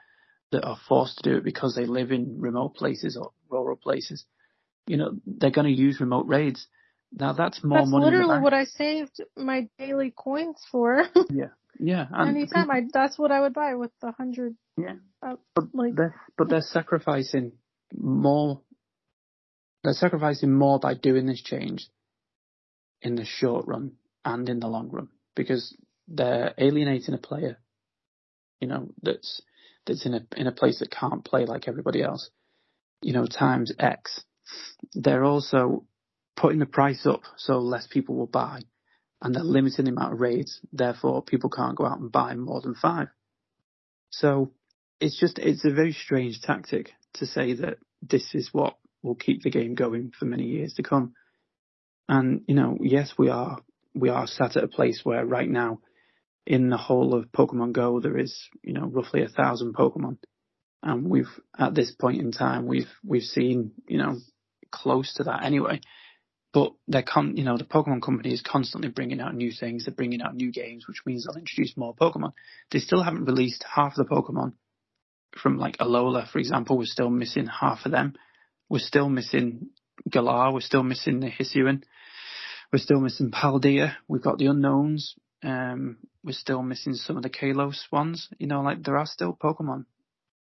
that 0.50 0.64
are 0.64 0.78
forced 0.88 1.18
to 1.18 1.30
do 1.30 1.36
it 1.36 1.44
because 1.44 1.74
they 1.74 1.86
live 1.86 2.10
in 2.12 2.40
remote 2.40 2.74
places 2.74 3.16
or 3.16 3.32
rural 3.48 3.76
places, 3.76 4.24
you 4.86 4.96
know, 4.96 5.12
they're 5.26 5.50
going 5.50 5.66
to 5.66 5.80
use 5.80 6.00
remote 6.00 6.26
raids. 6.26 6.66
Now 7.12 7.32
that's 7.34 7.62
more 7.62 7.78
that's 7.78 7.90
money. 7.90 8.06
That's 8.06 8.14
literally 8.14 8.42
what 8.42 8.54
I 8.54 8.64
saved 8.64 9.20
my 9.36 9.68
daily 9.78 10.12
coins 10.16 10.56
for. 10.70 11.04
yeah, 11.30 11.48
yeah. 11.78 12.06
And 12.10 12.36
Anytime 12.36 12.70
I, 12.70 12.82
that's 12.92 13.18
what 13.18 13.30
I 13.30 13.40
would 13.40 13.52
buy 13.52 13.74
with 13.74 13.90
the 14.00 14.12
hundred. 14.12 14.56
Yeah. 14.78 14.94
Uh, 15.22 15.36
but 15.54 15.64
like, 15.74 15.94
they're, 15.94 16.14
but 16.38 16.48
they're 16.48 16.62
sacrificing 16.62 17.52
more 17.94 18.62
they're 19.84 19.92
sacrificing 19.92 20.52
more 20.52 20.78
by 20.78 20.94
doing 20.94 21.26
this 21.26 21.42
change 21.42 21.88
in 23.02 23.16
the 23.16 23.24
short 23.24 23.66
run 23.66 23.92
and 24.24 24.48
in 24.48 24.60
the 24.60 24.68
long 24.68 24.88
run 24.90 25.08
because 25.34 25.76
they're 26.08 26.54
alienating 26.58 27.14
a 27.14 27.18
player, 27.18 27.58
you 28.60 28.68
know, 28.68 28.88
that's 29.02 29.42
that's 29.86 30.06
in 30.06 30.14
a 30.14 30.20
in 30.36 30.46
a 30.46 30.52
place 30.52 30.78
that 30.78 30.90
can't 30.90 31.24
play 31.24 31.44
like 31.44 31.68
everybody 31.68 32.02
else, 32.02 32.30
you 33.00 33.12
know, 33.12 33.26
times 33.26 33.72
X. 33.78 34.22
They're 34.94 35.24
also 35.24 35.84
putting 36.36 36.58
the 36.58 36.66
price 36.66 37.06
up 37.06 37.22
so 37.36 37.58
less 37.58 37.86
people 37.86 38.14
will 38.14 38.26
buy, 38.26 38.60
and 39.20 39.34
they're 39.34 39.42
limiting 39.42 39.86
the 39.86 39.90
amount 39.90 40.14
of 40.14 40.20
raids. 40.20 40.60
Therefore, 40.72 41.22
people 41.22 41.50
can't 41.50 41.76
go 41.76 41.86
out 41.86 42.00
and 42.00 42.12
buy 42.12 42.34
more 42.34 42.60
than 42.60 42.74
five. 42.74 43.08
So 44.10 44.52
it's 45.00 45.18
just 45.18 45.38
it's 45.38 45.64
a 45.64 45.70
very 45.70 45.92
strange 45.92 46.40
tactic 46.42 46.90
to 47.14 47.26
say 47.26 47.54
that 47.54 47.78
this 48.00 48.34
is 48.34 48.50
what 48.52 48.76
will 49.02 49.14
keep 49.14 49.42
the 49.42 49.50
game 49.50 49.74
going 49.74 50.12
for 50.16 50.26
many 50.26 50.44
years 50.44 50.74
to 50.74 50.82
come. 50.82 51.14
And 52.08 52.42
you 52.46 52.54
know, 52.54 52.78
yes, 52.80 53.14
we 53.16 53.28
are 53.28 53.58
we 53.94 54.08
are 54.08 54.26
sat 54.26 54.56
at 54.56 54.64
a 54.64 54.68
place 54.68 55.00
where 55.04 55.24
right 55.24 55.48
now, 55.48 55.80
in 56.46 56.68
the 56.68 56.76
whole 56.76 57.14
of 57.14 57.32
Pokemon 57.32 57.72
Go, 57.72 58.00
there 58.00 58.18
is 58.18 58.36
you 58.62 58.72
know 58.72 58.86
roughly 58.86 59.22
a 59.22 59.28
thousand 59.28 59.74
Pokemon, 59.74 60.18
and 60.82 61.08
we've 61.08 61.30
at 61.58 61.74
this 61.74 61.92
point 61.92 62.20
in 62.20 62.32
time 62.32 62.66
we've 62.66 62.90
we've 63.04 63.22
seen 63.22 63.72
you 63.88 63.98
know 63.98 64.16
close 64.70 65.14
to 65.14 65.24
that 65.24 65.44
anyway. 65.44 65.80
But 66.52 66.72
they're 66.86 67.02
con, 67.02 67.38
you 67.38 67.44
know, 67.44 67.56
the 67.56 67.64
Pokemon 67.64 68.02
company 68.02 68.34
is 68.34 68.42
constantly 68.42 68.90
bringing 68.90 69.20
out 69.20 69.34
new 69.34 69.50
things. 69.58 69.86
They're 69.86 69.94
bringing 69.94 70.20
out 70.20 70.34
new 70.34 70.52
games, 70.52 70.86
which 70.86 71.00
means 71.06 71.24
they'll 71.24 71.38
introduce 71.38 71.78
more 71.78 71.94
Pokemon. 71.94 72.32
They 72.70 72.78
still 72.78 73.02
haven't 73.02 73.24
released 73.24 73.64
half 73.74 73.94
the 73.96 74.04
Pokemon 74.04 74.52
from 75.40 75.56
like 75.56 75.78
Alola, 75.78 76.30
for 76.30 76.38
example. 76.38 76.76
We're 76.76 76.84
still 76.84 77.08
missing 77.08 77.46
half 77.46 77.86
of 77.86 77.92
them. 77.92 78.14
We're 78.68 78.80
still 78.80 79.08
missing 79.08 79.70
Galar. 80.08 80.52
We're 80.52 80.60
still 80.60 80.82
missing 80.82 81.20
the 81.20 81.30
Hisuian. 81.30 81.82
We're 82.72 82.78
still 82.78 83.00
missing 83.00 83.30
Paldea. 83.30 83.94
We've 84.08 84.22
got 84.22 84.38
the 84.38 84.46
unknowns. 84.46 85.14
Um, 85.42 85.98
we're 86.24 86.32
still 86.32 86.62
missing 86.62 86.94
some 86.94 87.16
of 87.16 87.22
the 87.22 87.30
Kalos 87.30 87.80
ones. 87.90 88.28
You 88.38 88.46
know, 88.46 88.62
like 88.62 88.82
there 88.82 88.96
are 88.96 89.06
still 89.06 89.36
Pokemon 89.40 89.84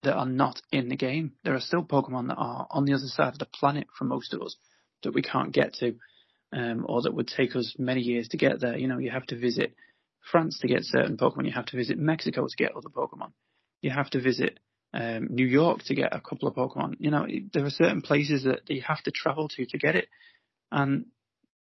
that 0.02 0.14
are 0.14 0.26
not 0.26 0.60
in 0.72 0.88
the 0.88 0.96
game. 0.96 1.32
There 1.44 1.54
are 1.54 1.60
still 1.60 1.82
Pokemon 1.82 2.28
that 2.28 2.36
are 2.36 2.66
on 2.70 2.84
the 2.84 2.94
other 2.94 3.06
side 3.06 3.32
of 3.32 3.38
the 3.38 3.46
planet 3.46 3.86
for 3.96 4.04
most 4.04 4.32
of 4.32 4.42
us 4.42 4.56
that 5.02 5.14
we 5.14 5.22
can't 5.22 5.52
get 5.52 5.74
to, 5.74 5.96
um, 6.52 6.86
or 6.88 7.02
that 7.02 7.14
would 7.14 7.28
take 7.28 7.54
us 7.56 7.74
many 7.78 8.00
years 8.00 8.28
to 8.28 8.36
get 8.36 8.60
there. 8.60 8.76
You 8.76 8.88
know, 8.88 8.98
you 8.98 9.10
have 9.10 9.26
to 9.26 9.38
visit 9.38 9.74
France 10.30 10.58
to 10.60 10.68
get 10.68 10.84
certain 10.84 11.16
Pokemon. 11.16 11.46
You 11.46 11.52
have 11.52 11.66
to 11.66 11.76
visit 11.76 11.98
Mexico 11.98 12.46
to 12.46 12.56
get 12.56 12.74
other 12.74 12.88
Pokemon. 12.88 13.32
You 13.82 13.90
have 13.90 14.10
to 14.10 14.20
visit 14.20 14.58
um, 14.96 15.28
New 15.30 15.46
York 15.46 15.82
to 15.84 15.94
get 15.94 16.14
a 16.14 16.20
couple 16.20 16.48
of 16.48 16.54
Pokemon. 16.54 16.96
You 16.98 17.10
know, 17.10 17.26
there 17.52 17.64
are 17.64 17.70
certain 17.70 18.02
places 18.02 18.44
that 18.44 18.62
you 18.68 18.82
have 18.82 19.02
to 19.04 19.10
travel 19.10 19.48
to 19.48 19.66
to 19.66 19.78
get 19.78 19.96
it, 19.96 20.08
and 20.72 21.06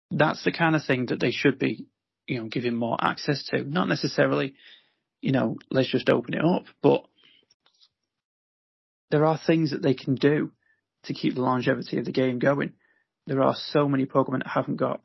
that's 0.09 0.43
the 0.43 0.51
kind 0.51 0.75
of 0.75 0.83
thing 0.83 1.07
that 1.07 1.19
they 1.19 1.31
should 1.31 1.59
be, 1.59 1.85
you 2.27 2.39
know, 2.39 2.47
giving 2.47 2.75
more 2.75 2.97
access 2.99 3.43
to. 3.51 3.63
Not 3.63 3.87
necessarily, 3.87 4.55
you 5.21 5.31
know, 5.31 5.57
let's 5.69 5.91
just 5.91 6.09
open 6.09 6.33
it 6.33 6.43
up, 6.43 6.65
but 6.81 7.05
there 9.11 9.25
are 9.25 9.39
things 9.45 9.71
that 9.71 9.81
they 9.81 9.93
can 9.93 10.15
do 10.15 10.51
to 11.03 11.13
keep 11.13 11.35
the 11.35 11.41
longevity 11.41 11.97
of 11.97 12.05
the 12.05 12.11
game 12.11 12.39
going 12.39 12.73
there 13.27 13.41
are 13.41 13.55
so 13.55 13.87
many 13.87 14.05
Pokemon 14.05 14.39
that 14.39 14.47
haven't 14.47 14.77
got 14.77 15.01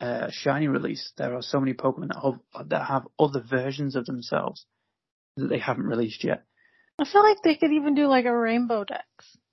a 0.00 0.30
shiny 0.30 0.68
release. 0.68 1.12
There 1.16 1.34
are 1.34 1.42
so 1.42 1.60
many 1.60 1.74
Pokemon 1.74 2.08
that 2.08 2.22
have, 2.22 2.68
that 2.68 2.86
have 2.86 3.08
other 3.18 3.42
versions 3.42 3.96
of 3.96 4.06
themselves 4.06 4.64
that 5.36 5.48
they 5.48 5.58
haven't 5.58 5.84
released 5.84 6.24
yet. 6.24 6.44
I 6.98 7.04
feel 7.04 7.22
like 7.22 7.42
they 7.42 7.56
could 7.56 7.72
even 7.72 7.94
do 7.94 8.06
like 8.06 8.24
a 8.24 8.36
rainbow 8.36 8.84
dex. 8.84 9.04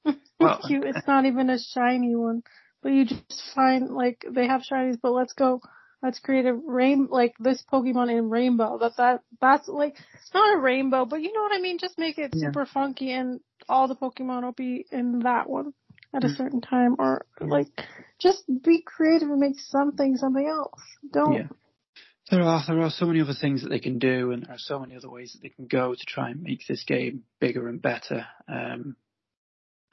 Well, 0.40 0.60
cute. 0.68 0.84
It's 0.84 1.08
not 1.08 1.26
even 1.26 1.50
a 1.50 1.58
shiny 1.58 2.16
one, 2.16 2.44
but 2.84 2.92
you 2.92 3.06
just 3.06 3.42
find 3.56 3.90
like 3.90 4.26
they 4.30 4.48
have 4.48 4.62
shinies, 4.62 5.00
but 5.02 5.12
let's 5.12 5.34
go. 5.34 5.62
Let's 6.04 6.20
create 6.20 6.46
a 6.46 6.54
rain 6.54 7.08
like 7.10 7.34
this 7.40 7.64
Pokemon 7.72 8.16
in 8.16 8.30
rainbow. 8.30 8.78
That 8.78 8.98
that 8.98 9.22
that's 9.40 9.70
like 9.70 9.96
it's 10.14 10.34
not 10.34 10.58
a 10.58 10.60
rainbow, 10.60 11.06
but 11.06 11.22
you 11.22 11.32
know 11.32 11.42
what 11.42 11.56
I 11.58 11.62
mean. 11.62 11.78
Just 11.80 11.98
make 11.98 12.18
it 12.18 12.32
yeah. 12.34 12.48
super 12.48 12.66
funky, 12.66 13.14
and 13.14 13.40
all 13.70 13.88
the 13.88 13.96
Pokemon 13.96 14.44
will 14.44 14.52
be 14.52 14.86
in 14.92 15.20
that 15.20 15.50
one 15.50 15.74
at 16.14 16.24
a 16.24 16.28
mm. 16.28 16.38
certain 16.38 16.62
time 16.62 16.96
or 17.00 17.26
like 17.40 17.68
just 18.20 18.44
be 18.64 18.82
creative 18.82 19.30
and 19.30 19.40
make 19.40 19.60
something 19.60 20.18
something 20.18 20.48
else. 20.48 20.82
Don't 21.12 21.34
yeah. 21.34 21.48
There 22.32 22.42
are 22.42 22.64
there 22.68 22.82
are 22.82 22.90
so 22.90 23.06
many 23.06 23.22
other 23.22 23.36
things 23.40 23.62
that 23.62 23.70
they 23.70 23.80
can 23.80 24.00
do, 24.00 24.32
and 24.32 24.44
there 24.44 24.56
are 24.56 24.60
so 24.60 24.80
many 24.80 24.96
other 24.96 25.10
ways 25.10 25.34
that 25.34 25.44
they 25.44 25.50
can 25.50 25.68
go 25.68 25.94
to 25.94 26.06
try 26.08 26.32
and 26.32 26.42
make 26.42 26.66
this 26.68 26.84
game 26.84 27.24
bigger 27.40 27.68
and 27.68 27.82
better. 27.82 28.26
Um, 28.48 28.96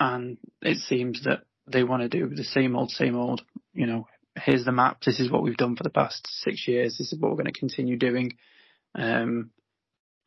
and 0.00 0.38
it 0.62 0.78
seems 0.78 1.24
that 1.24 1.42
they 1.66 1.84
want 1.84 2.02
to 2.02 2.08
do 2.08 2.34
the 2.34 2.44
same 2.44 2.74
old, 2.74 2.90
same 2.90 3.16
old. 3.16 3.42
You 3.74 3.86
know, 3.86 4.08
here's 4.36 4.64
the 4.64 4.72
map. 4.72 5.02
This 5.04 5.20
is 5.20 5.30
what 5.30 5.42
we've 5.42 5.56
done 5.56 5.76
for 5.76 5.82
the 5.82 5.90
past 5.90 6.26
six 6.42 6.66
years. 6.66 6.96
This 6.96 7.12
is 7.12 7.20
what 7.20 7.30
we're 7.30 7.42
going 7.42 7.52
to 7.52 7.58
continue 7.58 7.96
doing. 7.96 8.32
Um, 8.94 9.50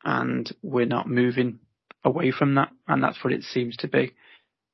and 0.04 0.50
we're 0.62 0.86
not 0.86 1.08
moving 1.08 1.58
away 2.04 2.30
from 2.30 2.54
that, 2.54 2.70
and 2.86 3.02
that's 3.02 3.22
what 3.24 3.32
it 3.32 3.42
seems 3.42 3.76
to 3.78 3.88
be. 3.88 4.12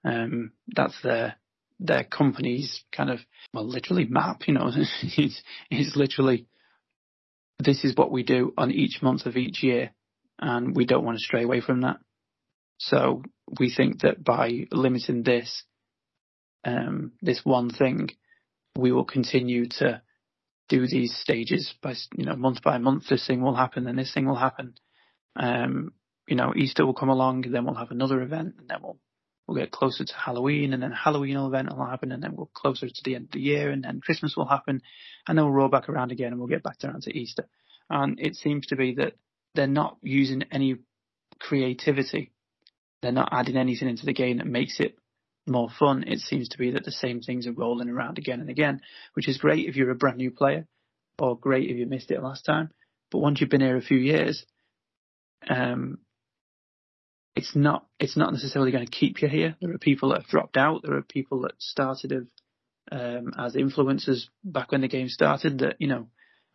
Um, 0.05 0.53
that's 0.69 1.01
their 1.03 1.37
their 1.81 2.05
company's 2.05 2.85
kind 2.93 3.11
of 3.11 3.21
well, 3.55 3.67
literally 3.67 4.05
map. 4.05 4.43
You 4.47 4.55
know, 4.55 4.71
it's 5.03 5.43
it's 5.71 5.97
literally 5.97 6.47
this 7.65 7.85
is 7.85 7.97
what 7.97 8.11
we 8.11 8.23
do 8.23 8.53
on 8.57 8.71
each 8.71 9.03
month 9.03 9.27
of 9.27 9.37
each 9.37 9.63
year, 9.63 9.93
and 10.39 10.75
we 10.75 10.87
don't 10.87 11.05
want 11.05 11.19
to 11.19 11.25
stray 11.25 11.45
away 11.45 11.61
from 11.61 11.83
that. 11.83 11.99
So 12.79 13.23
we 13.59 13.73
think 13.75 14.01
that 14.01 14.23
by 14.23 14.67
limiting 14.71 15.23
this 15.23 15.65
um, 16.65 17.13
this 17.21 17.41
one 17.45 17.71
thing, 17.71 18.11
we 18.77 18.93
will 18.93 19.05
continue 19.05 19.67
to 19.79 20.03
do 20.69 20.87
these 20.87 21.15
stages 21.17 21.75
by 21.83 21.95
you 22.17 22.25
know 22.25 22.37
month 22.37 22.63
by 22.63 22.79
month. 22.79 23.05
This 23.09 23.27
thing 23.27 23.43
will 23.43 23.55
happen, 23.55 23.87
and 23.87 23.99
this 23.99 24.13
thing 24.13 24.27
will 24.27 24.37
happen. 24.37 24.75
Um, 25.37 25.93
you 26.27 26.37
know, 26.37 26.53
Easter 26.57 26.87
will 26.87 26.95
come 26.95 27.09
along, 27.09 27.43
then 27.43 27.65
we'll 27.65 27.75
have 27.75 27.91
another 27.91 28.23
event, 28.23 28.55
and 28.59 28.69
then 28.69 28.79
we'll 28.83 28.99
we'll 29.53 29.63
get 29.63 29.71
closer 29.71 30.05
to 30.05 30.15
Halloween, 30.15 30.73
and 30.73 30.83
then 30.83 30.93
Halloween 30.93 31.37
event 31.37 31.77
will 31.77 31.85
happen, 31.85 32.13
and 32.13 32.23
then 32.23 32.35
we'll 32.35 32.51
closer 32.55 32.89
to 32.89 33.03
the 33.05 33.15
end 33.15 33.27
of 33.27 33.31
the 33.33 33.41
year, 33.41 33.71
and 33.71 33.85
then 33.85 34.01
Christmas 34.01 34.37
will 34.37 34.47
happen, 34.47 34.83
and 35.27 35.39
then 35.39 35.45
we'll 35.45 35.55
roll 35.55 35.69
back 35.69 35.89
around 35.89 36.13
again, 36.13 36.33
and 36.33 36.39
we'll 36.39 36.49
get 36.49 36.63
back 36.63 36.79
down 36.79 37.01
to 37.03 37.17
Easter. 37.17 37.47
And 37.91 38.19
it 38.19 38.37
seems 38.37 38.67
to 38.69 38.77
be 38.77 38.95
that 38.95 39.15
they're 39.55 39.67
not 39.67 39.99
using 40.03 40.45
any 40.51 40.77
creativity. 41.39 42.33
They're 43.03 43.13
not 43.13 43.31
adding 43.33 43.57
anything 43.57 43.89
into 43.89 44.07
the 44.07 44.15
game 44.15 44.39
that 44.39 44.47
makes 44.47 44.81
it 44.81 44.97
more 45.47 45.69
fun. 45.79 46.05
It 46.07 46.21
seems 46.21 46.49
to 46.51 46.59
be 46.59 46.71
that 46.73 46.85
the 46.85 46.93
same 46.93 47.21
things 47.21 47.47
are 47.47 47.53
rolling 47.53 47.89
around 47.89 48.19
again 48.19 48.41
and 48.41 48.49
again, 48.49 48.81
which 49.15 49.29
is 49.29 49.39
great 49.39 49.69
if 49.69 49.77
you're 49.77 49.91
a 49.91 49.97
brand 49.97 50.17
new 50.17 50.31
player, 50.31 50.67
or 51.19 51.37
great 51.37 51.69
if 51.69 51.77
you 51.77 51.87
missed 51.87 52.11
it 52.11 52.23
last 52.23 52.45
time. 52.45 52.71
But 53.11 53.19
once 53.19 53.41
you've 53.41 53.51
been 53.51 53.61
here 53.61 53.77
a 53.77 53.83
few 53.83 53.99
years, 53.99 54.47
um, 55.51 55.99
it's 57.35 57.57
not 57.57 57.87
it's 57.99 58.17
not 58.17 58.33
necessarily 58.33 58.73
going 58.73 58.87
to 58.87 58.91
keep 58.91 59.23
you 59.23 59.29
here. 59.29 59.57
There 59.61 59.73
are 59.73 59.79
people 59.79 60.11
that 60.11 60.23
have 60.23 60.31
dropped 60.31 60.57
out. 60.57 60.83
There 60.83 60.97
are 60.97 61.03
people 61.03 61.43
that 61.43 61.53
started 61.59 62.13
of, 62.13 62.27
um, 62.91 63.33
as 63.39 63.55
influencers 63.55 64.25
back 64.45 64.73
when 64.73 64.83
the 64.83 64.89
game 64.89 65.09
started. 65.09 65.61
That 65.61 65.77
you 65.79 65.89
know, 65.89 66.09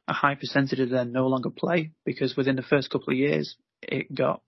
a 0.07 0.13
high 0.13 0.36
percentage 0.36 0.80
of 0.80 0.89
them 0.89 1.11
no 1.11 1.28
longer 1.28 1.49
play 1.49 1.91
because 2.05 2.38
within 2.38 2.55
the 2.55 2.61
first 2.61 2.89
couple 2.89 3.11
of 3.11 3.17
years, 3.17 3.55
it 3.82 4.13
got 4.13 4.41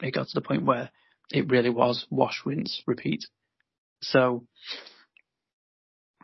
it 0.00 0.12
got 0.12 0.28
to 0.28 0.34
the 0.34 0.46
point 0.46 0.64
where 0.64 0.90
it 1.32 1.50
really 1.50 1.70
was 1.70 2.06
wash, 2.10 2.42
rinse, 2.44 2.82
repeat. 2.86 3.24
So, 4.02 4.46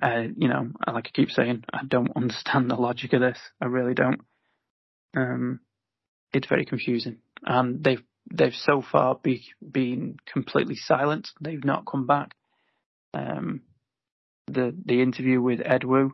uh, 0.02 0.24
you 0.36 0.48
know, 0.48 0.70
like 0.86 1.06
I 1.08 1.10
keep 1.12 1.30
saying, 1.30 1.64
I 1.72 1.80
don't 1.86 2.12
understand 2.16 2.70
the 2.70 2.76
logic 2.76 3.12
of 3.14 3.20
this. 3.20 3.38
I 3.60 3.66
really 3.66 3.94
don't. 3.94 4.20
Um, 5.16 5.60
it's 6.32 6.46
very 6.48 6.64
confusing, 6.64 7.16
and 7.44 7.82
they've 7.82 8.02
they've 8.32 8.54
so 8.54 8.82
far 8.82 9.18
be, 9.22 9.44
been 9.60 10.16
completely 10.32 10.76
silent. 10.76 11.28
They've 11.40 11.64
not 11.64 11.86
come 11.86 12.06
back. 12.06 12.34
Um, 13.12 13.62
the 14.46 14.74
the 14.84 15.02
interview 15.02 15.40
with 15.40 15.60
Ed 15.64 15.84
Wu 15.84 16.12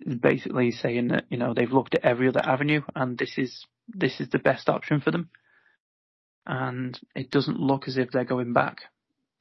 is 0.00 0.18
basically 0.18 0.70
saying 0.70 1.08
that 1.08 1.24
you 1.30 1.38
know 1.38 1.54
they've 1.54 1.72
looked 1.72 1.94
at 1.94 2.04
every 2.04 2.28
other 2.28 2.42
avenue 2.44 2.82
and 2.94 3.18
this 3.18 3.34
is 3.36 3.66
this 3.88 4.20
is 4.20 4.28
the 4.30 4.38
best 4.38 4.68
option 4.68 5.00
for 5.00 5.10
them. 5.10 5.30
And 6.46 6.98
it 7.14 7.30
doesn't 7.30 7.58
look 7.58 7.88
as 7.88 7.96
if 7.96 8.10
they're 8.10 8.24
going 8.24 8.52
back. 8.52 8.78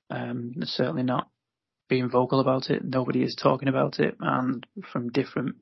Um, 0.10 0.54
they're 0.56 0.66
certainly 0.66 1.04
not 1.04 1.30
being 1.88 2.10
vocal 2.10 2.40
about 2.40 2.70
it. 2.70 2.84
Nobody 2.84 3.24
is 3.24 3.36
talking 3.36 3.68
about 3.68 4.00
it, 4.00 4.16
and 4.20 4.66
from 4.92 5.10
different 5.10 5.58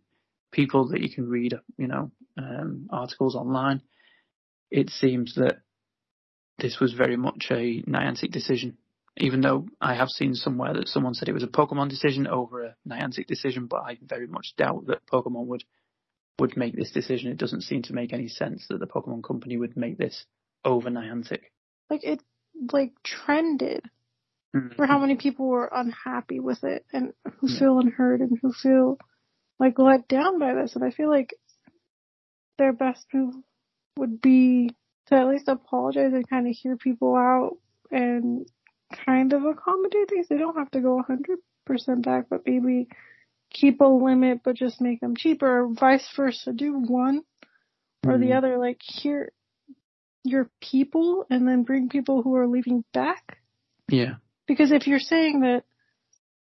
people 0.52 0.90
that 0.90 1.02
you 1.02 1.14
can 1.14 1.28
read, 1.28 1.54
you 1.78 1.88
know, 1.88 2.12
um, 2.38 2.88
articles 2.92 3.36
online, 3.36 3.82
it 4.72 4.90
seems 4.90 5.36
that 5.36 5.58
this 6.60 6.80
was 6.80 6.94
very 6.94 7.18
much 7.18 7.48
a 7.52 7.82
Niantic 7.84 8.32
decision. 8.32 8.78
Even 9.18 9.42
though 9.42 9.68
I 9.80 9.94
have 9.94 10.10
seen 10.10 10.34
somewhere 10.34 10.74
that 10.74 10.88
someone 10.88 11.14
said 11.14 11.30
it 11.30 11.34
was 11.34 11.44
a 11.44 11.48
Pokemon 11.48 11.90
decision 11.90 12.26
over 12.26 12.64
a 12.64 12.76
Niantic 12.88 13.28
decision, 13.28 13.68
but 13.68 13.82
I 13.82 13.98
very 14.02 14.28
much 14.28 14.54
doubt 14.58 14.88
that 14.88 15.06
Pokemon 15.12 15.46
would 15.48 15.64
would 16.40 16.58
make 16.58 16.76
this 16.76 16.92
decision. 16.92 17.32
It 17.32 17.38
doesn't 17.38 17.62
seem 17.62 17.84
to 17.84 17.94
make 17.94 18.12
any 18.12 18.28
sense 18.28 18.66
that 18.70 18.80
the 18.80 18.88
Pokemon 18.88 19.24
company 19.24 19.56
would 19.56 19.78
make 19.78 20.00
this 20.00 20.26
over 20.66 20.90
Niantic. 20.90 21.42
Like 21.90 22.04
it 22.04 22.22
like 22.72 22.94
trended 23.04 23.84
mm-hmm. 24.56 24.76
for 24.76 24.86
how 24.86 25.00
many 25.00 25.16
people 25.16 25.48
were 25.48 25.70
unhappy 25.72 26.40
with 26.40 26.64
it 26.64 26.86
and 26.92 27.14
who 27.38 27.50
yeah. 27.50 27.60
feel 27.60 27.80
unheard 27.80 28.22
and 28.22 28.40
who 28.42 28.52
feel 28.52 28.98
like 29.60 29.78
let 29.78 30.08
down 30.08 30.40
by 30.40 30.54
this. 30.56 30.76
And 30.76 30.84
I 30.84 30.92
feel 30.92 31.10
like 31.10 31.36
their 32.58 32.74
best 32.74 33.06
move 33.14 33.36
would 33.98 34.22
be 34.22 34.76
to 35.08 35.16
at 35.16 35.28
least 35.28 35.48
apologize 35.48 36.14
and 36.14 36.28
kind 36.28 36.48
of 36.48 36.56
hear 36.56 36.78
people 36.78 37.16
out 37.16 37.58
and 37.92 38.48
kind 39.06 39.34
of 39.34 39.44
accommodate 39.44 40.10
things. 40.10 40.28
They 40.28 40.38
don't 40.38 40.58
have 40.58 40.72
to 40.72 40.82
go 40.82 41.02
100% 41.08 42.04
back, 42.04 42.26
but 42.30 42.42
maybe 42.46 42.88
keep 43.52 43.82
a 43.82 43.86
limit, 43.86 44.42
but 44.44 44.56
just 44.56 44.82
make 44.82 45.02
them 45.02 45.16
cheaper, 45.16 45.64
or 45.64 45.74
vice 45.74 46.08
versa. 46.16 46.52
Do 46.54 46.74
one 46.74 47.22
or 48.06 48.18
the 48.18 48.26
mm-hmm. 48.26 48.38
other. 48.38 48.58
Like, 48.58 48.80
hear 48.82 49.32
your 50.24 50.50
people 50.62 51.26
and 51.30 51.48
then 51.48 51.64
bring 51.64 51.90
people 51.90 52.22
who 52.22 52.36
are 52.36 52.48
leaving 52.48 52.84
back. 52.94 53.38
Yeah. 53.90 54.16
Because 54.48 54.72
if 54.72 54.88
you're 54.88 55.00
saying 55.00 55.42
that 55.42 55.64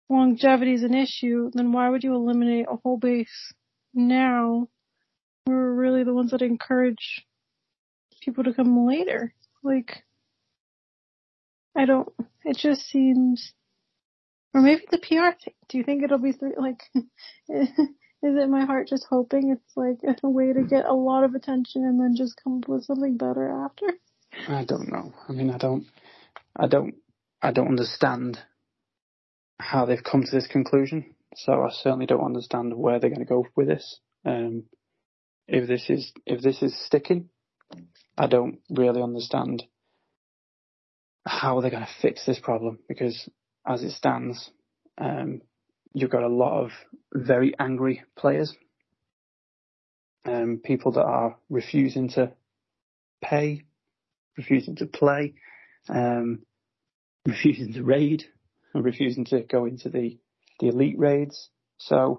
longevity 0.09 0.75
is 0.75 0.83
an 0.83 0.95
issue, 0.95 1.51
then 1.53 1.73
why 1.73 1.89
would 1.89 2.03
you 2.03 2.15
eliminate 2.15 2.67
a 2.69 2.77
whole 2.77 2.99
base 2.99 3.53
now 3.95 4.69
we're 5.47 5.73
really 5.73 6.05
the 6.05 6.15
ones 6.15 6.31
that 6.33 6.43
encourage 6.43 7.27
people 8.21 8.45
to 8.45 8.53
come 8.53 8.87
later. 8.87 9.33
Like, 9.63 10.05
I 11.77 11.85
don't, 11.85 12.09
it 12.45 12.57
just 12.57 12.83
seems, 12.89 13.53
or 14.55 14.61
maybe 14.61 14.83
the 14.91 14.99
PR 14.99 15.37
thing. 15.43 15.55
Do 15.69 15.79
you 15.79 15.85
think 15.85 16.03
it'll 16.03 16.19
be 16.19 16.33
three, 16.33 16.55
like, 16.57 16.83
is 16.95 17.69
it 18.23 18.49
my 18.49 18.65
heart 18.65 18.89
just 18.89 19.07
hoping 19.09 19.51
it's 19.51 19.77
like 19.77 19.99
a 20.23 20.29
way 20.29 20.53
to 20.53 20.63
get 20.63 20.85
a 20.85 20.95
lot 20.95 21.25
of 21.25 21.35
attention 21.35 21.85
and 21.85 22.01
then 22.01 22.15
just 22.17 22.41
come 22.43 22.59
up 22.59 22.69
with 22.69 22.85
something 22.85 23.17
better 23.17 23.49
after? 23.65 23.87
I 24.49 24.65
don't 24.65 24.91
know. 24.91 25.13
I 25.29 25.33
mean, 25.33 25.51
I 25.51 25.59
don't, 25.59 25.87
I 26.57 26.67
don't, 26.67 26.95
I 27.43 27.53
don't 27.53 27.69
understand 27.69 28.39
how 29.61 29.87
they've 29.87 30.03
come 30.03 30.25
to 30.25 30.31
this 30.31 30.47
conclusion. 30.47 31.15
So 31.35 31.53
I 31.53 31.71
certainly 31.71 32.07
don't 32.07 32.25
understand 32.25 32.75
where 32.77 32.99
they're 32.99 33.11
going 33.11 33.21
to 33.21 33.27
go 33.27 33.47
with 33.55 33.69
this. 33.69 34.01
Um, 34.25 34.65
if 35.47 35.67
this 35.67 35.89
is 35.89 36.13
if 36.27 36.43
this 36.43 36.63
is 36.63 36.77
sticking, 36.87 37.29
I 38.19 38.27
don't 38.27 38.59
really 38.69 39.01
understand 39.01 39.63
how 41.25 41.61
they're 41.61 41.71
going 41.71 41.85
to 41.85 42.03
fix 42.03 42.27
this 42.27 42.41
problem 42.41 42.81
because 42.89 43.29
as 43.65 43.85
it 43.85 43.93
stands, 43.93 44.51
um, 45.01 45.41
you've 45.95 46.11
got 46.11 46.25
a 46.25 46.29
lot 46.29 46.65
of 46.65 46.71
very 47.15 47.55
angry 47.61 48.03
players, 48.17 48.57
um, 50.27 50.61
people 50.65 50.93
that 50.93 51.05
are 51.05 51.37
refusing 51.49 52.09
to 52.11 52.33
pay, 53.23 53.63
refusing 54.37 54.75
to 54.77 54.87
play, 54.87 55.35
um, 55.89 56.41
refusing 57.27 57.73
to 57.75 57.85
raid, 57.85 58.25
and 58.75 58.85
refusing 58.85 59.27
to 59.27 59.43
go 59.43 59.65
into 59.65 59.91
the, 59.91 60.19
the 60.59 60.69
elite 60.69 60.99
raids. 60.99 61.51
So, 61.77 62.19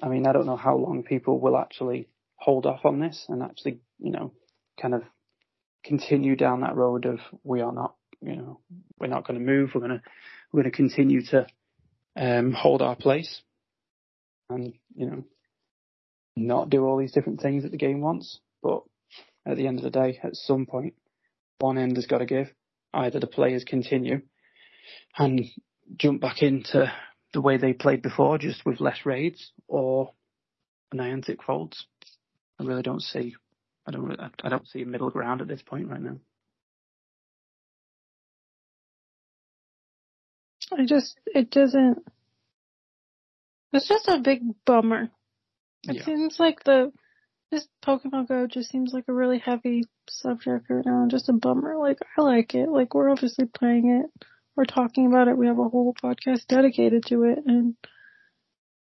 I 0.00 0.08
mean, 0.08 0.28
I 0.28 0.32
don't 0.32 0.46
know 0.46 0.56
how 0.56 0.76
long 0.76 1.02
people 1.02 1.40
will 1.40 1.56
actually 1.56 2.08
hold 2.36 2.66
off 2.66 2.84
on 2.84 3.00
this 3.00 3.26
and 3.28 3.42
actually, 3.42 3.80
you 3.98 4.12
know, 4.12 4.32
kind 4.80 4.94
of 4.94 5.02
continue 5.84 6.36
down 6.36 6.60
that 6.60 6.76
road 6.76 7.06
of 7.06 7.20
we 7.42 7.60
are 7.60 7.72
not, 7.72 7.94
you 8.20 8.36
know, 8.36 8.60
we're 8.98 9.06
not 9.06 9.26
going 9.26 9.38
to 9.38 9.44
move. 9.44 9.70
We're 9.74 9.80
going 9.80 9.98
to, 9.98 10.02
we're 10.52 10.62
going 10.62 10.72
to 10.72 10.76
continue 10.76 11.22
to 11.26 11.46
um, 12.16 12.52
hold 12.52 12.82
our 12.82 12.96
place 12.96 13.42
and, 14.48 14.74
you 14.94 15.06
know, 15.06 15.24
not 16.36 16.70
do 16.70 16.84
all 16.84 16.96
these 16.96 17.12
different 17.12 17.40
things 17.40 17.62
that 17.62 17.72
the 17.72 17.78
game 17.78 18.00
wants. 18.00 18.40
But 18.62 18.82
at 19.46 19.56
the 19.56 19.66
end 19.66 19.78
of 19.78 19.84
the 19.84 19.90
day, 19.90 20.18
at 20.22 20.36
some 20.36 20.66
point, 20.66 20.94
one 21.58 21.78
end 21.78 21.96
has 21.96 22.06
got 22.06 22.18
to 22.18 22.26
give. 22.26 22.48
Either 22.92 23.20
the 23.20 23.26
players 23.26 23.64
continue 23.64 24.22
and 25.16 25.44
jump 25.96 26.20
back 26.20 26.42
into 26.42 26.92
the 27.32 27.40
way 27.40 27.56
they 27.56 27.72
played 27.72 28.02
before, 28.02 28.38
just 28.38 28.64
with 28.66 28.80
less 28.80 29.04
raids, 29.04 29.52
or 29.68 30.12
Niantic 30.94 31.42
folds. 31.46 31.86
I 32.58 32.64
really 32.64 32.82
don't 32.82 33.02
see. 33.02 33.36
I 33.86 33.92
don't. 33.92 34.16
I 34.42 34.48
don't 34.48 34.68
see 34.68 34.82
a 34.82 34.86
middle 34.86 35.10
ground 35.10 35.40
at 35.40 35.48
this 35.48 35.62
point 35.62 35.88
right 35.88 36.00
now. 36.00 36.16
I 40.76 40.84
just. 40.86 41.18
It 41.26 41.50
doesn't. 41.50 41.98
It's 43.72 43.88
just 43.88 44.08
a 44.08 44.18
big 44.18 44.42
bummer. 44.66 45.10
It 45.88 45.96
yeah. 45.96 46.04
seems 46.04 46.38
like 46.38 46.64
the 46.64 46.92
this 47.50 47.66
Pokemon 47.84 48.28
Go 48.28 48.46
just 48.46 48.70
seems 48.70 48.92
like 48.92 49.04
a 49.08 49.12
really 49.12 49.38
heavy 49.38 49.82
subject 50.08 50.66
right 50.68 50.84
now, 50.84 51.06
just 51.08 51.28
a 51.28 51.32
bummer. 51.32 51.76
Like 51.78 51.98
I 52.16 52.22
like 52.22 52.54
it. 52.54 52.68
Like 52.68 52.94
we're 52.94 53.10
obviously 53.10 53.46
playing 53.46 54.02
it 54.04 54.26
we're 54.60 54.64
talking 54.66 55.06
about 55.06 55.28
it. 55.28 55.38
We 55.38 55.46
have 55.46 55.58
a 55.58 55.68
whole 55.68 55.94
podcast 55.94 56.46
dedicated 56.46 57.06
to 57.06 57.24
it 57.24 57.38
and 57.46 57.76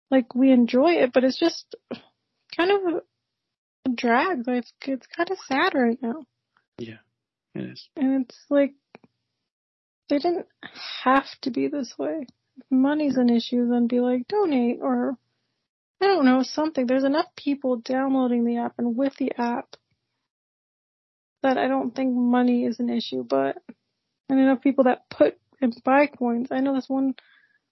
like 0.09 0.35
we 0.35 0.51
enjoy 0.51 0.95
it, 0.95 1.13
but 1.13 1.23
it's 1.23 1.39
just 1.39 1.75
kind 2.55 2.71
of 2.71 3.03
drag. 3.95 4.47
Like 4.47 4.57
it's 4.57 4.73
it's 4.86 5.07
kind 5.07 5.29
of 5.29 5.38
sad 5.47 5.73
right 5.73 6.01
now. 6.01 6.23
Yeah, 6.77 6.99
it 7.55 7.63
is. 7.63 7.88
And 7.95 8.25
it's 8.25 8.38
like 8.49 8.73
they 10.09 10.19
didn't 10.19 10.47
have 11.03 11.27
to 11.41 11.51
be 11.51 11.67
this 11.67 11.93
way. 11.97 12.25
If 12.57 12.63
money's 12.69 13.17
an 13.17 13.29
issue, 13.29 13.69
then 13.69 13.88
be 13.88 13.99
like 13.99 14.27
donate 14.27 14.79
or 14.82 15.17
I 16.01 16.05
don't 16.05 16.25
know 16.25 16.43
something. 16.43 16.86
There's 16.86 17.03
enough 17.03 17.27
people 17.36 17.77
downloading 17.77 18.43
the 18.43 18.57
app 18.57 18.73
and 18.77 18.97
with 18.97 19.15
the 19.17 19.32
app 19.38 19.75
that 21.43 21.57
I 21.57 21.67
don't 21.67 21.95
think 21.95 22.15
money 22.15 22.65
is 22.65 22.79
an 22.79 22.89
issue, 22.89 23.23
but 23.23 23.57
and 24.29 24.39
enough 24.39 24.61
people 24.61 24.86
that 24.86 25.09
put 25.09 25.38
and 25.61 25.75
buy 25.84 26.07
coins. 26.07 26.49
I 26.51 26.59
know 26.59 26.73
this 26.73 26.89
one 26.89 27.15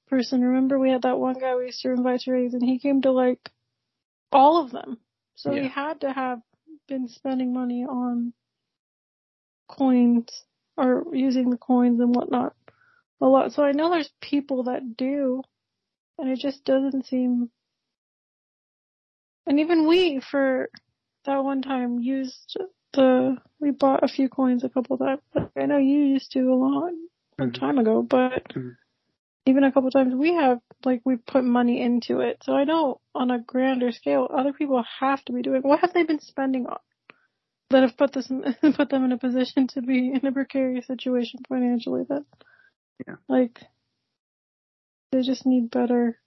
person. 0.08 0.42
Remember, 0.42 0.78
we 0.78 0.92
had 0.92 1.04
that 1.04 1.18
one 1.18 1.40
guy 1.40 1.56
we 1.56 1.66
used 1.66 1.82
to 1.82 1.92
invite 1.92 2.22
to 2.22 2.32
raise 2.32 2.54
and 2.54 2.64
he 2.64 2.80
came 2.80 3.02
to 3.02 3.12
like 3.12 3.50
all 4.32 4.64
of 4.64 4.72
them. 4.72 4.98
So 5.40 5.54
yeah. 5.54 5.62
he 5.62 5.68
had 5.70 6.02
to 6.02 6.12
have 6.12 6.42
been 6.90 7.08
spending 7.08 7.54
money 7.54 7.86
on 7.86 8.34
coins 9.70 10.44
or 10.76 11.06
using 11.14 11.50
the 11.50 11.56
coins 11.56 12.02
and 12.02 12.14
whatnot 12.14 12.54
a 13.22 13.26
lot. 13.26 13.54
So 13.54 13.64
I 13.64 13.72
know 13.72 13.90
there's 13.90 14.12
people 14.20 14.64
that 14.64 14.98
do, 14.98 15.42
and 16.18 16.30
it 16.30 16.40
just 16.40 16.66
doesn't 16.66 17.06
seem. 17.06 17.50
And 19.48 19.62
even 19.62 19.88
we, 19.88 20.20
for 20.20 20.70
that 21.24 21.42
one 21.42 21.62
time, 21.62 22.00
used 22.00 22.58
the 22.92 23.38
we 23.62 23.72
bought 23.72 24.04
a 24.04 24.10
few 24.10 24.28
coins 24.28 24.66
a 24.66 24.70
couple 24.70 24.98
times. 24.98 25.22
I 25.56 25.68
know 25.68 25.78
you 25.78 26.00
used 26.00 26.34
to 26.34 26.52
a 26.52 26.54
lot 26.54 26.92
mm-hmm. 27.40 27.52
time 27.52 27.78
ago, 27.78 28.02
but 28.02 28.50
mm-hmm. 28.50 28.72
Even 29.46 29.64
a 29.64 29.72
couple 29.72 29.90
times 29.90 30.14
we 30.16 30.34
have 30.34 30.60
like 30.86 31.02
we 31.06 31.16
put 31.16 31.44
money 31.44 31.82
into 31.82 32.20
it. 32.20 32.42
So 32.44 32.54
I 32.54 32.64
know 32.64 33.02
on 33.16 33.32
a 33.32 33.40
grander 33.40 33.92
scale, 33.92 34.28
other 34.32 34.54
people 34.54 34.84
have 35.00 35.24
to 35.26 35.34
be 35.34 35.42
doing. 35.42 35.62
What 35.62 35.80
have 35.80 35.94
they 35.94 36.04
been 36.04 36.20
spending 36.20 36.68
on 36.68 36.78
that 37.72 37.84
have 37.84 37.98
put 37.98 38.14
this 38.14 38.28
put 38.76 38.90
them 38.90 39.06
in 39.06 39.12
a 39.12 39.18
position 39.18 39.68
to 39.70 39.82
be 39.82 40.12
in 40.14 40.26
a 40.26 40.32
precarious 40.32 40.88
situation 40.88 41.42
financially? 41.48 42.04
That 42.08 42.26
yeah, 43.08 43.16
like 43.28 43.60
they 45.12 45.22
just 45.22 45.46
need 45.46 45.72
better 45.72 46.20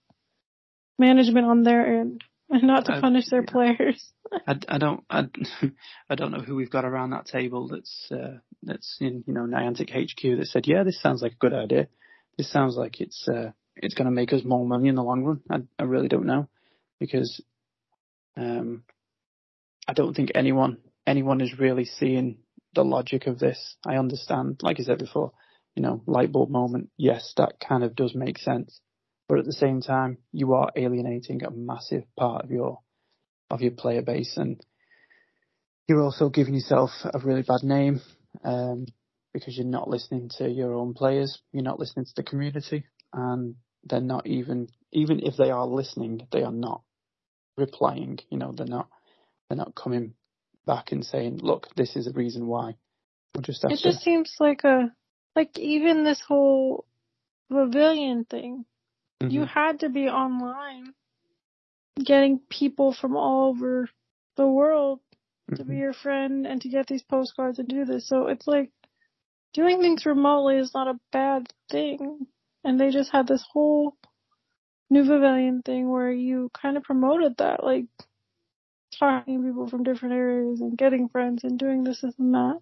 management 0.99 1.47
on 1.47 1.63
their 1.63 1.99
end 1.99 2.23
and 2.49 2.63
not 2.63 2.85
to 2.85 2.99
punish 3.01 3.29
their 3.29 3.43
yeah. 3.43 3.51
players. 3.51 4.11
I, 4.47 4.55
I 4.67 4.77
don't 4.77 5.03
I, 5.09 5.27
I 6.09 6.15
don't 6.15 6.31
know 6.31 6.41
who 6.41 6.55
we've 6.55 6.69
got 6.69 6.85
around 6.85 7.11
that 7.11 7.25
table 7.25 7.67
that's 7.67 8.11
uh, 8.11 8.37
that's 8.61 8.97
in 8.99 9.23
you 9.27 9.33
know 9.33 9.41
Niantic 9.41 9.91
HQ 9.91 10.39
that 10.39 10.47
said 10.47 10.67
yeah 10.67 10.83
this 10.83 11.01
sounds 11.01 11.21
like 11.21 11.33
a 11.33 11.35
good 11.35 11.53
idea. 11.53 11.87
This 12.37 12.51
sounds 12.51 12.75
like 12.75 12.99
it's 12.99 13.27
uh, 13.27 13.51
it's 13.75 13.95
going 13.95 14.05
to 14.05 14.11
make 14.11 14.33
us 14.33 14.43
more 14.43 14.65
money 14.65 14.89
in 14.89 14.95
the 14.95 15.03
long 15.03 15.23
run. 15.23 15.41
I, 15.49 15.57
I 15.81 15.85
really 15.85 16.07
don't 16.07 16.25
know 16.25 16.47
because 16.99 17.41
um, 18.37 18.83
I 19.87 19.93
don't 19.93 20.13
think 20.13 20.31
anyone 20.35 20.77
anyone 21.05 21.41
is 21.41 21.59
really 21.59 21.85
seeing 21.85 22.37
the 22.73 22.83
logic 22.83 23.27
of 23.27 23.39
this. 23.39 23.75
I 23.85 23.97
understand, 23.97 24.61
like 24.63 24.79
I 24.79 24.83
said 24.83 24.99
before, 24.99 25.33
you 25.75 25.83
know, 25.83 26.01
light 26.07 26.31
bulb 26.31 26.49
moment. 26.49 26.89
Yes, 26.97 27.33
that 27.37 27.59
kind 27.59 27.83
of 27.83 27.95
does 27.95 28.15
make 28.15 28.37
sense, 28.37 28.79
but 29.27 29.39
at 29.39 29.45
the 29.45 29.53
same 29.53 29.81
time, 29.81 30.17
you 30.31 30.53
are 30.53 30.71
alienating 30.75 31.43
a 31.43 31.51
massive 31.51 32.03
part 32.17 32.45
of 32.45 32.51
your 32.51 32.79
of 33.49 33.61
your 33.61 33.71
player 33.71 34.01
base, 34.01 34.37
and 34.37 34.59
you're 35.87 36.01
also 36.01 36.29
giving 36.29 36.55
yourself 36.55 36.91
a 37.03 37.19
really 37.19 37.43
bad 37.43 37.63
name 37.63 38.01
um, 38.43 38.85
because 39.33 39.57
you're 39.57 39.65
not 39.65 39.89
listening 39.89 40.29
to 40.37 40.49
your 40.49 40.73
own 40.73 40.93
players, 40.93 41.41
you're 41.51 41.63
not 41.63 41.79
listening 41.79 42.05
to 42.05 42.13
the 42.15 42.23
community, 42.23 42.85
and 43.11 43.55
they're 43.83 44.01
not 44.01 44.27
even 44.27 44.69
even 44.91 45.19
if 45.19 45.35
they 45.37 45.49
are 45.49 45.65
listening, 45.65 46.27
they 46.31 46.43
are 46.43 46.51
not 46.51 46.81
replying. 47.57 48.19
You 48.29 48.37
know, 48.37 48.53
they're 48.55 48.67
not 48.67 48.87
they're 49.49 49.57
not 49.57 49.75
coming 49.75 50.13
back 50.65 50.91
and 50.91 51.05
saying, 51.05 51.39
"Look, 51.41 51.67
this 51.75 51.95
is 51.95 52.05
the 52.05 52.13
reason 52.13 52.47
why." 52.47 52.75
Just 53.41 53.63
it 53.63 53.79
just 53.79 54.01
seems 54.03 54.35
like 54.39 54.63
a 54.63 54.91
like 55.35 55.57
even 55.57 56.03
this 56.03 56.21
whole 56.21 56.85
pavilion 57.49 58.25
thing. 58.25 58.65
Mm-hmm. 59.21 59.33
You 59.33 59.45
had 59.45 59.79
to 59.79 59.89
be 59.89 60.07
online 60.07 60.93
getting 62.03 62.39
people 62.49 62.93
from 62.93 63.15
all 63.15 63.49
over 63.49 63.87
the 64.35 64.47
world 64.47 64.99
mm-hmm. 65.49 65.55
to 65.55 65.63
be 65.63 65.73
mm-hmm. 65.73 65.81
your 65.81 65.93
friend 65.93 66.45
and 66.45 66.61
to 66.61 66.69
get 66.69 66.87
these 66.87 67.03
postcards 67.03 67.59
and 67.59 67.67
do 67.67 67.85
this. 67.85 68.07
So 68.07 68.27
it's 68.27 68.47
like 68.47 68.71
doing 69.53 69.81
things 69.81 70.05
remotely 70.05 70.57
is 70.57 70.73
not 70.73 70.87
a 70.87 70.99
bad 71.11 71.51
thing. 71.69 72.27
And 72.63 72.79
they 72.79 72.91
just 72.91 73.11
had 73.11 73.27
this 73.27 73.45
whole 73.51 73.95
new 74.89 75.03
pavilion 75.03 75.61
thing 75.61 75.89
where 75.89 76.11
you 76.11 76.49
kind 76.59 76.77
of 76.77 76.83
promoted 76.83 77.37
that, 77.37 77.63
like 77.63 77.85
talking 78.97 79.41
to 79.41 79.47
people 79.47 79.67
from 79.67 79.83
different 79.83 80.15
areas 80.15 80.61
and 80.61 80.77
getting 80.77 81.09
friends 81.09 81.43
and 81.43 81.59
doing 81.59 81.83
this, 81.83 82.01
this 82.01 82.13
and 82.17 82.33
that. 82.33 82.59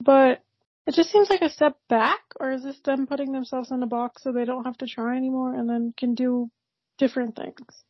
But 0.00 0.42
it 0.86 0.94
just 0.94 1.10
seems 1.10 1.30
like 1.30 1.42
a 1.42 1.50
step 1.50 1.76
back, 1.88 2.20
or 2.40 2.52
is 2.52 2.62
this 2.62 2.80
them 2.84 3.06
putting 3.06 3.32
themselves 3.32 3.70
in 3.70 3.82
a 3.82 3.86
box 3.86 4.22
so 4.22 4.32
they 4.32 4.44
don't 4.44 4.64
have 4.64 4.78
to 4.78 4.86
try 4.86 5.16
anymore 5.16 5.54
and 5.54 5.68
then 5.68 5.94
can 5.96 6.14
do 6.14 6.50
different 6.98 7.36
things? 7.36 7.84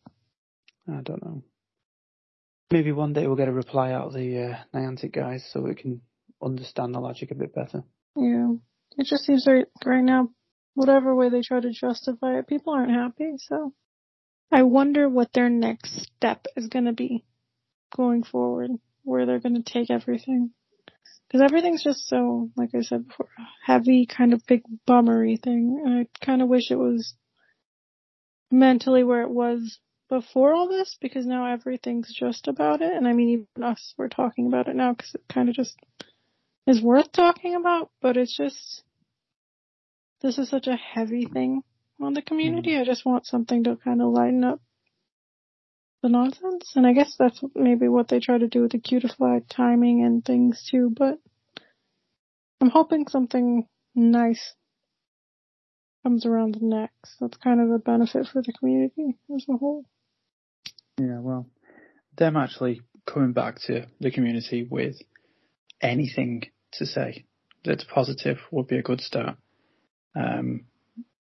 I 0.88 1.00
don't 1.02 1.24
know. 1.24 1.42
Maybe 2.70 2.92
one 2.92 3.12
day 3.12 3.26
we'll 3.26 3.36
get 3.36 3.48
a 3.48 3.52
reply 3.52 3.92
out 3.92 4.08
of 4.08 4.14
the 4.14 4.38
uh, 4.38 4.56
Niantic 4.74 5.12
guys 5.12 5.46
so 5.52 5.60
we 5.60 5.74
can 5.74 6.00
understand 6.42 6.94
the 6.94 7.00
logic 7.00 7.30
a 7.30 7.34
bit 7.34 7.54
better. 7.54 7.84
Yeah. 8.16 8.54
It 8.98 9.06
just 9.06 9.24
seems 9.24 9.46
right, 9.46 9.66
right 9.84 10.02
now, 10.02 10.28
whatever 10.74 11.14
way 11.14 11.28
they 11.30 11.42
try 11.42 11.60
to 11.60 11.70
justify 11.70 12.38
it, 12.38 12.48
people 12.48 12.72
aren't 12.74 12.92
happy, 12.92 13.32
so. 13.38 13.72
I 14.50 14.64
wonder 14.64 15.08
what 15.08 15.32
their 15.32 15.48
next 15.48 16.08
step 16.16 16.46
is 16.56 16.68
gonna 16.68 16.92
be. 16.92 17.24
going 17.96 18.22
forward, 18.24 18.70
where 19.04 19.26
they're 19.26 19.40
going 19.40 19.62
to 19.62 19.72
take 19.72 19.90
everything. 19.90 20.50
Because 21.28 21.42
everything's 21.42 21.82
just 21.82 22.06
so, 22.08 22.50
like 22.56 22.70
I 22.74 22.82
said 22.82 23.08
before, 23.08 23.28
heavy, 23.64 24.06
kind 24.06 24.32
of 24.34 24.46
big 24.46 24.62
bummery 24.86 25.36
thing. 25.36 25.80
And 25.84 26.00
I 26.00 26.24
kind 26.24 26.42
of 26.42 26.48
wish 26.48 26.70
it 26.70 26.76
was 26.76 27.14
mentally 28.50 29.02
where 29.02 29.22
it 29.22 29.30
was 29.30 29.78
before 30.10 30.52
all 30.52 30.68
this, 30.68 30.96
because 31.00 31.24
now 31.24 31.50
everything's 31.50 32.12
just 32.14 32.48
about 32.48 32.82
it. 32.82 32.92
And 32.92 33.08
I 33.08 33.14
mean, 33.14 33.28
even 33.30 33.64
us, 33.64 33.94
we're 33.96 34.08
talking 34.08 34.46
about 34.46 34.68
it 34.68 34.76
now 34.76 34.92
because 34.92 35.14
it 35.14 35.22
kind 35.32 35.48
of 35.48 35.54
just 35.54 35.74
is 36.66 36.82
worth 36.82 37.10
talking 37.12 37.54
about, 37.54 37.90
but 38.00 38.16
it's 38.16 38.36
just, 38.36 38.82
this 40.20 40.38
is 40.38 40.48
such 40.48 40.66
a 40.66 40.76
heavy 40.76 41.26
thing 41.26 41.62
on 42.00 42.14
the 42.14 42.22
community. 42.22 42.70
Mm-hmm. 42.70 42.82
I 42.82 42.84
just 42.84 43.04
want 43.04 43.26
something 43.26 43.64
to 43.64 43.76
kind 43.76 44.00
of 44.00 44.12
lighten 44.12 44.44
up 44.44 44.60
the 46.02 46.08
nonsense. 46.08 46.72
And 46.74 46.86
I 46.86 46.92
guess 46.92 47.14
that's 47.18 47.40
maybe 47.54 47.88
what 47.88 48.08
they 48.08 48.20
try 48.20 48.38
to 48.38 48.48
do 48.48 48.62
with 48.62 48.72
the 48.72 48.78
Cutiefly 48.78 49.44
timing 49.48 50.04
and 50.04 50.24
things 50.24 50.68
too, 50.70 50.92
but 50.96 51.18
I'm 52.60 52.70
hoping 52.70 53.08
something 53.08 53.66
nice 53.94 54.54
comes 56.04 56.26
around 56.26 56.58
next. 56.60 57.16
That's 57.20 57.36
kind 57.36 57.60
of 57.60 57.70
a 57.70 57.78
benefit 57.78 58.26
for 58.32 58.42
the 58.42 58.52
community 58.52 59.16
as 59.34 59.46
a 59.48 59.56
whole. 59.56 59.84
Yeah, 60.98 61.18
well, 61.20 61.46
them 62.16 62.36
actually 62.36 62.82
coming 63.06 63.32
back 63.32 63.60
to 63.66 63.86
the 64.00 64.10
community 64.10 64.66
with 64.68 64.96
anything 65.80 66.44
to 66.74 66.86
say 66.86 67.24
that's 67.64 67.84
positive 67.84 68.38
would 68.50 68.66
be 68.66 68.78
a 68.78 68.82
good 68.82 69.00
start. 69.00 69.36
Um, 70.14 70.66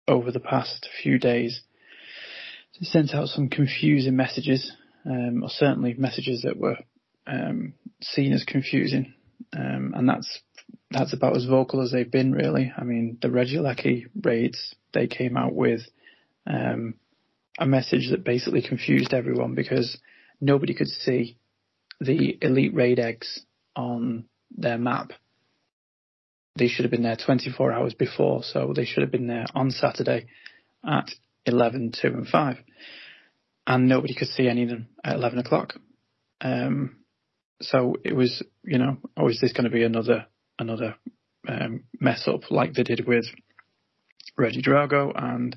over 0.09 0.31
the 0.31 0.41
past 0.41 0.89
few 1.03 1.19
days, 1.19 1.63
sent 2.83 3.15
out 3.15 3.29
some 3.29 3.49
confusing 3.49 4.17
messages, 4.17 4.71
um, 5.05 5.43
or 5.43 5.49
certainly 5.49 5.95
messages 5.95 6.43
that 6.43 6.59
were 6.59 6.77
um, 7.27 7.75
seen 8.03 8.33
as 8.33 8.45
confusing, 8.45 9.15
um, 9.57 9.93
and 9.97 10.09
that's 10.09 10.41
that's 10.91 11.13
about 11.13 11.37
as 11.37 11.47
vocal 11.47 11.81
as 11.83 11.91
they've 11.91 12.11
been 12.11 12.33
really. 12.33 12.73
I 12.77 12.85
mean, 12.85 13.19
the 13.21 13.29
Regieleki 13.29 14.07
raids 14.23 14.75
they 14.93 15.07
came 15.07 15.37
out 15.37 15.55
with 15.55 15.81
um, 16.47 16.95
a 17.59 17.67
message 17.67 18.11
that 18.11 18.25
basically 18.25 18.63
confused 18.63 19.13
everyone 19.13 19.55
because 19.55 19.99
nobody 20.41 20.75
could 20.75 20.89
see 20.89 21.39
the 22.01 22.39
elite 22.41 22.75
raid 22.75 22.99
eggs 22.99 23.41
on 23.75 24.25
their 24.51 24.79
map. 24.79 25.13
They 26.57 26.69
should 26.69 26.85
have 26.85 26.91
been 26.91 27.03
there 27.03 27.17
24 27.17 27.73
hours 27.73 27.95
before, 27.95 28.43
so 28.43 28.73
they 28.75 28.85
should 28.85 29.03
have 29.03 29.13
been 29.13 29.27
there 29.27 29.47
on 29.55 29.71
Saturday 29.71 30.27
at 30.85 31.11
11, 31.45 31.93
2 32.01 32.09
and 32.09 32.27
5. 32.27 32.57
And 33.67 33.89
nobody 33.89 34.15
could 34.15 34.29
see 34.29 34.49
any 34.49 34.63
of 34.63 34.69
them 34.69 34.89
at 35.05 35.17
11 35.17 35.39
o'clock. 35.39 35.75
Um, 36.41 36.97
so 37.61 37.97
it 38.05 38.15
was, 38.15 38.43
you 38.65 38.79
know, 38.79 38.99
oh, 39.17 39.29
is 39.29 39.41
this 39.41 39.53
going 39.53 39.65
to 39.65 39.71
be 39.71 39.83
another, 39.83 40.27
another, 40.59 40.97
um, 41.49 41.85
mess 42.01 42.27
up 42.27 42.51
like 42.51 42.75
they 42.75 42.83
did 42.83 43.07
with 43.07 43.27
Regidrago 44.39 45.13
and 45.15 45.57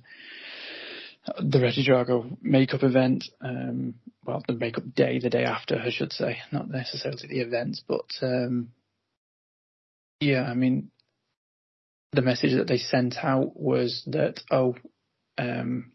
the 1.37 1.59
Regidrago 1.59 2.37
makeup 2.41 2.83
event, 2.83 3.25
um, 3.41 3.95
well, 4.25 4.43
the 4.47 4.53
makeup 4.53 4.83
day, 4.95 5.19
the 5.19 5.29
day 5.29 5.43
after, 5.43 5.77
I 5.77 5.91
should 5.91 6.13
say, 6.13 6.37
not 6.51 6.69
necessarily 6.69 7.27
the 7.27 7.41
event, 7.41 7.81
but, 7.87 8.07
um, 8.21 8.69
yeah, 10.19 10.43
I 10.43 10.53
mean, 10.53 10.91
the 12.11 12.21
message 12.21 12.53
that 12.55 12.67
they 12.67 12.77
sent 12.77 13.15
out 13.21 13.59
was 13.59 14.03
that, 14.07 14.41
oh, 14.51 14.75
um, 15.37 15.91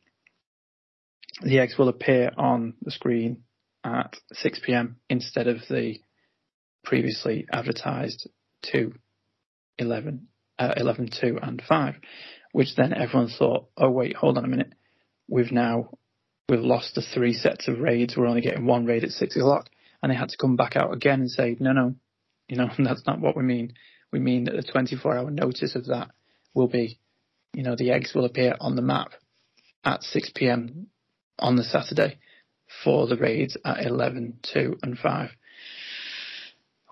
the 1.42 1.58
eggs 1.58 1.76
will 1.76 1.88
appear 1.88 2.30
on 2.36 2.74
the 2.82 2.90
screen 2.90 3.42
at 3.84 4.16
6 4.32 4.60
p.m. 4.64 4.96
instead 5.10 5.46
of 5.46 5.58
the 5.68 6.00
previously 6.84 7.46
advertised 7.52 8.28
2, 8.72 8.94
11, 9.78 10.28
uh, 10.58 10.74
11, 10.76 11.10
2 11.20 11.38
and 11.42 11.62
5, 11.66 11.94
which 12.52 12.76
then 12.76 12.94
everyone 12.94 13.28
thought, 13.28 13.66
oh 13.76 13.90
wait, 13.90 14.16
hold 14.16 14.38
on 14.38 14.44
a 14.44 14.48
minute, 14.48 14.72
we've 15.28 15.52
now, 15.52 15.90
we've 16.48 16.60
lost 16.60 16.94
the 16.94 17.02
three 17.02 17.32
sets 17.34 17.68
of 17.68 17.80
raids, 17.80 18.16
we're 18.16 18.26
only 18.26 18.40
getting 18.40 18.66
one 18.66 18.86
raid 18.86 19.04
at 19.04 19.10
6 19.10 19.36
o'clock, 19.36 19.68
and 20.02 20.10
they 20.12 20.16
had 20.16 20.28
to 20.28 20.38
come 20.38 20.56
back 20.56 20.76
out 20.76 20.94
again 20.94 21.20
and 21.20 21.30
say, 21.30 21.56
no, 21.58 21.72
no, 21.72 21.94
you 22.48 22.56
know, 22.56 22.68
that's 22.78 23.06
not 23.06 23.20
what 23.20 23.36
we 23.36 23.42
mean. 23.42 23.74
We 24.14 24.20
mean 24.20 24.44
that 24.44 24.54
the 24.54 24.62
24 24.62 25.18
hour 25.18 25.28
notice 25.28 25.74
of 25.74 25.86
that 25.86 26.12
will 26.54 26.68
be, 26.68 27.00
you 27.52 27.64
know, 27.64 27.74
the 27.74 27.90
eggs 27.90 28.14
will 28.14 28.24
appear 28.24 28.54
on 28.60 28.76
the 28.76 28.80
map 28.80 29.08
at 29.84 30.04
6 30.04 30.30
p.m. 30.36 30.86
on 31.36 31.56
the 31.56 31.64
Saturday 31.64 32.18
for 32.84 33.08
the 33.08 33.16
raids 33.16 33.56
at 33.64 33.84
11, 33.84 34.38
2 34.52 34.78
and 34.84 34.96
5. 34.96 35.30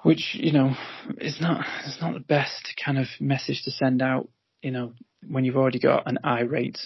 Which, 0.02 0.34
you 0.34 0.50
know, 0.50 0.74
is 1.18 1.40
not, 1.40 1.64
it's 1.86 2.00
not 2.00 2.14
the 2.14 2.18
best 2.18 2.74
kind 2.84 2.98
of 2.98 3.06
message 3.20 3.62
to 3.66 3.70
send 3.70 4.02
out, 4.02 4.28
you 4.60 4.72
know, 4.72 4.94
when 5.24 5.44
you've 5.44 5.56
already 5.56 5.78
got 5.78 6.08
an 6.08 6.18
irate, 6.24 6.80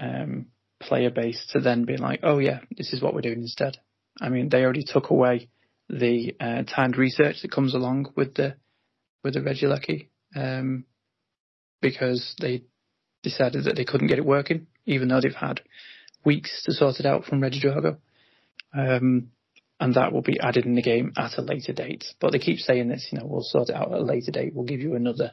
um, 0.00 0.46
player 0.80 1.10
base 1.10 1.50
to 1.52 1.60
then 1.60 1.84
be 1.84 1.98
like, 1.98 2.20
oh 2.22 2.38
yeah, 2.38 2.60
this 2.78 2.94
is 2.94 3.02
what 3.02 3.12
we're 3.12 3.20
doing 3.20 3.42
instead. 3.42 3.76
I 4.22 4.30
mean, 4.30 4.48
they 4.48 4.62
already 4.64 4.84
took 4.84 5.10
away 5.10 5.50
the 5.90 6.34
uh, 6.40 6.62
timed 6.62 6.96
research 6.96 7.42
that 7.42 7.52
comes 7.52 7.74
along 7.74 8.10
with 8.16 8.32
the 8.36 8.56
with 9.22 9.34
the 9.34 9.40
Regieleki, 9.40 10.08
um, 10.34 10.84
because 11.80 12.34
they 12.40 12.64
decided 13.22 13.64
that 13.64 13.76
they 13.76 13.84
couldn't 13.84 14.08
get 14.08 14.18
it 14.18 14.24
working 14.24 14.66
even 14.86 15.08
though 15.08 15.20
they've 15.20 15.34
had 15.34 15.60
weeks 16.24 16.62
to 16.64 16.72
sort 16.72 17.00
it 17.00 17.06
out 17.06 17.24
from 17.24 17.40
Regidrago. 17.40 17.98
Um, 18.74 19.30
and 19.80 19.94
that 19.94 20.12
will 20.12 20.22
be 20.22 20.38
added 20.40 20.64
in 20.64 20.76
the 20.76 20.82
game 20.82 21.12
at 21.16 21.38
a 21.38 21.42
later 21.42 21.72
date. 21.72 22.04
But 22.20 22.32
they 22.32 22.38
keep 22.38 22.58
saying 22.58 22.88
this, 22.88 23.08
you 23.10 23.18
know, 23.18 23.26
we'll 23.26 23.42
sort 23.42 23.68
it 23.68 23.74
out 23.74 23.92
at 23.92 23.98
a 23.98 24.04
later 24.04 24.30
date. 24.30 24.54
We'll 24.54 24.64
give 24.64 24.80
you 24.80 24.94
another 24.94 25.32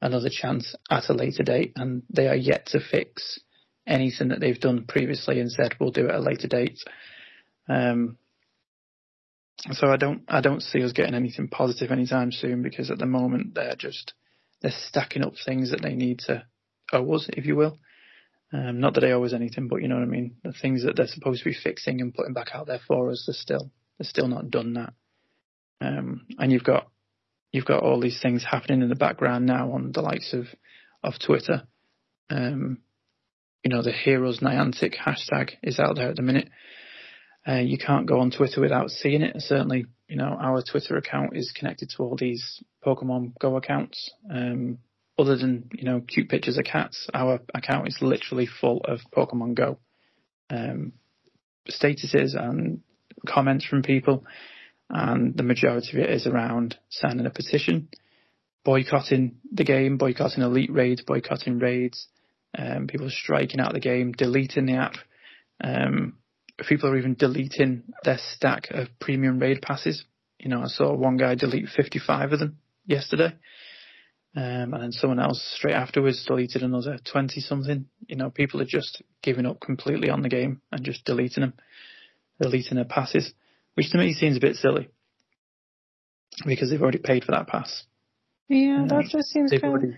another 0.00 0.30
chance 0.30 0.74
at 0.90 1.08
a 1.10 1.12
later 1.12 1.44
date, 1.44 1.74
and 1.76 2.02
they 2.10 2.26
are 2.26 2.34
yet 2.34 2.66
to 2.66 2.80
fix 2.80 3.38
anything 3.86 4.28
that 4.28 4.40
they've 4.40 4.58
done 4.58 4.84
previously 4.88 5.38
and 5.40 5.50
said 5.50 5.74
we'll 5.78 5.90
do 5.90 6.06
it 6.06 6.10
at 6.10 6.16
a 6.16 6.20
later 6.20 6.48
date. 6.48 6.78
Um, 7.68 8.16
so 9.70 9.88
I 9.88 9.96
don't 9.96 10.22
I 10.28 10.40
don't 10.40 10.62
see 10.62 10.82
us 10.82 10.92
getting 10.92 11.14
anything 11.14 11.48
positive 11.48 11.92
anytime 11.92 12.32
soon 12.32 12.62
because 12.62 12.90
at 12.90 12.98
the 12.98 13.06
moment 13.06 13.54
they're 13.54 13.76
just 13.76 14.12
they're 14.60 14.72
stacking 14.88 15.24
up 15.24 15.34
things 15.44 15.70
that 15.70 15.82
they 15.82 15.94
need 15.94 16.20
to 16.26 16.44
owe 16.92 17.14
us, 17.14 17.28
if 17.32 17.46
you 17.46 17.56
will. 17.56 17.78
Um, 18.52 18.80
not 18.80 18.94
that 18.94 19.00
they 19.00 19.12
owe 19.12 19.24
us 19.24 19.32
anything, 19.32 19.68
but 19.68 19.82
you 19.82 19.88
know 19.88 19.94
what 19.94 20.02
I 20.02 20.06
mean. 20.06 20.36
The 20.44 20.52
things 20.52 20.84
that 20.84 20.94
they're 20.96 21.06
supposed 21.06 21.42
to 21.42 21.50
be 21.50 21.56
fixing 21.56 22.00
and 22.00 22.14
putting 22.14 22.34
back 22.34 22.48
out 22.54 22.66
there 22.66 22.80
for 22.86 23.10
us, 23.10 23.24
they're 23.26 23.34
still 23.34 23.70
they're 23.98 24.08
still 24.08 24.28
not 24.28 24.50
done 24.50 24.74
that. 24.74 24.92
Um, 25.80 26.26
and 26.38 26.52
you've 26.52 26.64
got 26.64 26.88
you've 27.52 27.64
got 27.64 27.82
all 27.82 28.00
these 28.00 28.20
things 28.20 28.44
happening 28.48 28.82
in 28.82 28.88
the 28.88 28.94
background 28.94 29.46
now 29.46 29.72
on 29.72 29.92
the 29.92 30.02
likes 30.02 30.32
of 30.32 30.46
of 31.02 31.14
Twitter. 31.24 31.62
Um, 32.30 32.78
you 33.64 33.70
know, 33.70 33.82
the 33.82 33.92
Hear 33.92 34.24
Us 34.26 34.40
Niantic 34.40 34.94
hashtag 34.96 35.52
is 35.62 35.78
out 35.78 35.94
there 35.94 36.10
at 36.10 36.16
the 36.16 36.22
minute. 36.22 36.48
Uh, 37.46 37.54
you 37.54 37.76
can't 37.76 38.06
go 38.06 38.20
on 38.20 38.30
Twitter 38.30 38.60
without 38.60 38.90
seeing 38.90 39.22
it. 39.22 39.34
Certainly, 39.38 39.86
you 40.08 40.16
know, 40.16 40.36
our 40.40 40.62
Twitter 40.62 40.96
account 40.96 41.36
is 41.36 41.52
connected 41.52 41.90
to 41.90 42.02
all 42.02 42.16
these 42.16 42.62
Pokemon 42.84 43.38
Go 43.40 43.56
accounts. 43.56 44.10
Um, 44.30 44.78
other 45.18 45.36
than 45.36 45.68
you 45.72 45.84
know 45.84 46.00
cute 46.00 46.28
pictures 46.28 46.56
of 46.58 46.64
cats, 46.64 47.08
our 47.12 47.40
account 47.54 47.88
is 47.88 47.98
literally 48.00 48.46
full 48.46 48.80
of 48.84 49.00
Pokemon 49.14 49.54
Go 49.54 49.78
um, 50.50 50.92
statuses 51.68 52.34
and 52.36 52.80
comments 53.26 53.64
from 53.64 53.82
people, 53.82 54.24
and 54.88 55.36
the 55.36 55.42
majority 55.42 55.96
of 55.96 56.04
it 56.04 56.10
is 56.10 56.26
around 56.26 56.76
signing 56.90 57.26
a 57.26 57.30
petition, 57.30 57.88
boycotting 58.64 59.36
the 59.52 59.64
game, 59.64 59.96
boycotting 59.96 60.42
elite 60.42 60.72
raids, 60.72 61.02
boycotting 61.02 61.58
raids, 61.58 62.06
um, 62.56 62.86
people 62.86 63.10
striking 63.10 63.60
out 63.60 63.72
the 63.72 63.80
game, 63.80 64.12
deleting 64.12 64.66
the 64.66 64.74
app. 64.74 64.94
Um, 65.62 66.18
people 66.68 66.88
are 66.90 66.96
even 66.96 67.14
deleting 67.14 67.84
their 68.04 68.18
stack 68.18 68.68
of 68.70 68.88
premium 69.00 69.38
raid 69.38 69.62
passes. 69.62 70.04
You 70.38 70.48
know, 70.48 70.62
I 70.62 70.66
saw 70.66 70.94
one 70.94 71.16
guy 71.16 71.34
delete 71.34 71.68
55 71.68 72.32
of 72.32 72.38
them 72.40 72.58
yesterday. 72.86 73.34
Um, 74.34 74.72
and 74.72 74.82
then 74.82 74.92
someone 74.92 75.20
else 75.20 75.42
straight 75.56 75.74
afterwards 75.74 76.24
deleted 76.26 76.62
another 76.62 76.98
20 77.10 77.40
something. 77.40 77.86
You 78.06 78.16
know, 78.16 78.30
people 78.30 78.62
are 78.62 78.66
just 78.66 79.02
giving 79.22 79.44
up 79.44 79.60
completely 79.60 80.08
on 80.08 80.22
the 80.22 80.30
game 80.30 80.62
and 80.70 80.84
just 80.84 81.04
deleting 81.04 81.42
them, 81.42 81.54
deleting 82.40 82.76
their 82.76 82.86
passes, 82.86 83.32
which 83.74 83.90
to 83.90 83.98
me 83.98 84.14
seems 84.14 84.38
a 84.38 84.40
bit 84.40 84.56
silly 84.56 84.88
because 86.46 86.70
they've 86.70 86.80
already 86.80 86.98
paid 86.98 87.24
for 87.24 87.32
that 87.32 87.46
pass. 87.46 87.84
Yeah, 88.48 88.86
that 88.88 89.08
just 89.10 89.28
seems 89.28 89.50
kind 89.50 89.64
already, 89.64 89.88
of 89.88 89.94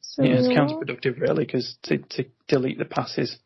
silly. 0.00 0.30
Yeah, 0.30 0.36
it's 0.36 0.48
counterproductive 0.48 1.20
really 1.20 1.44
because 1.44 1.76
to, 1.84 1.98
to 1.98 2.24
delete 2.48 2.78
the 2.78 2.84
passes 2.86 3.38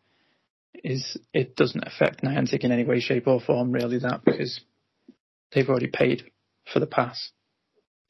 is, 0.75 1.17
it 1.33 1.57
doesn't 1.57 1.87
affect 1.87 2.23
Niantic 2.23 2.65
in 2.65 2.73
any 2.73 2.85
way, 2.85 3.01
shape 3.01 3.27
or 3.27 3.41
form 3.41 3.73
really 3.73 3.99
that 3.99 4.25
because 4.25 4.61
they've 5.53 5.69
already 5.69 5.89
paid 5.89 6.31
for 6.73 6.81
the 6.81 6.87
pass. 6.87 7.31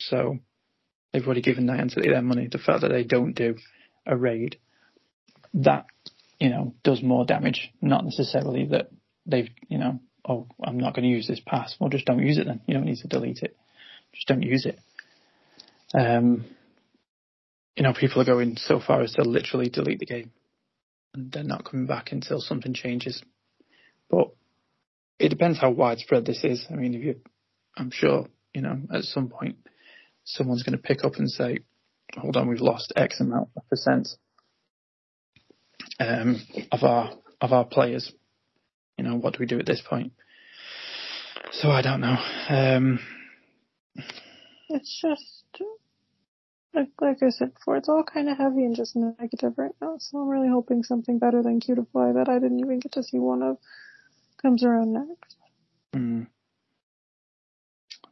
So 0.00 0.38
they've 1.12 1.24
already 1.24 1.42
given 1.42 1.66
Niantic 1.66 2.04
their 2.04 2.22
money. 2.22 2.48
The 2.50 2.58
fact 2.58 2.82
that 2.82 2.90
they 2.90 3.04
don't 3.04 3.32
do 3.32 3.56
a 4.06 4.16
raid, 4.16 4.58
that 5.54 5.86
you 6.38 6.50
know 6.50 6.74
does 6.84 7.02
more 7.02 7.24
damage. 7.24 7.70
Not 7.80 8.04
necessarily 8.04 8.66
that 8.66 8.90
they've 9.26 9.50
you 9.68 9.78
know 9.78 10.00
oh, 10.28 10.46
I'm 10.62 10.78
not 10.78 10.94
going 10.94 11.04
to 11.04 11.08
use 11.08 11.26
this 11.26 11.40
pass. 11.44 11.74
Well, 11.80 11.90
just 11.90 12.04
don't 12.04 12.24
use 12.24 12.38
it 12.38 12.46
then. 12.46 12.60
You 12.66 12.74
don't 12.74 12.84
need 12.84 12.98
to 12.98 13.08
delete 13.08 13.42
it. 13.42 13.56
Just 14.12 14.28
don't 14.28 14.42
use 14.42 14.66
it. 14.66 14.78
Um, 15.94 16.44
you 17.76 17.82
know, 17.82 17.92
people 17.92 18.20
are 18.20 18.26
going 18.26 18.56
so 18.56 18.80
far 18.84 19.02
as 19.02 19.12
to 19.12 19.22
literally 19.22 19.70
delete 19.70 20.00
the 20.00 20.06
game 20.06 20.32
and 21.14 21.32
they're 21.32 21.42
not 21.42 21.64
coming 21.64 21.86
back 21.86 22.12
until 22.12 22.40
something 22.40 22.74
changes. 22.74 23.22
But 24.10 24.28
it 25.18 25.28
depends 25.28 25.58
how 25.58 25.70
widespread 25.70 26.24
this 26.24 26.44
is. 26.44 26.66
I 26.70 26.74
mean, 26.74 26.94
if 26.94 27.02
you, 27.02 27.16
I'm 27.76 27.90
sure, 27.90 28.26
you 28.54 28.62
know, 28.62 28.80
at 28.92 29.04
some 29.04 29.28
point, 29.28 29.56
someone's 30.24 30.62
going 30.62 30.76
to 30.76 30.82
pick 30.82 31.04
up 31.04 31.16
and 31.16 31.30
say, 31.30 31.58
hold 32.16 32.36
on, 32.36 32.48
we've 32.48 32.60
lost 32.60 32.92
X 32.96 33.20
amount 33.20 33.48
of 33.56 33.68
percent 33.68 34.08
um, 36.00 36.40
of 36.72 36.82
our 36.82 37.12
of 37.40 37.52
our 37.52 37.64
players. 37.64 38.12
You 38.96 39.04
know, 39.04 39.16
what 39.16 39.34
do 39.34 39.38
we 39.40 39.46
do 39.46 39.58
at 39.58 39.66
this 39.66 39.82
point? 39.88 40.12
So 41.52 41.70
I 41.70 41.82
don't 41.82 42.00
know. 42.00 42.16
Um, 42.48 42.98
it's 44.68 45.00
just 45.00 45.44
like 46.74 46.88
like 47.00 47.22
I 47.22 47.30
said 47.30 47.54
before, 47.54 47.76
it's 47.76 47.88
all 47.88 48.04
kind 48.04 48.28
of 48.28 48.38
heavy 48.38 48.64
and 48.64 48.76
just 48.76 48.96
negative 48.96 49.54
right 49.56 49.74
now. 49.80 49.96
So 49.98 50.18
I'm 50.18 50.28
really 50.28 50.48
hoping 50.48 50.82
something 50.82 51.18
better 51.18 51.42
than 51.42 51.60
Cutiefly 51.60 52.14
that 52.14 52.28
I 52.28 52.38
didn't 52.38 52.60
even 52.60 52.80
get 52.80 52.92
to 52.92 53.02
see 53.02 53.18
one 53.18 53.42
of 53.42 53.58
comes 54.40 54.64
around 54.64 54.92
next. 54.92 55.36
Mm. 55.94 56.26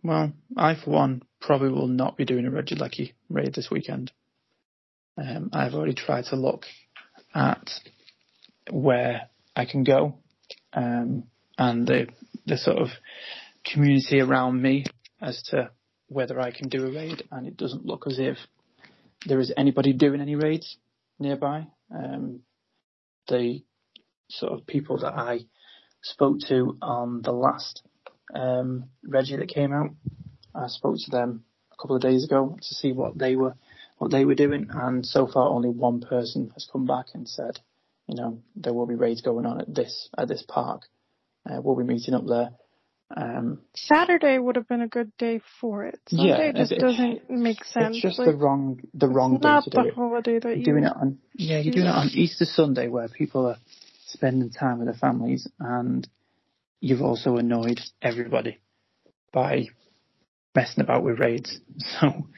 Well, 0.03 0.33
I 0.57 0.75
for 0.75 0.91
one 0.91 1.23
probably 1.41 1.71
will 1.71 1.89
not 1.89 2.17
be 2.17 2.25
doing 2.25 2.47
a 2.47 2.51
Regieleki 2.51 3.13
raid 3.29 3.55
this 3.55 3.71
weekend. 3.71 4.13
Um, 5.19 5.51
I've 5.53 5.75
already 5.75 5.95
tried 5.95 6.27
to 6.27 6.37
look 6.37 6.65
at 7.35 7.71
where 8.71 9.29
I 9.55 9.65
can 9.65 9.85
go 9.85 10.19
um, 10.73 11.25
and 11.59 11.87
the 11.87 12.09
the 12.47 12.57
sort 12.57 12.79
of 12.79 12.89
community 13.65 14.21
around 14.21 14.61
me 14.61 14.85
as 15.21 15.43
to 15.51 15.71
whether 16.09 16.41
I 16.41 16.51
can 16.51 16.69
do 16.69 16.87
a 16.87 16.93
raid, 16.93 17.25
and 17.31 17.47
it 17.47 17.57
doesn't 17.57 17.85
look 17.85 18.07
as 18.07 18.19
if 18.19 18.39
there 19.27 19.41
is 19.41 19.53
anybody 19.57 19.93
doing 19.93 20.21
any 20.21 20.37
raids 20.37 20.77
nearby. 21.19 21.67
Um, 21.95 22.41
the 23.29 23.65
sort 24.29 24.53
of 24.53 24.67
people 24.67 24.99
that 24.99 25.15
I 25.15 25.41
spoke 26.03 26.39
to 26.49 26.77
on 26.81 27.23
the 27.23 27.33
last 27.33 27.83
um, 28.35 28.85
Reggie 29.05 29.37
that 29.37 29.49
came 29.49 29.73
out, 29.73 29.91
I 30.55 30.69
spoke 30.69 30.97
to 31.05 31.11
them 31.11 31.45
a 31.73 31.77
couple 31.83 31.97
of 31.97 32.03
days 32.03 32.25
ago 32.25 32.57
to 32.61 32.75
see 32.75 32.93
what 32.93 33.19
they 33.19 33.37
were 33.37 33.55
what 33.99 34.11
they 34.11 34.27
were 34.27 34.35
doing, 34.35 34.69
and 34.71 35.07
so 35.07 35.27
far 35.27 35.49
only 35.49 35.71
one 35.71 36.01
person 36.01 36.51
has 36.53 36.69
come 36.71 36.85
back 36.85 37.07
and 37.15 37.27
said, 37.27 37.59
you 38.07 38.15
know, 38.15 38.43
there 38.55 38.75
will 38.75 38.87
be 38.87 38.95
raids 38.95 39.23
going 39.23 39.47
on 39.47 39.61
at 39.61 39.75
this 39.75 40.11
at 40.17 40.29
this 40.29 40.45
park. 40.47 40.83
Uh, 41.49 41.61
we'll 41.63 41.77
be 41.77 41.85
meeting 41.85 42.15
up 42.15 42.27
there. 42.27 42.51
Um, 43.15 43.61
Saturday 43.75 44.37
would 44.39 44.57
have 44.57 44.67
been 44.67 44.81
a 44.81 44.89
good 44.89 45.17
day 45.17 45.41
for 45.61 45.85
it. 45.85 46.01
Sunday 46.09 46.29
yeah, 46.29 46.53
just 46.53 46.73
it, 46.73 46.81
doesn't 46.81 47.31
make 47.31 47.63
sense. 47.65 47.97
It's 47.97 48.03
just 48.03 48.19
like, 48.19 48.27
the 48.27 48.35
wrong 48.35 48.81
the 48.95 49.09
wrong 49.09 49.39
day 49.39 49.61
to 49.63 49.71
do 49.71 49.89
it. 49.89 49.95
holiday 49.95 50.41
that 50.41 50.57
you're 50.57 50.65
doing 50.65 50.85
it 50.85 50.93
on 50.93 51.19
yeah 51.35 51.61
you're 51.61 51.73
doing 51.73 51.87
it 51.87 51.91
on 51.91 52.09
Easter 52.09 52.45
Sunday 52.45 52.89
where 52.89 53.09
people 53.09 53.47
are 53.47 53.59
spending 54.07 54.51
time 54.51 54.79
with 54.79 54.89
their 54.89 54.97
families 54.97 55.47
and 55.61 56.09
you've 56.81 57.03
also 57.03 57.37
annoyed 57.37 57.81
everybody 58.03 58.59
by 59.33 59.67
messing 60.57 60.83
about 60.83 61.05
with 61.05 61.21
raids. 61.21 61.61
So, 62.01 62.29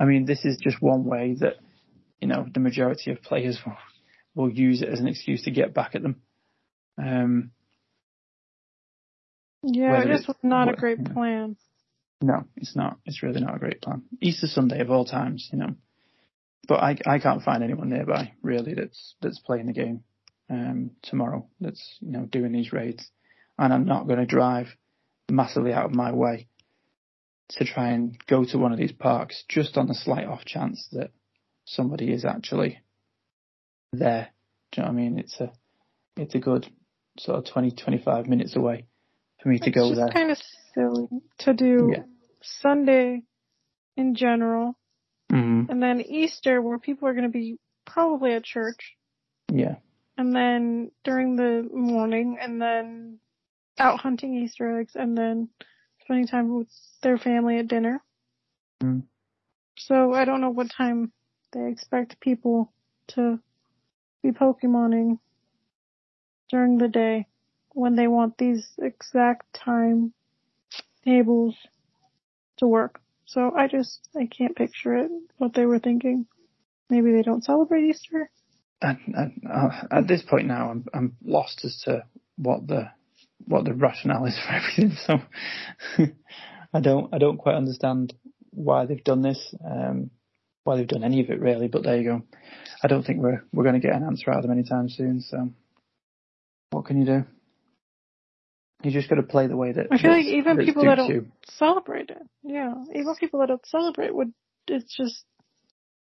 I 0.00 0.04
mean, 0.04 0.24
this 0.24 0.44
is 0.44 0.58
just 0.60 0.82
one 0.82 1.04
way 1.04 1.36
that 1.40 1.54
you 2.20 2.26
know 2.26 2.46
the 2.52 2.60
majority 2.60 3.12
of 3.12 3.22
players 3.22 3.60
will 3.66 3.76
will 4.34 4.50
use 4.50 4.82
it 4.82 4.88
as 4.88 4.98
an 4.98 5.06
excuse 5.06 5.44
to 5.44 5.50
get 5.50 5.72
back 5.72 5.94
at 5.94 6.02
them. 6.02 6.16
Um, 6.98 7.50
yeah, 9.66 10.04
this 10.04 10.26
was 10.26 10.36
not 10.42 10.68
a 10.68 10.76
great 10.76 11.04
plan. 11.04 11.56
No, 12.22 12.44
it's 12.56 12.76
not. 12.76 12.98
It's 13.04 13.22
really 13.22 13.40
not 13.40 13.56
a 13.56 13.58
great 13.58 13.82
plan. 13.82 14.02
Easter 14.22 14.46
Sunday 14.46 14.80
of 14.80 14.90
all 14.90 15.04
times, 15.04 15.48
you 15.52 15.58
know. 15.58 15.74
But 16.68 16.80
I 16.80 16.96
I 17.06 17.18
can't 17.18 17.42
find 17.42 17.62
anyone 17.62 17.88
nearby 17.88 18.32
really 18.42 18.74
that's 18.74 19.14
that's 19.20 19.38
playing 19.40 19.66
the 19.66 19.72
game 19.72 20.04
um, 20.48 20.92
tomorrow. 21.02 21.48
That's 21.60 21.98
you 22.00 22.12
know 22.12 22.24
doing 22.24 22.52
these 22.52 22.72
raids, 22.72 23.10
and 23.58 23.72
I'm 23.72 23.84
not 23.84 24.06
going 24.06 24.20
to 24.20 24.26
drive 24.26 24.68
massively 25.30 25.72
out 25.72 25.86
of 25.86 25.94
my 25.94 26.12
way 26.12 26.48
to 27.50 27.64
try 27.64 27.90
and 27.90 28.16
go 28.26 28.44
to 28.44 28.58
one 28.58 28.72
of 28.72 28.78
these 28.78 28.92
parks 28.92 29.44
just 29.48 29.76
on 29.76 29.86
the 29.86 29.94
slight 29.94 30.26
off 30.26 30.44
chance 30.44 30.88
that 30.92 31.10
somebody 31.64 32.12
is 32.12 32.24
actually 32.24 32.80
there. 33.92 34.28
Do 34.72 34.80
you 34.80 34.86
know 34.86 34.92
what 34.92 34.98
I 34.98 35.02
mean? 35.02 35.18
It's 35.18 35.40
a 35.40 35.52
it's 36.16 36.34
a 36.34 36.40
good 36.40 36.66
sort 37.18 37.38
of 37.38 37.52
20, 37.52 37.72
25 37.72 38.26
minutes 38.26 38.56
away 38.56 38.86
for 39.46 39.50
me 39.50 39.58
to 39.60 39.68
it's 39.68 39.74
go 39.74 39.88
just 39.90 40.00
there. 40.00 40.08
kind 40.08 40.30
of 40.32 40.38
silly 40.74 41.08
to 41.38 41.54
do 41.54 41.92
yeah. 41.92 42.02
Sunday 42.42 43.22
in 43.96 44.16
general, 44.16 44.76
mm-hmm. 45.32 45.70
and 45.70 45.80
then 45.80 46.00
Easter 46.00 46.60
where 46.60 46.80
people 46.80 47.06
are 47.06 47.12
going 47.12 47.24
to 47.24 47.30
be 47.30 47.56
probably 47.84 48.32
at 48.32 48.42
church. 48.42 48.96
Yeah. 49.52 49.76
And 50.18 50.34
then 50.34 50.90
during 51.04 51.36
the 51.36 51.68
morning, 51.72 52.38
and 52.40 52.60
then 52.60 53.20
out 53.78 54.00
hunting 54.00 54.34
Easter 54.34 54.80
eggs, 54.80 54.96
and 54.96 55.16
then 55.16 55.48
spending 56.02 56.26
time 56.26 56.52
with 56.52 56.68
their 57.02 57.16
family 57.16 57.58
at 57.58 57.68
dinner. 57.68 58.02
Mm. 58.82 59.04
So 59.78 60.12
I 60.12 60.24
don't 60.24 60.40
know 60.40 60.50
what 60.50 60.72
time 60.72 61.12
they 61.52 61.70
expect 61.70 62.18
people 62.18 62.72
to 63.08 63.38
be 64.24 64.32
Pokemoning 64.32 65.20
during 66.50 66.78
the 66.78 66.88
day 66.88 67.26
when 67.76 67.94
they 67.94 68.06
want 68.06 68.38
these 68.38 68.66
exact 68.78 69.52
time 69.52 70.14
tables 71.04 71.54
to 72.56 72.66
work. 72.66 73.00
So 73.26 73.52
I 73.54 73.68
just, 73.68 74.08
I 74.16 74.26
can't 74.26 74.56
picture 74.56 74.96
it, 74.96 75.10
what 75.36 75.52
they 75.52 75.66
were 75.66 75.78
thinking. 75.78 76.26
Maybe 76.88 77.12
they 77.12 77.20
don't 77.20 77.44
celebrate 77.44 77.84
Easter. 77.84 78.30
At, 78.80 78.96
at, 79.14 79.28
uh, 79.48 79.68
at 79.90 80.08
this 80.08 80.22
point 80.22 80.46
now, 80.46 80.70
I'm, 80.70 80.86
I'm 80.94 81.16
lost 81.22 81.66
as 81.66 81.78
to 81.84 82.04
what 82.36 82.66
the, 82.66 82.90
what 83.44 83.66
the 83.66 83.74
rationale 83.74 84.24
is 84.24 84.38
for 84.38 84.52
everything. 84.54 84.96
So 85.06 85.18
I 86.72 86.80
don't, 86.80 87.12
I 87.12 87.18
don't 87.18 87.36
quite 87.36 87.56
understand 87.56 88.14
why 88.52 88.86
they've 88.86 89.04
done 89.04 89.20
this, 89.20 89.54
um, 89.62 90.10
why 90.64 90.78
they've 90.78 90.88
done 90.88 91.04
any 91.04 91.20
of 91.20 91.28
it 91.28 91.40
really, 91.40 91.68
but 91.68 91.82
there 91.82 91.98
you 91.98 92.04
go. 92.04 92.22
I 92.82 92.88
don't 92.88 93.04
think 93.04 93.20
we're, 93.20 93.44
we're 93.52 93.64
going 93.64 93.78
to 93.78 93.86
get 93.86 93.94
an 93.94 94.02
answer 94.02 94.30
out 94.30 94.38
of 94.38 94.44
them 94.44 94.52
anytime 94.52 94.88
soon. 94.88 95.20
So 95.20 95.50
what 96.70 96.86
can 96.86 96.98
you 96.98 97.04
do? 97.04 97.24
You 98.86 98.92
just 98.92 99.08
got 99.08 99.16
to 99.16 99.24
play 99.24 99.48
the 99.48 99.56
way 99.56 99.72
that. 99.72 99.88
I 99.90 99.98
feel 99.98 100.12
like 100.12 100.26
even 100.26 100.58
people 100.58 100.84
that 100.84 100.94
don't 100.94 101.10
you. 101.10 101.26
celebrate 101.58 102.08
it, 102.10 102.22
yeah, 102.44 102.72
even 102.94 103.16
people 103.16 103.40
that 103.40 103.48
don't 103.48 103.66
celebrate 103.66 104.14
would. 104.14 104.32
It's 104.68 104.96
just 104.96 105.24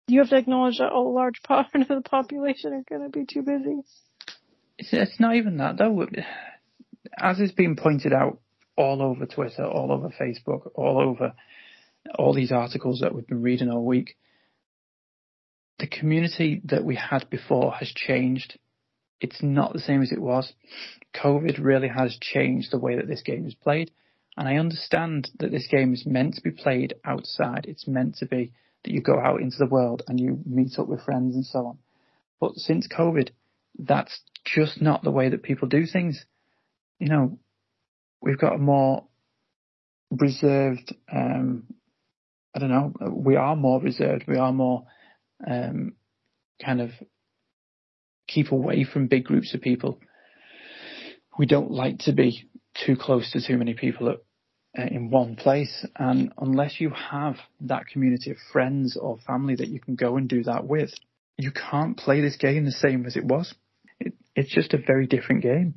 you 0.07 0.19
have 0.19 0.29
to 0.29 0.38
acknowledge 0.38 0.77
that 0.77 0.91
a 0.91 0.99
large 0.99 1.41
part 1.47 1.65
of 1.73 1.88
the 1.88 2.01
population 2.01 2.73
are 2.73 2.83
going 2.88 3.01
to 3.01 3.09
be 3.09 3.25
too 3.25 3.41
busy. 3.41 3.81
It's, 4.77 4.89
it's 4.91 5.19
not 5.19 5.36
even 5.36 5.57
that 5.57 5.79
though. 5.79 6.05
As 7.17 7.39
has 7.39 7.51
been 7.53 7.75
pointed 7.75 8.13
out 8.13 8.38
all 8.77 9.01
over 9.01 9.25
Twitter, 9.25 9.65
all 9.65 9.91
over 9.91 10.09
Facebook, 10.09 10.69
all 10.75 10.99
over 10.99 11.33
all 12.19 12.36
these 12.36 12.51
articles 12.51 12.99
that 12.99 13.15
we've 13.15 13.25
been 13.25 13.41
reading 13.41 13.71
all 13.71 13.83
week, 13.83 14.15
the 15.79 15.88
community 15.88 16.61
that 16.65 16.86
we 16.86 16.95
had 16.95 17.27
before 17.31 17.71
has 17.71 17.91
changed. 17.95 18.59
It's 19.22 19.41
not 19.41 19.74
the 19.74 19.80
same 19.80 20.01
as 20.01 20.11
it 20.11 20.22
was. 20.22 20.51
COVID 21.16 21.63
really 21.63 21.88
has 21.88 22.18
changed 22.20 22.72
the 22.72 22.80
way 22.80 22.95
that 22.97 23.07
this 23.07 23.22
game 23.22 23.45
is 23.45 23.55
played. 23.55 23.91
And 24.38 24.47
I 24.47 24.57
understand 24.57 25.30
that 25.39 25.51
this 25.51 25.68
game 25.72 25.93
is 25.93 26.05
meant 26.05 26.36
to 26.36 26.41
be 26.41 26.51
played 26.51 26.95
outside. 27.05 27.66
It's 27.68 27.88
meant 27.88 28.18
to 28.18 28.26
be 28.26 28.51
that 28.84 28.91
you 28.91 29.01
go 29.01 29.20
out 29.20 29.41
into 29.41 29.57
the 29.57 29.66
world 29.66 30.03
and 30.07 30.20
you 30.20 30.39
meet 30.45 30.78
up 30.78 30.88
with 30.88 31.03
friends 31.03 31.36
and 31.36 31.45
so 31.45 31.59
on. 31.68 31.78
But 32.39 32.55
since 32.55 32.88
COVID, 32.88 33.30
that's 33.80 34.22
just 34.43 34.82
not 34.82 35.03
the 35.03 35.11
way 35.11 35.30
that 35.30 35.43
people 35.43 35.68
do 35.68 35.86
things. 35.86 36.24
You 36.99 37.07
know, 37.07 37.39
we've 38.22 38.38
got 38.38 38.55
a 38.55 38.59
more 38.59 39.05
reserved, 40.11 40.93
um, 41.11 41.63
I 42.53 42.59
don't 42.59 42.70
know, 42.70 42.93
we 43.11 43.38
are 43.38 43.55
more 43.55 43.82
reserved. 43.82 44.26
We 44.28 44.38
are 44.38 44.51
more, 44.51 44.86
um, 45.45 45.93
kind 46.63 46.82
of 46.82 46.91
keep 48.28 48.51
away 48.51 48.84
from 48.84 49.07
big 49.07 49.23
groups 49.23 49.53
of 49.53 49.61
people 49.61 49.99
we 51.38 51.45
don't 51.45 51.71
like 51.71 51.99
to 51.99 52.13
be 52.13 52.47
too 52.86 52.95
close 52.95 53.32
to 53.32 53.45
too 53.45 53.57
many 53.57 53.73
people 53.73 54.09
at, 54.09 54.17
uh, 54.78 54.88
in 54.91 55.09
one 55.09 55.36
place. 55.36 55.86
And 55.97 56.32
unless 56.38 56.80
you 56.80 56.91
have 56.91 57.36
that 57.61 57.88
community 57.88 58.32
of 58.32 58.38
friends 58.51 58.97
or 58.99 59.17
family 59.26 59.55
that 59.55 59.67
you 59.67 59.80
can 59.80 59.95
go 59.95 60.17
and 60.17 60.28
do 60.28 60.43
that 60.43 60.65
with, 60.65 60.91
you 61.38 61.51
can't 61.51 61.97
play 61.97 62.21
this 62.21 62.38
game 62.38 62.65
the 62.65 62.71
same 62.71 63.05
as 63.05 63.15
it 63.15 63.26
was. 63.26 63.53
It, 63.99 64.13
it's 64.36 64.53
just 64.53 64.73
a 64.73 64.78
very 64.78 65.07
different 65.07 65.43
game. 65.43 65.76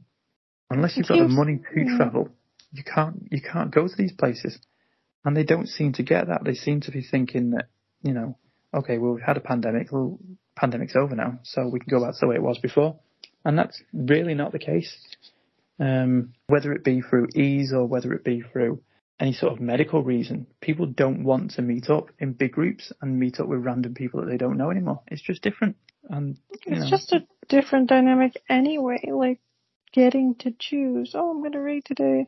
Unless 0.70 0.96
you've 0.96 1.08
got 1.08 1.18
the 1.18 1.28
money 1.28 1.58
to 1.74 1.96
travel, 1.96 2.28
you 2.72 2.84
can't 2.84 3.26
you 3.30 3.40
can't 3.40 3.70
go 3.70 3.88
to 3.88 3.94
these 3.96 4.12
places. 4.12 4.58
And 5.24 5.34
they 5.36 5.42
don't 5.42 5.66
seem 5.66 5.94
to 5.94 6.02
get 6.02 6.28
that. 6.28 6.44
They 6.44 6.54
seem 6.54 6.82
to 6.82 6.90
be 6.90 7.02
thinking 7.02 7.50
that, 7.50 7.68
you 8.02 8.12
know, 8.12 8.36
okay, 8.74 8.98
well 8.98 9.14
we've 9.14 9.24
had 9.24 9.38
a 9.38 9.40
pandemic, 9.40 9.90
well 9.90 10.18
pandemic's 10.60 10.96
over 10.96 11.14
now, 11.14 11.38
so 11.42 11.68
we 11.68 11.80
can 11.80 11.88
go 11.88 12.00
back 12.04 12.14
to 12.14 12.18
the 12.20 12.28
way 12.28 12.36
it 12.36 12.42
was 12.42 12.58
before. 12.58 12.98
And 13.44 13.58
that's 13.58 13.80
really 13.92 14.34
not 14.34 14.52
the 14.52 14.58
case 14.58 14.90
Um, 15.80 16.32
whether 16.48 16.72
it 16.72 16.82
be 16.82 17.00
through 17.00 17.28
ease 17.34 17.72
or 17.72 17.86
whether 17.86 18.12
it 18.12 18.24
be 18.24 18.42
through 18.42 18.80
any 19.20 19.32
sort 19.32 19.52
of 19.52 19.60
medical 19.60 20.02
reason, 20.02 20.46
people 20.60 20.86
don't 20.86 21.24
want 21.24 21.52
to 21.52 21.62
meet 21.62 21.88
up 21.88 22.10
in 22.18 22.32
big 22.32 22.52
groups 22.52 22.92
and 23.00 23.18
meet 23.18 23.38
up 23.40 23.46
with 23.46 23.64
random 23.64 23.94
people 23.94 24.20
that 24.20 24.26
they 24.26 24.36
don't 24.36 24.58
know 24.58 24.70
anymore. 24.70 25.00
It's 25.06 25.22
just 25.22 25.42
different. 25.42 25.76
And 26.10 26.38
it's 26.66 26.84
know. 26.84 26.90
just 26.90 27.12
a 27.12 27.26
different 27.48 27.88
dynamic 27.88 28.32
anyway. 28.48 29.00
Like 29.12 29.40
getting 29.92 30.34
to 30.40 30.52
choose. 30.58 31.12
Oh, 31.14 31.30
I'm 31.30 31.42
gonna 31.42 31.60
raid 31.60 31.84
today 31.84 32.26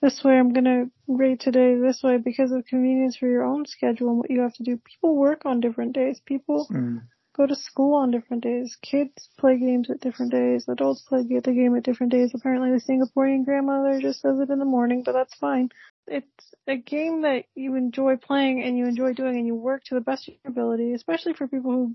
this 0.00 0.22
way. 0.24 0.38
I'm 0.38 0.52
gonna 0.52 0.86
raid 1.06 1.40
today 1.40 1.76
this 1.76 2.02
way 2.02 2.18
because 2.18 2.50
of 2.52 2.66
convenience 2.66 3.16
for 3.16 3.28
your 3.28 3.44
own 3.44 3.66
schedule 3.66 4.08
and 4.10 4.18
what 4.18 4.30
you 4.30 4.40
have 4.40 4.54
to 4.54 4.64
do. 4.64 4.78
People 4.78 5.16
work 5.16 5.46
on 5.46 5.60
different 5.60 5.92
days. 5.94 6.20
People 6.24 6.66
mm. 6.70 7.02
Go 7.40 7.46
to 7.46 7.56
school 7.56 7.94
on 7.94 8.10
different 8.10 8.42
days. 8.42 8.76
Kids 8.82 9.30
play 9.38 9.58
games 9.58 9.88
at 9.90 10.00
different 10.00 10.30
days. 10.30 10.68
Adults 10.68 11.00
play 11.08 11.22
the 11.22 11.40
game 11.40 11.74
at 11.74 11.82
different 11.82 12.12
days. 12.12 12.32
Apparently, 12.34 12.70
the 12.70 12.80
Singaporean 12.80 13.46
grandmother 13.46 13.98
just 13.98 14.22
does 14.22 14.38
it 14.40 14.50
in 14.50 14.58
the 14.58 14.66
morning, 14.66 15.02
but 15.02 15.12
that's 15.12 15.34
fine. 15.36 15.70
It's 16.06 16.54
a 16.66 16.76
game 16.76 17.22
that 17.22 17.44
you 17.54 17.76
enjoy 17.76 18.16
playing 18.16 18.62
and 18.62 18.76
you 18.76 18.84
enjoy 18.84 19.14
doing, 19.14 19.36
and 19.38 19.46
you 19.46 19.54
work 19.54 19.84
to 19.84 19.94
the 19.94 20.02
best 20.02 20.28
of 20.28 20.34
your 20.44 20.50
ability, 20.50 20.92
especially 20.92 21.32
for 21.32 21.48
people 21.48 21.70
who 21.72 21.94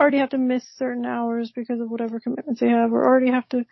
already 0.00 0.18
have 0.18 0.30
to 0.30 0.38
miss 0.38 0.64
certain 0.76 1.04
hours 1.04 1.52
because 1.54 1.80
of 1.80 1.90
whatever 1.90 2.18
commitments 2.18 2.60
they 2.60 2.68
have, 2.68 2.90
or 2.92 3.04
already 3.04 3.30
have 3.30 3.48
to 3.50 3.66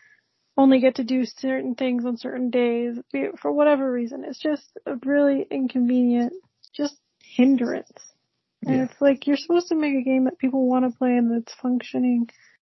only 0.58 0.80
get 0.80 0.96
to 0.96 1.04
do 1.04 1.24
certain 1.24 1.74
things 1.76 2.04
on 2.04 2.18
certain 2.18 2.50
days 2.50 2.98
for 3.40 3.52
whatever 3.52 3.90
reason. 3.90 4.22
It's 4.22 4.38
just 4.38 4.64
a 4.84 4.96
really 4.96 5.46
inconvenient, 5.50 6.34
just 6.74 6.96
hindrance. 7.22 8.15
And 8.66 8.76
yeah. 8.76 8.84
it's 8.84 9.00
like 9.00 9.26
you're 9.26 9.36
supposed 9.36 9.68
to 9.68 9.76
make 9.76 9.94
a 9.94 10.02
game 10.02 10.24
that 10.24 10.38
people 10.38 10.68
want 10.68 10.90
to 10.90 10.98
play 10.98 11.16
and 11.16 11.32
that's 11.32 11.54
functioning 11.54 12.28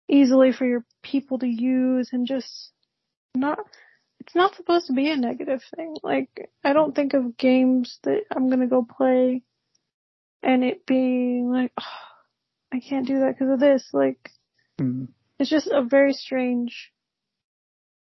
easily 0.07 0.51
for 0.51 0.65
your 0.65 0.85
people 1.03 1.39
to 1.39 1.47
use 1.47 2.09
and 2.13 2.27
just 2.27 2.71
not 3.35 3.59
it's 4.19 4.35
not 4.35 4.55
supposed 4.55 4.87
to 4.87 4.93
be 4.93 5.09
a 5.09 5.17
negative 5.17 5.61
thing. 5.75 5.95
Like 6.03 6.51
I 6.63 6.73
don't 6.73 6.95
think 6.95 7.13
of 7.15 7.37
games 7.37 7.97
that 8.03 8.21
I'm 8.29 8.49
going 8.49 8.59
to 8.59 8.67
go 8.67 8.85
play 8.85 9.41
and 10.43 10.63
it 10.63 10.85
being 10.85 11.49
like 11.51 11.71
oh, 11.79 11.83
I 12.71 12.79
can't 12.79 13.07
do 13.07 13.21
that 13.21 13.37
because 13.37 13.53
of 13.53 13.59
this. 13.59 13.89
Like 13.91 14.29
mm. 14.79 15.07
it's 15.39 15.49
just 15.49 15.67
a 15.67 15.81
very 15.83 16.13
strange 16.13 16.91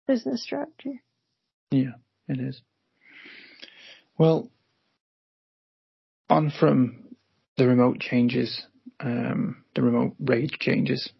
business 0.08 0.42
strategy. 0.42 1.02
Yeah, 1.70 1.94
it 2.26 2.40
is. 2.40 2.62
Well, 4.18 4.50
on 6.28 6.50
from 6.50 7.09
the 7.56 7.66
remote 7.66 8.00
changes, 8.00 8.62
um, 9.00 9.64
the 9.74 9.82
remote 9.82 10.14
raid 10.20 10.52
changes, 10.60 11.10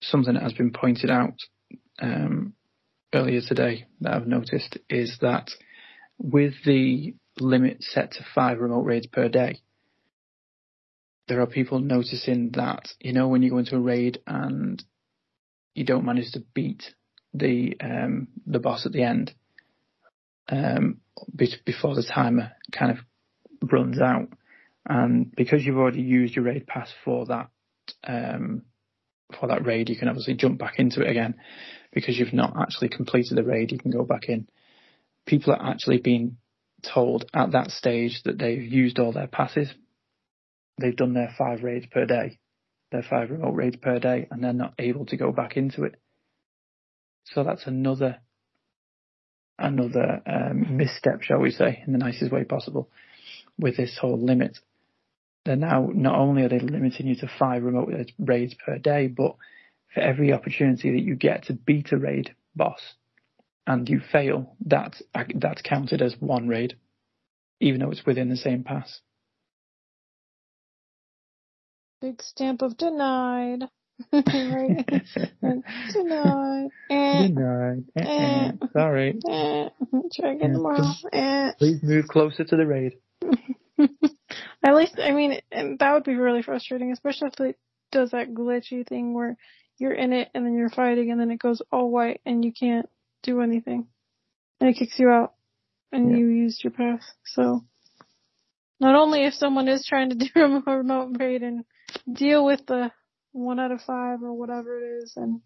something 0.00 0.34
that 0.34 0.42
has 0.42 0.52
been 0.52 0.72
pointed 0.72 1.10
out 1.10 1.34
um, 2.00 2.54
earlier 3.12 3.40
today 3.40 3.86
that 4.00 4.14
I've 4.14 4.26
noticed 4.26 4.78
is 4.88 5.18
that 5.20 5.50
with 6.18 6.54
the 6.64 7.14
limit 7.40 7.82
set 7.82 8.12
to 8.12 8.24
five 8.34 8.60
remote 8.60 8.84
raids 8.84 9.06
per 9.06 9.28
day, 9.28 9.60
there 11.28 11.40
are 11.40 11.46
people 11.46 11.78
noticing 11.78 12.50
that, 12.54 12.88
you 13.00 13.12
know, 13.12 13.28
when 13.28 13.42
you 13.42 13.50
go 13.50 13.58
into 13.58 13.76
a 13.76 13.80
raid 13.80 14.18
and 14.26 14.82
you 15.74 15.84
don't 15.84 16.04
manage 16.04 16.32
to 16.32 16.44
beat 16.54 16.94
the 17.32 17.76
um, 17.80 18.28
the 18.46 18.60
boss 18.60 18.86
at 18.86 18.92
the 18.92 19.02
end 19.02 19.34
um, 20.48 21.00
before 21.64 21.94
the 21.94 22.02
timer 22.02 22.52
kind 22.72 22.92
of 22.92 22.98
runs 23.70 24.00
out, 24.00 24.28
and 24.86 25.34
because 25.34 25.64
you've 25.64 25.78
already 25.78 26.02
used 26.02 26.36
your 26.36 26.44
raid 26.44 26.66
pass 26.66 26.90
for 27.04 27.26
that 27.26 27.48
um, 28.06 28.62
for 29.38 29.48
that 29.48 29.64
raid, 29.66 29.88
you 29.88 29.96
can 29.96 30.08
obviously 30.08 30.34
jump 30.34 30.58
back 30.58 30.78
into 30.78 31.02
it 31.02 31.10
again 31.10 31.34
because 31.92 32.18
you've 32.18 32.32
not 32.32 32.54
actually 32.60 32.88
completed 32.88 33.36
the 33.36 33.42
raid. 33.42 33.72
You 33.72 33.78
can 33.78 33.90
go 33.90 34.04
back 34.04 34.28
in. 34.28 34.48
People 35.26 35.52
are 35.54 35.70
actually 35.70 35.98
being 35.98 36.36
told 36.82 37.24
at 37.34 37.52
that 37.52 37.70
stage 37.70 38.20
that 38.24 38.38
they've 38.38 38.62
used 38.62 38.98
all 38.98 39.12
their 39.12 39.26
passes. 39.26 39.72
They've 40.78 40.96
done 40.96 41.14
their 41.14 41.34
five 41.38 41.62
raids 41.62 41.86
per 41.86 42.04
day, 42.04 42.38
their 42.90 43.04
five 43.08 43.30
remote 43.30 43.54
raids 43.54 43.76
per 43.76 43.98
day, 43.98 44.26
and 44.30 44.42
they're 44.42 44.52
not 44.52 44.74
able 44.78 45.06
to 45.06 45.16
go 45.16 45.32
back 45.32 45.56
into 45.56 45.84
it. 45.84 45.94
So 47.24 47.42
that's 47.42 47.66
another 47.66 48.18
another 49.58 50.20
um, 50.26 50.76
misstep, 50.76 51.22
shall 51.22 51.38
we 51.38 51.52
say, 51.52 51.82
in 51.86 51.92
the 51.92 51.98
nicest 51.98 52.32
way 52.32 52.44
possible, 52.44 52.90
with 53.58 53.76
this 53.76 53.96
whole 54.00 54.18
limit. 54.18 54.58
They're 55.44 55.56
now 55.56 55.90
not 55.92 56.16
only 56.18 56.42
are 56.42 56.48
they 56.48 56.58
limiting 56.58 57.06
you 57.06 57.16
to 57.16 57.30
five 57.38 57.62
remote 57.62 57.92
raids 58.18 58.54
per 58.54 58.78
day, 58.78 59.08
but 59.08 59.36
for 59.92 60.00
every 60.00 60.32
opportunity 60.32 60.92
that 60.92 61.02
you 61.02 61.14
get 61.14 61.44
to 61.44 61.52
beat 61.52 61.92
a 61.92 61.98
raid 61.98 62.34
boss 62.56 62.94
and 63.66 63.88
you 63.88 64.00
fail, 64.00 64.56
that's 64.64 65.02
that's 65.34 65.62
counted 65.62 66.02
as 66.02 66.16
one 66.18 66.48
raid, 66.48 66.76
even 67.60 67.80
though 67.80 67.90
it's 67.90 68.06
within 68.06 68.28
the 68.28 68.36
same 68.36 68.64
pass. 68.64 69.00
Big 72.00 72.22
stamp 72.22 72.62
of 72.62 72.76
denied. 72.76 73.64
right? 74.12 74.84
Denied. 75.92 76.68
Eh. 76.90 77.28
Denied. 77.28 77.84
Eh, 77.96 78.02
eh. 78.02 78.52
Sorry. 78.72 79.18
Eh. 79.28 79.68
Try 80.14 80.32
again 80.32 80.52
tomorrow. 80.52 80.84
Eh. 81.12 81.52
Please 81.58 81.82
move 81.82 82.06
closer 82.08 82.44
to 82.44 82.56
the 82.56 82.66
raid. 82.66 82.92
At 84.64 84.74
least, 84.74 84.98
I 84.98 85.12
mean, 85.12 85.40
that 85.52 85.92
would 85.92 86.04
be 86.04 86.14
really 86.14 86.42
frustrating, 86.42 86.90
especially 86.92 87.28
if 87.28 87.40
it 87.40 87.58
does 87.92 88.10
that 88.10 88.32
glitchy 88.32 88.86
thing 88.86 89.14
where 89.14 89.36
you're 89.78 89.92
in 89.92 90.12
it 90.12 90.30
and 90.34 90.44
then 90.44 90.54
you're 90.54 90.70
fighting 90.70 91.10
and 91.10 91.20
then 91.20 91.30
it 91.30 91.38
goes 91.38 91.62
all 91.70 91.90
white 91.90 92.20
and 92.24 92.44
you 92.44 92.52
can't 92.52 92.88
do 93.22 93.40
anything. 93.40 93.86
And 94.60 94.70
it 94.70 94.78
kicks 94.78 94.98
you 94.98 95.10
out 95.10 95.34
and 95.92 96.10
yeah. 96.10 96.16
you 96.16 96.26
used 96.26 96.64
your 96.64 96.72
pass. 96.72 97.04
So, 97.26 97.64
not 98.80 98.94
only 98.94 99.24
if 99.24 99.34
someone 99.34 99.68
is 99.68 99.86
trying 99.86 100.10
to 100.10 100.16
do 100.16 100.28
a 100.34 100.76
remote 100.76 101.16
raid 101.18 101.42
and 101.42 101.64
deal 102.12 102.44
with 102.44 102.64
the 102.66 102.90
one 103.34 103.58
out 103.58 103.72
of 103.72 103.80
five 103.82 104.22
or 104.22 104.32
whatever 104.32 104.78
it 104.78 105.02
is, 105.02 105.12
and 105.16 105.40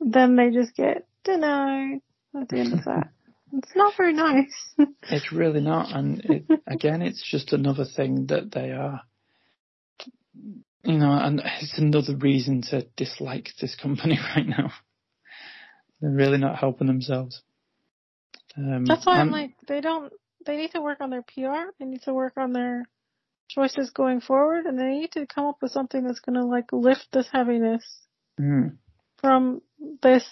then 0.00 0.36
they 0.36 0.50
just 0.50 0.74
get 0.74 1.06
denied 1.22 2.00
at 2.40 2.48
the 2.48 2.58
end 2.58 2.72
of 2.72 2.84
that. 2.84 3.08
It's 3.52 3.76
not 3.76 3.94
very 3.96 4.12
nice. 4.12 4.74
it's 5.04 5.30
really 5.30 5.60
not, 5.60 5.96
and 5.96 6.20
it, 6.24 6.46
again, 6.66 7.00
it's 7.00 7.22
just 7.30 7.52
another 7.52 7.84
thing 7.84 8.26
that 8.26 8.50
they 8.52 8.72
are, 8.72 9.02
you 10.82 10.98
know, 10.98 11.12
and 11.12 11.40
it's 11.60 11.78
another 11.78 12.16
reason 12.16 12.62
to 12.70 12.86
dislike 12.96 13.50
this 13.60 13.76
company 13.76 14.18
right 14.36 14.46
now. 14.46 14.72
They're 16.00 16.10
really 16.10 16.38
not 16.38 16.58
helping 16.58 16.88
themselves. 16.88 17.40
Um, 18.58 18.84
That's 18.84 19.06
why 19.06 19.20
I'm 19.20 19.30
like, 19.30 19.52
they 19.68 19.80
don't. 19.80 20.12
They 20.44 20.56
need 20.56 20.72
to 20.72 20.82
work 20.82 21.00
on 21.00 21.10
their 21.10 21.22
PR. 21.22 21.70
They 21.78 21.86
need 21.86 22.02
to 22.02 22.12
work 22.12 22.34
on 22.36 22.52
their 22.52 22.84
choices 23.48 23.90
going 23.90 24.20
forward, 24.20 24.66
and 24.66 24.78
they 24.78 24.88
need 24.88 25.12
to 25.12 25.26
come 25.26 25.46
up 25.46 25.58
with 25.62 25.72
something 25.72 26.04
that's 26.04 26.20
going 26.20 26.34
to 26.34 26.44
like 26.44 26.72
lift 26.72 27.06
this 27.12 27.28
heaviness 27.32 27.84
mm. 28.40 28.76
from 29.18 29.62
this. 30.02 30.24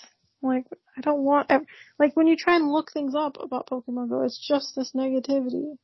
Like, 0.43 0.67
I 0.97 1.01
don't 1.01 1.23
want 1.23 1.51
like 1.99 2.15
when 2.15 2.27
you 2.27 2.37
try 2.37 2.57
and 2.57 2.71
look 2.71 2.93
things 2.93 3.15
up 3.15 3.37
about 3.41 3.69
Pokemon 3.69 4.11
Go, 4.11 4.23
it's 4.23 4.39
just 4.47 4.75
this 4.77 4.93
negativity. 4.93 5.77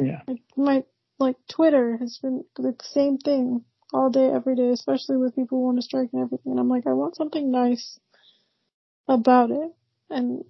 Yeah. 0.00 0.20
Like 0.26 0.42
my 0.56 0.84
like 1.18 1.36
Twitter 1.50 1.96
has 1.96 2.18
been 2.22 2.44
the 2.56 2.74
same 2.82 3.18
thing 3.18 3.64
all 3.92 4.10
day, 4.10 4.28
every 4.28 4.56
day, 4.56 4.70
especially 4.70 5.16
with 5.16 5.36
people 5.36 5.58
who 5.58 5.64
want 5.64 5.78
to 5.78 5.82
strike 5.82 6.10
and 6.12 6.22
everything. 6.22 6.52
And 6.52 6.60
I'm 6.60 6.68
like, 6.68 6.86
I 6.86 6.92
want 6.92 7.16
something 7.16 7.50
nice 7.50 7.98
about 9.08 9.50
it, 9.50 9.72
and 10.10 10.44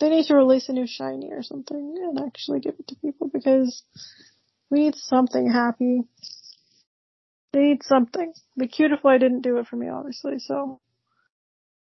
they 0.00 0.08
need 0.08 0.26
to 0.26 0.34
release 0.34 0.68
a 0.68 0.72
new 0.72 0.86
shiny 0.86 1.30
or 1.30 1.42
something 1.42 1.94
and 1.96 2.26
actually 2.26 2.60
give 2.60 2.74
it 2.78 2.88
to 2.88 2.96
people 2.96 3.28
because 3.28 3.82
we 4.70 4.80
need 4.80 4.94
something 4.96 5.50
happy. 5.50 6.02
They 7.52 7.60
need 7.60 7.82
something. 7.82 8.32
The 8.56 8.68
Cutiefly 8.68 9.18
didn't 9.18 9.42
do 9.42 9.58
it 9.58 9.66
for 9.66 9.76
me, 9.76 9.88
obviously, 9.88 10.38
so 10.38 10.80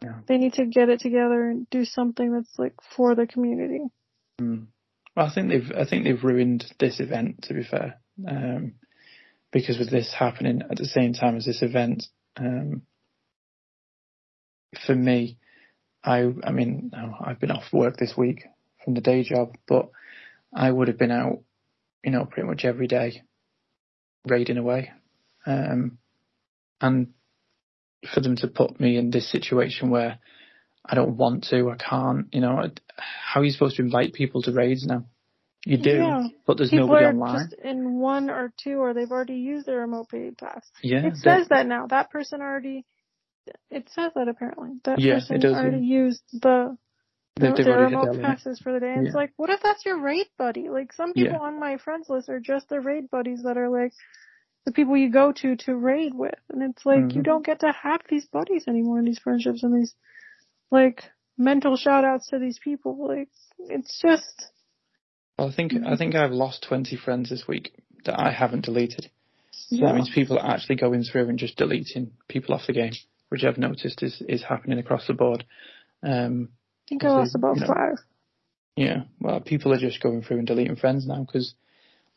yeah. 0.03 0.19
they 0.27 0.37
need 0.37 0.53
to 0.53 0.65
get 0.65 0.89
it 0.89 0.99
together 0.99 1.49
and 1.49 1.67
do 1.69 1.83
something 1.83 2.31
that's 2.31 2.53
like 2.57 2.75
for 2.95 3.15
the 3.15 3.25
community. 3.25 3.85
Mm. 4.39 4.67
Well, 5.15 5.25
I 5.25 5.33
think 5.33 5.49
they've 5.49 5.71
I 5.75 5.85
think 5.85 6.03
they've 6.03 6.23
ruined 6.23 6.65
this 6.79 6.99
event. 6.99 7.43
To 7.43 7.55
be 7.55 7.63
fair, 7.63 7.99
um, 8.27 8.73
because 9.51 9.79
with 9.79 9.89
this 9.89 10.13
happening 10.13 10.61
at 10.69 10.77
the 10.77 10.85
same 10.85 11.13
time 11.13 11.37
as 11.37 11.45
this 11.45 11.63
event, 11.63 12.05
um, 12.37 12.83
for 14.85 14.93
me, 14.93 15.39
I 16.03 16.31
I 16.43 16.51
mean 16.51 16.91
I've 17.19 17.39
been 17.39 17.51
off 17.51 17.73
work 17.73 17.97
this 17.97 18.15
week 18.15 18.43
from 18.85 18.93
the 18.93 19.01
day 19.01 19.23
job, 19.23 19.57
but 19.67 19.89
I 20.53 20.69
would 20.69 20.87
have 20.87 20.99
been 20.99 21.11
out 21.11 21.39
you 22.07 22.13
know, 22.13 22.23
pretty 22.23 22.47
much 22.47 22.63
every 22.63 22.87
day, 22.87 23.21
raiding 24.25 24.55
away. 24.57 24.91
Um, 25.45 25.97
and 26.79 27.09
for 28.13 28.21
them 28.21 28.37
to 28.37 28.47
put 28.47 28.79
me 28.79 28.95
in 28.95 29.11
this 29.11 29.29
situation 29.29 29.89
where 29.89 30.17
I 30.85 30.95
don't 30.95 31.17
want 31.17 31.47
to, 31.49 31.69
I 31.69 31.75
can't, 31.75 32.27
you 32.31 32.39
know, 32.39 32.63
how 32.97 33.41
are 33.41 33.43
you 33.43 33.51
supposed 33.51 33.75
to 33.75 33.81
invite 33.81 34.13
people 34.13 34.41
to 34.43 34.53
raids 34.53 34.85
now? 34.85 35.03
You 35.65 35.79
do, 35.79 35.97
yeah. 35.97 36.27
but 36.45 36.55
there's 36.55 36.69
people 36.69 36.87
nobody 36.87 37.07
are 37.07 37.09
online. 37.09 37.49
Just 37.49 37.61
in 37.61 37.99
one 37.99 38.29
or 38.29 38.53
two, 38.63 38.77
or 38.77 38.93
they've 38.93 39.11
already 39.11 39.35
used 39.35 39.65
their 39.65 39.79
remote 39.79 40.07
paid 40.07 40.37
pass. 40.37 40.65
Yeah, 40.81 41.07
it 41.07 41.17
says 41.17 41.49
that 41.49 41.67
now. 41.67 41.87
That 41.87 42.09
person 42.09 42.39
already. 42.39 42.85
It 43.69 43.89
says 43.93 44.13
that 44.15 44.29
apparently. 44.29 44.79
That 44.85 44.97
yeah, 45.01 45.15
person 45.15 45.35
it 45.35 45.39
does, 45.39 45.55
already 45.55 45.85
used 45.85 46.23
the 46.31 46.77
Their, 47.39 47.53
they've 47.55 47.65
their 47.65 47.77
already 47.79 47.95
hit 47.95 48.01
their 48.03 48.11
limit. 48.13 48.25
passes 48.25 48.59
for 48.59 48.73
the 48.73 48.79
day. 48.79 48.93
And 48.93 49.07
It's 49.07 49.15
like, 49.15 49.31
what 49.37 49.49
if 49.49 49.61
that's 49.61 49.85
your 49.85 49.99
raid 49.99 50.27
buddy? 50.37 50.69
Like 50.69 50.93
some 50.93 51.13
people 51.13 51.33
Yeah. 51.33 51.39
on 51.39 51.59
my 51.59 51.77
friends 51.77 52.09
list 52.09 52.29
are 52.29 52.39
just 52.39 52.69
the 52.69 52.79
raid 52.81 53.09
buddies 53.09 53.43
that 53.43 53.57
are 53.57 53.69
like 53.69 53.93
the 54.65 54.71
people 54.71 54.97
you 54.97 55.09
go 55.11 55.31
to 55.31 55.55
to 55.55 55.75
raid 55.75 56.13
with, 56.13 56.35
and 56.49 56.61
it's 56.61 56.85
like 56.85 57.13
you 57.13 57.21
Mhm. 57.21 57.23
don't 57.23 57.45
get 57.45 57.61
to 57.61 57.71
have 57.71 58.01
these 58.09 58.25
buddies 58.25 58.67
anymore, 58.67 58.97
and 58.99 59.07
these 59.07 59.19
friendships, 59.19 59.63
and 59.63 59.73
these 59.73 59.93
like 60.71 61.03
mental 61.37 61.77
shout 61.77 62.03
outs 62.03 62.27
to 62.29 62.39
these 62.39 62.59
people. 62.59 63.07
Like 63.07 63.29
it's 63.59 63.99
just 64.01 64.51
Well, 65.37 65.47
I 65.49 65.51
think 65.53 65.71
Mm-hmm. 65.73 65.87
I 65.87 65.95
think 65.95 66.15
I've 66.15 66.31
lost 66.31 66.63
twenty 66.63 66.95
friends 66.97 67.29
this 67.29 67.47
week 67.47 67.71
that 68.05 68.19
I 68.19 68.31
haven't 68.31 68.65
deleted. 68.65 69.09
So 69.51 69.75
yeah. 69.75 69.85
that 69.87 69.95
means 69.95 70.09
people 70.13 70.37
are 70.37 70.51
actually 70.53 70.75
going 70.75 71.03
through 71.03 71.29
and 71.29 71.39
just 71.39 71.57
deleting 71.57 72.11
people 72.27 72.53
off 72.55 72.67
the 72.67 72.73
game, 72.73 72.93
which 73.29 73.43
I've 73.43 73.57
noticed 73.57 74.01
is, 74.03 74.21
is 74.27 74.43
happening 74.43 74.79
across 74.79 75.07
the 75.07 75.13
board. 75.13 75.45
Um, 76.03 76.49
think 76.87 77.03
I 77.03 77.09
lost 77.09 77.35
about 77.35 77.55
you 77.55 77.61
know, 77.61 77.67
five. 77.67 77.97
yeah, 78.75 79.03
well, 79.19 79.39
people 79.39 79.73
are 79.73 79.77
just 79.77 80.01
going 80.01 80.21
through 80.21 80.39
and 80.39 80.47
deleting 80.47 80.75
friends 80.75 81.07
now 81.07 81.23
because 81.25 81.53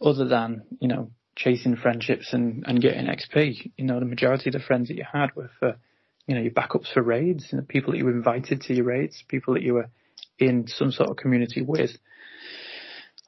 other 0.01 0.27
than, 0.27 0.63
you 0.81 0.89
know, 0.89 1.11
chasing 1.37 1.77
friendships 1.77 2.33
and, 2.33 2.65
and 2.67 2.81
getting 2.81 3.07
XP, 3.07 3.73
you 3.77 3.85
know, 3.85 3.99
the 4.01 4.07
majority 4.07 4.51
of 4.51 4.53
the 4.55 4.61
friends 4.61 4.89
that 4.89 4.97
you 4.97 5.05
had 5.11 5.35
were 5.35 5.51
for, 5.59 5.77
you 6.27 6.35
know, 6.35 6.41
your 6.41 6.53
backups 6.53 6.93
for 6.93 7.03
raids, 7.03 7.47
you 7.51 7.59
know, 7.59 7.65
people 7.67 7.93
that 7.93 7.99
you 7.99 8.09
invited 8.09 8.61
to 8.63 8.75
your 8.75 8.85
raids, 8.85 9.23
people 9.29 9.55
that 9.55 9.63
you 9.63 9.75
were 9.75 9.89
in 10.39 10.67
some 10.67 10.91
sort 10.91 11.11
of 11.11 11.17
community 11.17 11.63
with, 11.63 11.91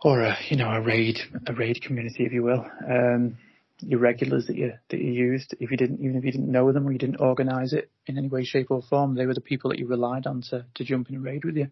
or 0.05 0.23
a, 0.23 0.37
you 0.49 0.57
know, 0.57 0.71
a 0.71 0.81
raid, 0.81 1.19
a 1.47 1.53
raid 1.53 1.81
community, 1.83 2.25
if 2.25 2.33
you 2.33 2.43
will. 2.43 2.67
Um, 2.89 3.37
your 3.83 4.01
regulars 4.01 4.47
that 4.47 4.57
you 4.57 4.73
that 4.91 5.01
you 5.01 5.13
used, 5.13 5.55
if 5.61 5.71
you 5.71 5.77
didn't, 5.77 6.01
even 6.01 6.17
if 6.17 6.25
you 6.25 6.33
didn't 6.33 6.51
know 6.51 6.73
them 6.73 6.87
or 6.87 6.93
you 6.93 6.99
didn't 6.99 7.21
organise 7.21 7.73
it 7.73 7.91
in 8.07 8.19
any 8.19 8.29
way, 8.29 8.45
shape, 8.45 8.71
or 8.71 8.83
form, 8.83 9.15
they 9.15 9.27
were 9.27 9.35
the 9.35 9.41
people 9.41 9.71
that 9.71 9.79
you 9.79 9.87
relied 9.87 10.27
on 10.27 10.43
to 10.51 10.67
to 10.75 10.85
jump 10.85 11.09
in 11.09 11.17
a 11.17 11.21
raid 11.21 11.45
with 11.45 11.57
you. 11.57 11.69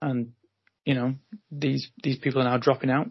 And 0.00 0.32
you 0.84 0.94
know, 0.94 1.14
these 1.50 1.90
these 2.02 2.18
people 2.18 2.40
are 2.40 2.44
now 2.44 2.58
dropping 2.58 2.90
out. 2.90 3.10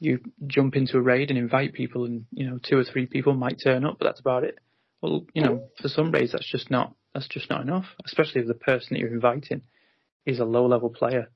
You 0.00 0.20
jump 0.46 0.76
into 0.76 0.98
a 0.98 1.02
raid 1.02 1.30
and 1.30 1.38
invite 1.38 1.72
people, 1.72 2.04
and 2.04 2.26
you 2.30 2.48
know, 2.48 2.58
two 2.62 2.78
or 2.78 2.84
three 2.84 3.06
people 3.06 3.34
might 3.34 3.60
turn 3.62 3.84
up, 3.84 3.98
but 3.98 4.06
that's 4.06 4.20
about 4.20 4.44
it. 4.44 4.58
Well, 5.00 5.26
you 5.34 5.42
know, 5.42 5.68
for 5.80 5.88
some 5.88 6.10
raids, 6.10 6.32
that's 6.32 6.50
just 6.50 6.70
not 6.70 6.94
that's 7.12 7.28
just 7.28 7.50
not 7.50 7.62
enough, 7.62 7.86
especially 8.04 8.40
if 8.40 8.48
the 8.48 8.54
person 8.54 8.88
that 8.90 9.00
you're 9.00 9.12
inviting 9.12 9.62
is 10.26 10.40
a 10.40 10.44
low 10.44 10.66
level 10.66 10.90
player. 10.90 11.30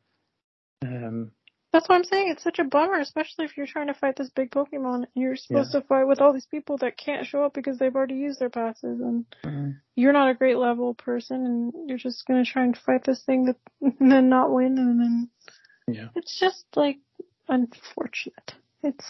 Um, 0.84 1.32
That's 1.72 1.86
what 1.86 1.96
I'm 1.96 2.04
saying. 2.04 2.30
It's 2.30 2.42
such 2.42 2.58
a 2.58 2.64
bummer, 2.64 2.98
especially 2.98 3.44
if 3.44 3.56
you're 3.56 3.66
trying 3.66 3.88
to 3.88 3.94
fight 3.94 4.16
this 4.16 4.30
big 4.30 4.50
Pokemon 4.50 4.94
and 4.94 5.06
you're 5.14 5.36
supposed 5.36 5.72
to 5.72 5.82
fight 5.82 6.04
with 6.04 6.20
all 6.20 6.32
these 6.32 6.46
people 6.46 6.78
that 6.78 6.96
can't 6.96 7.26
show 7.26 7.44
up 7.44 7.52
because 7.52 7.78
they've 7.78 7.94
already 7.94 8.14
used 8.14 8.40
their 8.40 8.48
passes 8.48 9.00
and 9.00 9.26
uh, 9.44 9.76
you're 9.94 10.14
not 10.14 10.30
a 10.30 10.34
great 10.34 10.56
level 10.56 10.94
person 10.94 11.44
and 11.44 11.88
you're 11.88 11.98
just 11.98 12.26
gonna 12.26 12.44
try 12.44 12.64
and 12.64 12.76
fight 12.76 13.04
this 13.04 13.22
thing 13.24 13.44
that 13.46 13.56
and 14.00 14.10
then 14.10 14.30
not 14.30 14.50
win 14.50 14.78
and 14.78 14.98
then 15.00 15.28
yeah, 15.86 16.08
it's 16.14 16.38
just 16.38 16.64
like 16.74 16.98
unfortunate. 17.48 18.54
It's 18.82 19.04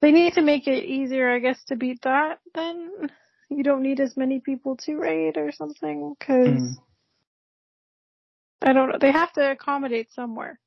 they 0.00 0.12
need 0.12 0.34
to 0.34 0.42
make 0.42 0.66
it 0.66 0.84
easier, 0.84 1.30
I 1.30 1.38
guess, 1.40 1.62
to 1.64 1.76
beat 1.76 2.02
that. 2.02 2.38
Then 2.54 3.10
you 3.50 3.62
don't 3.64 3.82
need 3.82 4.00
as 4.00 4.16
many 4.16 4.40
people 4.40 4.76
to 4.84 4.96
raid 4.96 5.36
or 5.36 5.50
something 5.52 6.14
because 6.18 6.60
Mm. 6.60 6.74
I 8.62 8.72
don't 8.72 8.90
know. 8.90 8.98
They 9.00 9.10
have 9.10 9.32
to 9.34 9.50
accommodate 9.50 10.12
somewhere. 10.12 10.58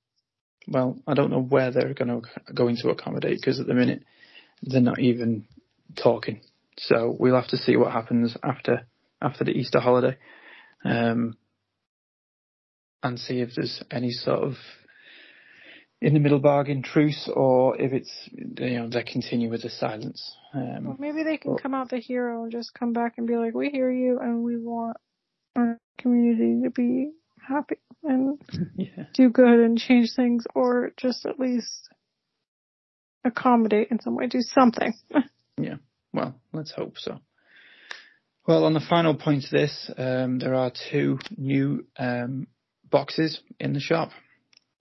Well, 0.68 0.98
I 1.08 1.14
don't 1.14 1.32
know 1.32 1.42
where 1.42 1.72
they're 1.72 1.94
going 1.94 2.22
to 2.22 2.54
going 2.54 2.78
to 2.78 2.90
accommodate 2.90 3.40
because 3.40 3.60
at 3.60 3.68
the 3.68 3.74
minute 3.74 4.04
they're 4.62 4.82
not 4.82 5.00
even 5.00 5.46
talking. 6.02 6.42
So 6.78 7.16
we'll 7.20 7.36
have 7.36 7.50
to 7.50 7.58
see 7.58 7.76
what 7.76 7.92
happens 7.92 8.36
after 8.44 8.86
after 9.22 9.44
the 9.44 9.52
Easter 9.52 9.80
holiday, 9.80 10.18
um, 10.84 11.38
and 13.02 13.20
see 13.20 13.40
if 13.42 13.52
there's 13.56 13.84
any 13.92 14.12
sort 14.12 14.40
of 14.44 14.54
in 16.02 16.14
the 16.14 16.20
middle 16.20 16.40
bargain 16.40 16.82
truce 16.82 17.30
or 17.34 17.80
if 17.80 17.94
it's 17.94 18.12
you 18.34 18.78
know 18.80 18.90
they 18.90 19.04
continue 19.04 19.50
with 19.50 19.62
the 19.62 19.70
silence. 19.70 20.36
Well, 20.54 20.78
Um, 20.78 20.98
maybe 21.00 21.24
they 21.24 21.38
can 21.38 21.52
well- 21.52 21.60
come 21.60 21.74
out 21.74 21.90
the 21.90 21.98
hero 21.98 22.44
and 22.44 22.52
just 22.52 22.74
come 22.74 22.94
back 22.94 23.18
and 23.18 23.28
be 23.28 23.36
like, 23.38 23.54
"We 23.54 23.70
hear 23.70 23.92
you, 23.92 24.20
and 24.20 24.44
we 24.44 24.58
want 24.58 24.98
our 25.56 25.80
community 25.98 26.64
to 26.64 26.72
be 26.72 27.12
happy 27.48 27.78
and 28.04 28.40
yeah, 28.76 29.06
do 29.14 29.30
good 29.30 29.60
and 29.60 29.78
change 29.78 30.14
things, 30.16 30.46
or 30.56 30.92
just 30.98 31.26
at 31.26 31.40
least 31.40 31.90
accommodate 33.24 33.90
in 33.92 34.00
some 34.00 34.16
way, 34.16 34.28
do 34.28 34.42
something." 34.42 34.94
Yeah. 35.56 35.76
Well, 36.14 36.36
let's 36.52 36.72
hope 36.72 36.98
so. 36.98 37.20
Well, 38.48 38.66
on 38.66 38.74
the 38.74 38.80
final 38.82 39.16
point 39.16 39.46
of 39.46 39.52
this, 39.52 39.92
um, 39.98 40.40
there 40.40 40.56
are 40.56 40.72
two 40.92 41.20
new 41.38 41.86
um, 41.98 42.48
boxes 42.90 43.40
in 43.60 43.74
the 43.74 43.80
shop. 43.80 44.10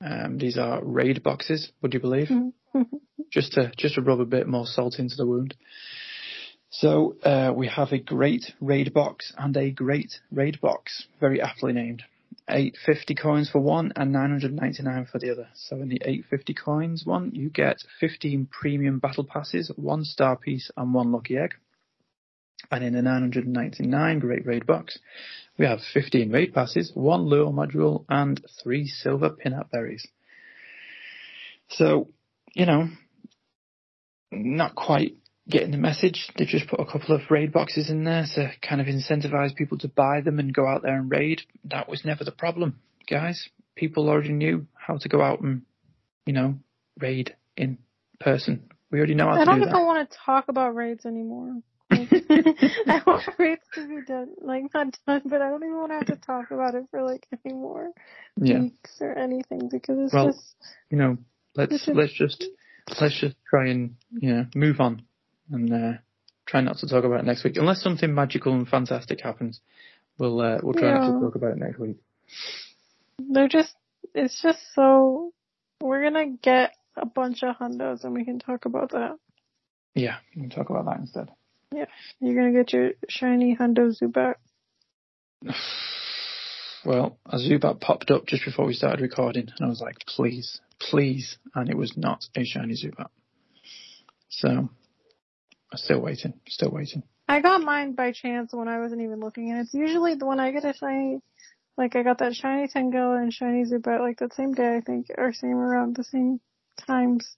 Um, 0.04 0.38
these 0.38 0.58
are 0.58 0.84
raid 0.84 1.22
boxes. 1.22 1.70
Would 1.80 1.94
you 1.94 2.00
believe? 2.00 2.28
just 3.30 3.52
to 3.52 3.72
just 3.76 3.94
to 3.94 4.02
rub 4.02 4.20
a 4.20 4.24
bit 4.24 4.48
more 4.48 4.66
salt 4.66 4.98
into 4.98 5.14
the 5.16 5.26
wound. 5.26 5.54
So 6.70 7.16
uh, 7.22 7.52
we 7.54 7.68
have 7.68 7.92
a 7.92 7.98
great 7.98 8.52
raid 8.60 8.92
box 8.94 9.32
and 9.36 9.56
a 9.56 9.70
great 9.70 10.14
raid 10.30 10.60
box, 10.60 11.06
very 11.20 11.40
aptly 11.40 11.72
named. 11.72 12.02
850 12.48 13.14
coins 13.14 13.50
for 13.50 13.60
one 13.60 13.92
and 13.96 14.12
999 14.12 15.06
for 15.06 15.18
the 15.18 15.30
other. 15.30 15.48
So 15.54 15.76
in 15.76 15.88
the 15.88 16.00
850 16.04 16.54
coins 16.54 17.06
one, 17.06 17.32
you 17.34 17.50
get 17.50 17.84
15 18.00 18.48
premium 18.50 18.98
battle 18.98 19.24
passes, 19.24 19.70
one 19.76 20.04
star 20.04 20.36
piece, 20.36 20.70
and 20.76 20.92
one 20.92 21.12
lucky 21.12 21.36
egg. 21.38 21.54
And 22.70 22.84
in 22.84 22.94
the 22.94 23.02
999 23.02 24.18
great 24.18 24.46
raid 24.46 24.66
box, 24.66 24.98
we 25.58 25.66
have 25.66 25.80
15 25.92 26.30
raid 26.30 26.54
passes, 26.54 26.92
one 26.94 27.22
lure 27.22 27.50
module, 27.50 28.04
and 28.08 28.40
three 28.62 28.86
silver 28.86 29.30
pinap 29.30 29.70
berries. 29.70 30.06
So, 31.70 32.08
you 32.54 32.66
know, 32.66 32.88
not 34.30 34.74
quite 34.74 35.16
getting 35.52 35.70
the 35.70 35.76
message. 35.76 36.30
They've 36.36 36.48
just 36.48 36.66
put 36.66 36.80
a 36.80 36.86
couple 36.86 37.14
of 37.14 37.20
raid 37.30 37.52
boxes 37.52 37.90
in 37.90 38.04
there 38.04 38.24
to 38.34 38.50
kind 38.66 38.80
of 38.80 38.86
incentivize 38.86 39.54
people 39.54 39.78
to 39.78 39.88
buy 39.88 40.22
them 40.22 40.38
and 40.38 40.52
go 40.52 40.66
out 40.66 40.82
there 40.82 40.96
and 40.96 41.10
raid. 41.10 41.42
That 41.64 41.88
was 41.88 42.04
never 42.04 42.24
the 42.24 42.32
problem, 42.32 42.80
guys. 43.08 43.48
People 43.76 44.08
already 44.08 44.32
knew 44.32 44.66
how 44.74 44.96
to 44.96 45.08
go 45.08 45.20
out 45.20 45.40
and, 45.40 45.62
you 46.26 46.32
know, 46.32 46.56
raid 46.98 47.36
in 47.56 47.78
person. 48.18 48.70
We 48.90 48.98
already 48.98 49.14
know 49.14 49.26
how 49.26 49.34
I 49.34 49.38
to 49.40 49.44
don't 49.44 49.60
don't 49.60 49.68
even 49.68 49.86
want 49.86 50.10
to 50.10 50.16
talk 50.24 50.48
about 50.48 50.74
raids 50.74 51.06
anymore. 51.06 51.56
I 51.92 53.02
want 53.06 53.28
raids 53.38 53.62
to 53.74 53.86
be 53.86 54.00
done, 54.06 54.30
like 54.40 54.64
not 54.72 54.96
done, 55.06 55.22
but 55.26 55.42
I 55.42 55.50
don't 55.50 55.62
even 55.62 55.76
want 55.76 55.92
to 55.92 55.96
have 55.96 56.06
to 56.06 56.16
talk 56.16 56.50
about 56.50 56.74
it 56.74 56.84
for 56.90 57.02
like 57.02 57.26
any 57.44 57.54
more 57.54 57.90
yeah, 58.40 58.60
weeks 58.60 58.96
or 59.00 59.12
anything 59.12 59.68
because 59.70 59.98
it's 59.98 60.12
Well, 60.14 60.28
just 60.32 60.54
you 60.90 60.96
know, 60.96 61.18
let's 61.54 61.72
just- 61.72 61.88
let's 61.88 62.12
just 62.14 62.44
let's 63.00 63.20
just 63.20 63.36
try 63.48 63.68
and 63.68 63.96
you 64.10 64.34
know 64.34 64.46
move 64.54 64.80
on 64.80 65.02
and 65.52 65.72
uh, 65.72 65.98
try 66.46 66.60
not 66.60 66.78
to 66.78 66.88
talk 66.88 67.04
about 67.04 67.20
it 67.20 67.26
next 67.26 67.44
week 67.44 67.56
unless 67.56 67.82
something 67.82 68.14
magical 68.14 68.52
and 68.52 68.68
fantastic 68.68 69.20
happens. 69.20 69.60
We'll 70.18 70.40
uh, 70.40 70.58
we'll 70.62 70.74
try 70.74 70.92
not 70.92 71.06
to 71.06 71.20
talk 71.20 71.34
about 71.34 71.52
it 71.52 71.58
next 71.58 71.78
week. 71.78 71.96
they're 73.18 73.48
just 73.48 73.74
it's 74.14 74.40
just 74.42 74.58
so 74.74 75.32
we're 75.80 76.02
gonna 76.02 76.36
get 76.42 76.72
a 76.96 77.06
bunch 77.06 77.42
of 77.42 77.56
hundos 77.56 78.04
and 78.04 78.14
we 78.14 78.24
can 78.24 78.38
talk 78.38 78.64
about 78.64 78.90
that. 78.90 79.18
Yeah, 79.94 80.16
we 80.34 80.42
can 80.42 80.50
talk 80.50 80.70
about 80.70 80.86
that 80.86 80.98
instead. 80.98 81.28
Yeah, 81.74 81.86
you're 82.20 82.34
gonna 82.34 82.52
get 82.52 82.72
your 82.72 82.90
shiny 83.08 83.56
hundo 83.56 83.94
Zubat. 84.00 84.34
Well, 86.84 87.16
a 87.26 87.36
Zubat 87.36 87.80
popped 87.80 88.10
up 88.10 88.26
just 88.26 88.44
before 88.44 88.66
we 88.66 88.74
started 88.74 89.02
recording, 89.02 89.46
and 89.56 89.66
I 89.66 89.68
was 89.68 89.80
like, 89.80 90.00
please, 90.00 90.60
please, 90.80 91.38
and 91.54 91.70
it 91.70 91.76
was 91.76 91.96
not 91.96 92.24
a 92.34 92.44
shiny 92.44 92.74
Zubat. 92.74 93.06
So, 94.28 94.68
still 95.76 96.00
waiting, 96.00 96.34
still 96.48 96.70
waiting. 96.70 97.02
I 97.28 97.40
got 97.40 97.62
mine 97.62 97.94
by 97.94 98.12
chance 98.12 98.52
when 98.52 98.68
I 98.68 98.80
wasn't 98.80 99.02
even 99.02 99.20
looking, 99.20 99.50
and 99.50 99.60
it's 99.60 99.74
usually 99.74 100.14
the 100.14 100.26
one 100.26 100.40
I 100.40 100.50
get 100.50 100.64
a 100.64 100.74
shiny, 100.74 101.20
like 101.76 101.96
I 101.96 102.02
got 102.02 102.18
that 102.18 102.34
shiny 102.34 102.68
Tangela 102.68 103.22
and 103.22 103.32
shiny 103.32 103.64
Zubat 103.64 104.00
like 104.00 104.18
that 104.18 104.34
same 104.34 104.52
day 104.52 104.76
I 104.76 104.80
think, 104.80 105.06
or 105.16 105.32
same 105.32 105.56
around 105.56 105.96
the 105.96 106.04
same 106.04 106.40
times, 106.86 107.36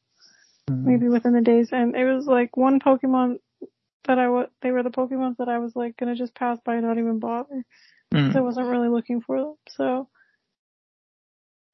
Mm. 0.70 0.85
maybe 0.85 1.09
within 1.09 1.35
the 1.35 1.43
days, 1.43 1.68
and 1.72 1.95
it 1.95 2.05
was 2.07 2.26
like 2.26 2.57
one 2.57 2.80
Pokemon 2.80 3.39
that 4.07 4.18
I 4.18 4.28
was, 4.28 4.49
they 4.62 4.70
were 4.70 4.82
the 4.82 4.91
Pokemons 4.91 5.37
that 5.37 5.49
I 5.49 5.59
was 5.59 5.76
like 5.76 5.97
gonna 5.99 6.14
just 6.14 6.35
pass 6.35 6.59
by 6.64 6.76
and 6.76 6.87
not 6.87 6.97
even 6.99 7.18
bother. 7.18 7.64
Mm. 8.12 8.35
I 8.35 8.41
wasn't 8.41 8.68
really 8.68 8.89
looking 8.89 9.20
for 9.20 9.39
them, 9.39 9.55
so 9.68 10.09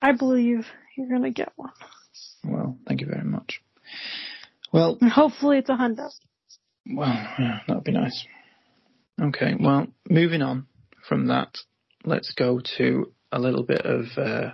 I 0.03 0.13
believe 0.13 0.67
you're 0.97 1.09
gonna 1.09 1.31
get 1.31 1.53
one. 1.57 1.73
Well, 2.45 2.79
thank 2.89 3.01
you 3.01 3.07
very 3.07 3.25
much. 3.25 3.63
Well, 4.73 4.99
And 5.01 5.11
hopefully 5.11 5.59
it's 5.59 5.69
a 5.69 5.75
hundo. 5.75 6.11
Well, 6.95 7.29
yeah, 7.39 7.61
that'd 7.67 7.85
be 7.85 7.93
nice. 7.93 8.25
Okay, 9.21 9.55
well, 9.59 9.87
moving 10.09 10.43
on 10.43 10.67
from 11.09 11.29
that, 11.29 11.59
let's 12.05 12.33
go 12.33 12.61
to 12.79 13.13
a 13.33 13.39
little 13.39 13.63
bit 13.63 13.83
of 13.85 14.07
uh, 14.17 14.51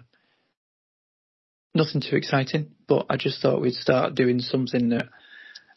nothing 1.75 2.01
too 2.01 2.17
exciting, 2.17 2.73
but 2.89 3.07
I 3.09 3.17
just 3.17 3.41
thought 3.41 3.61
we'd 3.61 3.75
start 3.75 4.15
doing 4.15 4.41
something 4.41 4.91
that 4.91 5.07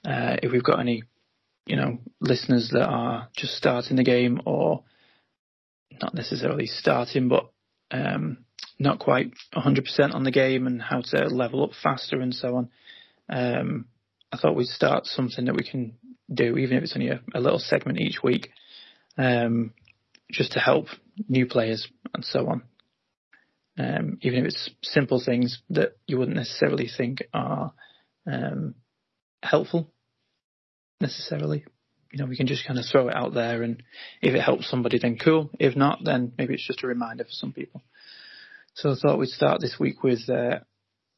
uh, 0.05 0.37
if 0.41 0.51
we've 0.51 0.63
got 0.63 0.79
any, 0.79 1.03
you 1.65 1.75
know, 1.75 1.99
listeners 2.19 2.69
that 2.73 2.85
are 2.85 3.29
just 3.35 3.53
starting 3.53 3.97
the 3.97 4.03
game 4.03 4.41
or 4.45 4.83
not 6.01 6.13
necessarily 6.13 6.65
starting, 6.65 7.27
but 7.27 7.51
um, 7.91 8.45
not 8.79 8.99
quite 8.99 9.33
100% 9.55 10.15
on 10.15 10.23
the 10.23 10.31
game 10.31 10.67
and 10.67 10.81
how 10.81 11.01
to 11.01 11.27
level 11.27 11.63
up 11.63 11.71
faster 11.83 12.21
and 12.21 12.33
so 12.33 12.55
on. 12.55 12.69
Um, 13.29 13.85
I 14.31 14.37
thought 14.37 14.55
we'd 14.55 14.67
start 14.67 15.05
something 15.05 15.45
that 15.45 15.55
we 15.55 15.63
can 15.63 15.97
do, 16.31 16.57
even 16.57 16.77
if 16.77 16.83
it's 16.83 16.95
only 16.95 17.09
a, 17.09 17.21
a 17.33 17.39
little 17.39 17.59
segment 17.59 17.99
each 17.99 18.21
week, 18.23 18.49
um, 19.17 19.73
just 20.31 20.53
to 20.53 20.59
help 20.59 20.87
new 21.27 21.45
players 21.45 21.87
and 22.13 22.23
so 22.23 22.47
on. 22.47 22.63
Um, 23.77 24.17
even 24.21 24.39
if 24.39 24.45
it's 24.45 24.69
simple 24.81 25.21
things 25.25 25.61
that 25.69 25.97
you 26.05 26.17
wouldn't 26.17 26.37
necessarily 26.37 26.89
think 26.95 27.23
are 27.33 27.73
um, 28.27 28.75
helpful 29.41 29.89
necessarily. 30.99 31.65
You 32.11 32.19
know, 32.19 32.25
we 32.25 32.35
can 32.35 32.47
just 32.47 32.65
kind 32.65 32.79
of 32.79 32.85
throw 32.85 33.07
it 33.07 33.15
out 33.15 33.33
there, 33.33 33.61
and 33.61 33.83
if 34.21 34.33
it 34.33 34.41
helps 34.41 34.69
somebody, 34.69 34.97
then 34.99 35.17
cool. 35.17 35.49
If 35.59 35.75
not, 35.75 35.99
then 36.03 36.33
maybe 36.37 36.55
it's 36.55 36.67
just 36.67 36.83
a 36.83 36.87
reminder 36.87 37.23
for 37.23 37.31
some 37.31 37.53
people. 37.53 37.83
So 38.73 38.91
I 38.91 38.95
thought 38.95 39.19
we'd 39.19 39.29
start 39.29 39.61
this 39.61 39.77
week 39.79 40.03
with 40.03 40.27
uh, 40.29 40.59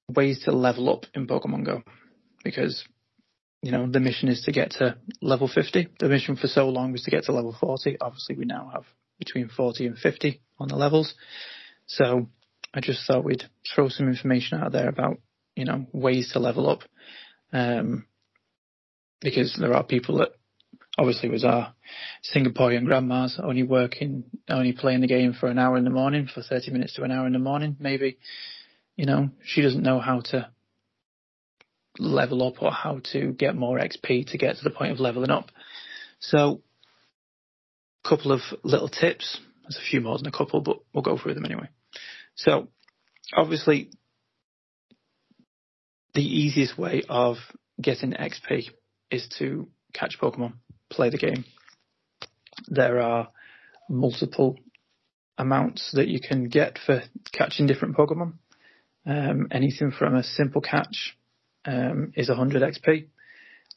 ways 0.09 0.41
to 0.45 0.51
level 0.51 0.89
up 0.89 1.05
in 1.15 1.27
Pokemon 1.27 1.65
Go, 1.65 1.83
because 2.43 2.83
you 3.61 3.71
know 3.71 3.87
the 3.89 3.99
mission 3.99 4.29
is 4.29 4.41
to 4.43 4.51
get 4.51 4.71
to 4.71 4.97
level 5.21 5.47
50. 5.47 5.87
The 5.99 6.09
mission 6.09 6.35
for 6.35 6.47
so 6.47 6.69
long 6.69 6.91
was 6.91 7.03
to 7.03 7.11
get 7.11 7.25
to 7.25 7.31
level 7.31 7.55
40. 7.59 7.97
Obviously, 8.01 8.35
we 8.35 8.45
now 8.45 8.71
have 8.73 8.85
between 9.19 9.49
40 9.49 9.87
and 9.87 9.97
50 9.97 10.41
on 10.59 10.67
the 10.67 10.75
levels. 10.75 11.13
So 11.85 12.27
I 12.73 12.79
just 12.79 13.05
thought 13.05 13.23
we'd 13.23 13.43
throw 13.73 13.89
some 13.89 14.07
information 14.07 14.59
out 14.59 14.71
there 14.71 14.89
about 14.89 15.17
you 15.55 15.65
know 15.65 15.85
ways 15.91 16.31
to 16.33 16.39
level 16.39 16.69
up. 16.69 16.81
Um, 17.53 18.05
because 19.21 19.55
there 19.59 19.73
are 19.73 19.83
people 19.83 20.17
that 20.17 20.29
obviously 20.97 21.29
was 21.29 21.43
our 21.43 21.73
Singaporean 22.33 22.85
grandmas 22.85 23.39
only 23.41 23.63
working, 23.63 24.23
only 24.49 24.73
playing 24.73 25.01
the 25.01 25.07
game 25.07 25.33
for 25.33 25.47
an 25.47 25.59
hour 25.59 25.77
in 25.77 25.83
the 25.83 25.89
morning, 25.89 26.27
for 26.33 26.41
30 26.41 26.71
minutes 26.71 26.93
to 26.95 27.03
an 27.03 27.11
hour 27.11 27.27
in 27.27 27.33
the 27.33 27.39
morning, 27.39 27.77
maybe. 27.79 28.17
You 28.95 29.05
know, 29.05 29.29
she 29.43 29.61
doesn't 29.61 29.83
know 29.83 29.99
how 29.99 30.21
to 30.31 30.49
level 31.99 32.45
up 32.47 32.61
or 32.61 32.71
how 32.71 33.01
to 33.11 33.31
get 33.33 33.55
more 33.55 33.77
XP 33.77 34.31
to 34.31 34.37
get 34.37 34.57
to 34.57 34.63
the 34.63 34.69
point 34.69 34.91
of 34.91 34.99
leveling 34.99 35.29
up. 35.29 35.51
So, 36.19 36.61
a 38.03 38.09
couple 38.09 38.31
of 38.31 38.41
little 38.63 38.89
tips. 38.89 39.39
There's 39.63 39.77
a 39.77 39.89
few 39.89 40.01
more 40.01 40.17
than 40.17 40.27
a 40.27 40.31
couple, 40.31 40.61
but 40.61 40.77
we'll 40.93 41.03
go 41.03 41.17
through 41.17 41.35
them 41.35 41.45
anyway. 41.45 41.69
So, 42.35 42.67
obviously, 43.35 43.89
the 46.13 46.23
easiest 46.23 46.77
way 46.77 47.03
of 47.07 47.37
getting 47.79 48.11
XP 48.11 48.69
is 49.09 49.27
to 49.39 49.67
catch 49.93 50.17
Pokemon, 50.19 50.53
play 50.89 51.09
the 51.09 51.17
game. 51.17 51.45
There 52.67 53.01
are 53.01 53.29
multiple 53.89 54.57
amounts 55.37 55.91
that 55.93 56.07
you 56.07 56.19
can 56.19 56.47
get 56.47 56.77
for 56.85 57.01
catching 57.33 57.65
different 57.65 57.95
Pokemon. 57.95 58.33
Um, 59.05 59.47
anything 59.51 59.91
from 59.91 60.15
a 60.15 60.23
simple 60.23 60.61
catch 60.61 61.17
um, 61.65 62.13
is 62.15 62.29
100 62.29 62.61
XP, 62.61 63.07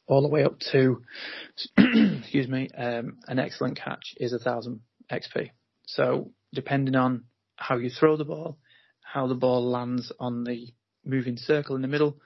all 0.07 0.21
the 0.21 0.27
way 0.27 0.43
up 0.43 0.59
to, 0.71 1.01
excuse 1.77 2.47
me, 2.47 2.69
um, 2.77 3.17
an 3.27 3.39
excellent 3.39 3.77
catch 3.77 4.13
is 4.17 4.31
1000 4.31 4.79
XP. 5.11 5.49
So 5.85 6.31
depending 6.53 6.95
on 6.95 7.25
how 7.55 7.77
you 7.77 7.89
throw 7.89 8.17
the 8.17 8.25
ball, 8.25 8.57
how 9.01 9.27
the 9.27 9.35
ball 9.35 9.69
lands 9.69 10.11
on 10.19 10.43
the 10.43 10.73
moving 11.05 11.37
circle 11.37 11.75
in 11.75 11.81
the 11.81 11.87
middle, 11.87 12.17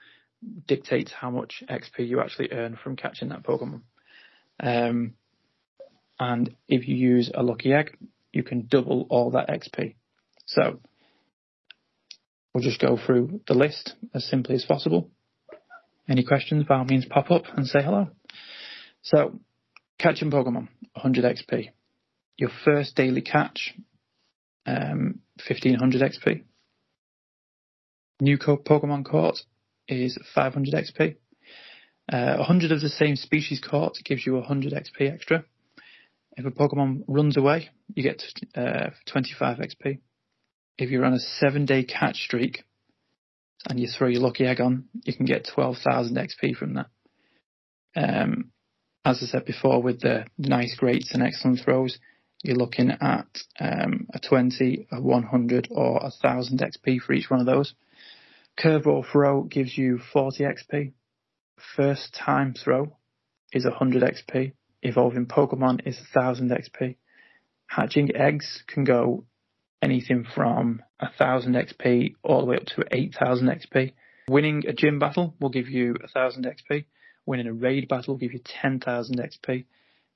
dictates 0.66 1.12
how 1.12 1.30
much 1.30 1.62
XP 1.68 2.08
you 2.08 2.20
actually 2.20 2.50
earn 2.52 2.78
from 2.82 2.96
catching 2.96 3.28
that 3.28 3.42
Pokemon. 3.42 3.82
Um, 4.58 5.14
and 6.18 6.54
if 6.68 6.86
you 6.88 6.96
use 6.96 7.30
a 7.34 7.42
lucky 7.42 7.72
egg, 7.72 7.96
you 8.32 8.42
can 8.42 8.66
double 8.66 9.06
all 9.10 9.30
that 9.32 9.48
XP. 9.48 9.94
So 10.46 10.80
we'll 12.54 12.64
just 12.64 12.80
go 12.80 12.98
through 12.98 13.40
the 13.46 13.54
list 13.54 13.94
as 14.14 14.26
simply 14.26 14.54
as 14.54 14.64
possible. 14.64 15.10
Any 16.10 16.24
questions, 16.24 16.64
by 16.64 16.78
all 16.78 16.84
means, 16.84 17.06
pop 17.06 17.30
up 17.30 17.44
and 17.56 17.64
say 17.64 17.84
hello. 17.84 18.08
So, 19.02 19.38
catching 19.96 20.32
Pokemon, 20.32 20.66
100 20.94 21.24
XP. 21.24 21.70
Your 22.36 22.50
first 22.64 22.96
daily 22.96 23.22
catch, 23.22 23.74
um, 24.66 25.20
1500 25.46 26.02
XP. 26.02 26.42
New 28.20 28.38
Pokemon 28.38 29.04
caught, 29.04 29.38
is 29.86 30.18
500 30.34 30.74
XP. 30.74 31.16
Uh, 32.12 32.38
100 32.38 32.72
of 32.72 32.80
the 32.80 32.88
same 32.88 33.14
species 33.14 33.60
caught 33.60 33.94
gives 34.04 34.26
you 34.26 34.34
100 34.34 34.72
XP 34.72 35.12
extra. 35.12 35.44
If 36.36 36.44
a 36.44 36.50
Pokemon 36.50 37.04
runs 37.06 37.36
away, 37.36 37.68
you 37.94 38.02
get 38.02 38.20
uh, 38.56 38.90
25 39.06 39.58
XP. 39.58 40.00
If 40.76 40.90
you're 40.90 41.04
on 41.04 41.14
a 41.14 41.20
seven 41.20 41.66
day 41.66 41.84
catch 41.84 42.16
streak 42.16 42.64
and 43.68 43.78
you 43.78 43.88
throw 43.88 44.08
your 44.08 44.22
lucky 44.22 44.44
egg 44.46 44.60
on, 44.60 44.88
you 45.04 45.14
can 45.14 45.26
get 45.26 45.48
12,000 45.54 46.16
XP 46.16 46.56
from 46.56 46.74
that. 46.74 46.86
Um, 47.96 48.52
as 49.04 49.22
I 49.22 49.26
said 49.26 49.44
before, 49.44 49.82
with 49.82 50.00
the 50.00 50.26
nice, 50.38 50.76
greats, 50.76 51.12
and 51.12 51.22
excellent 51.22 51.60
throws, 51.64 51.98
you're 52.42 52.56
looking 52.56 52.90
at 52.90 53.26
um, 53.58 54.06
a 54.14 54.18
20, 54.18 54.86
a 54.92 55.00
100, 55.00 55.68
or 55.70 55.98
a 55.98 56.10
1000 56.22 56.60
XP 56.60 57.00
for 57.00 57.12
each 57.12 57.30
one 57.30 57.40
of 57.40 57.46
those. 57.46 57.74
Curveball 58.58 59.04
throw 59.10 59.42
gives 59.42 59.76
you 59.76 60.00
40 60.12 60.44
XP. 60.44 60.92
First 61.76 62.14
time 62.14 62.54
throw 62.54 62.96
is 63.52 63.64
100 63.64 64.02
XP. 64.02 64.52
Evolving 64.82 65.26
Pokemon 65.26 65.86
is 65.86 65.98
1000 66.12 66.50
XP. 66.50 66.96
Hatching 67.66 68.14
eggs 68.16 68.64
can 68.66 68.84
go 68.84 69.24
anything 69.82 70.26
from 70.34 70.82
1000 71.00 71.54
XP 71.54 72.14
all 72.22 72.40
the 72.40 72.46
way 72.46 72.56
up 72.56 72.66
to 72.66 72.84
8000 72.90 73.48
XP. 73.48 73.92
Winning 74.28 74.62
a 74.68 74.72
gym 74.72 74.98
battle 74.98 75.34
will 75.40 75.48
give 75.48 75.68
you 75.68 75.94
1000 76.00 76.46
XP. 76.46 76.84
Winning 77.26 77.46
a 77.46 77.52
raid 77.52 77.88
battle 77.88 78.14
will 78.14 78.18
give 78.18 78.32
you 78.32 78.40
10,000 78.44 79.18
XP. 79.18 79.64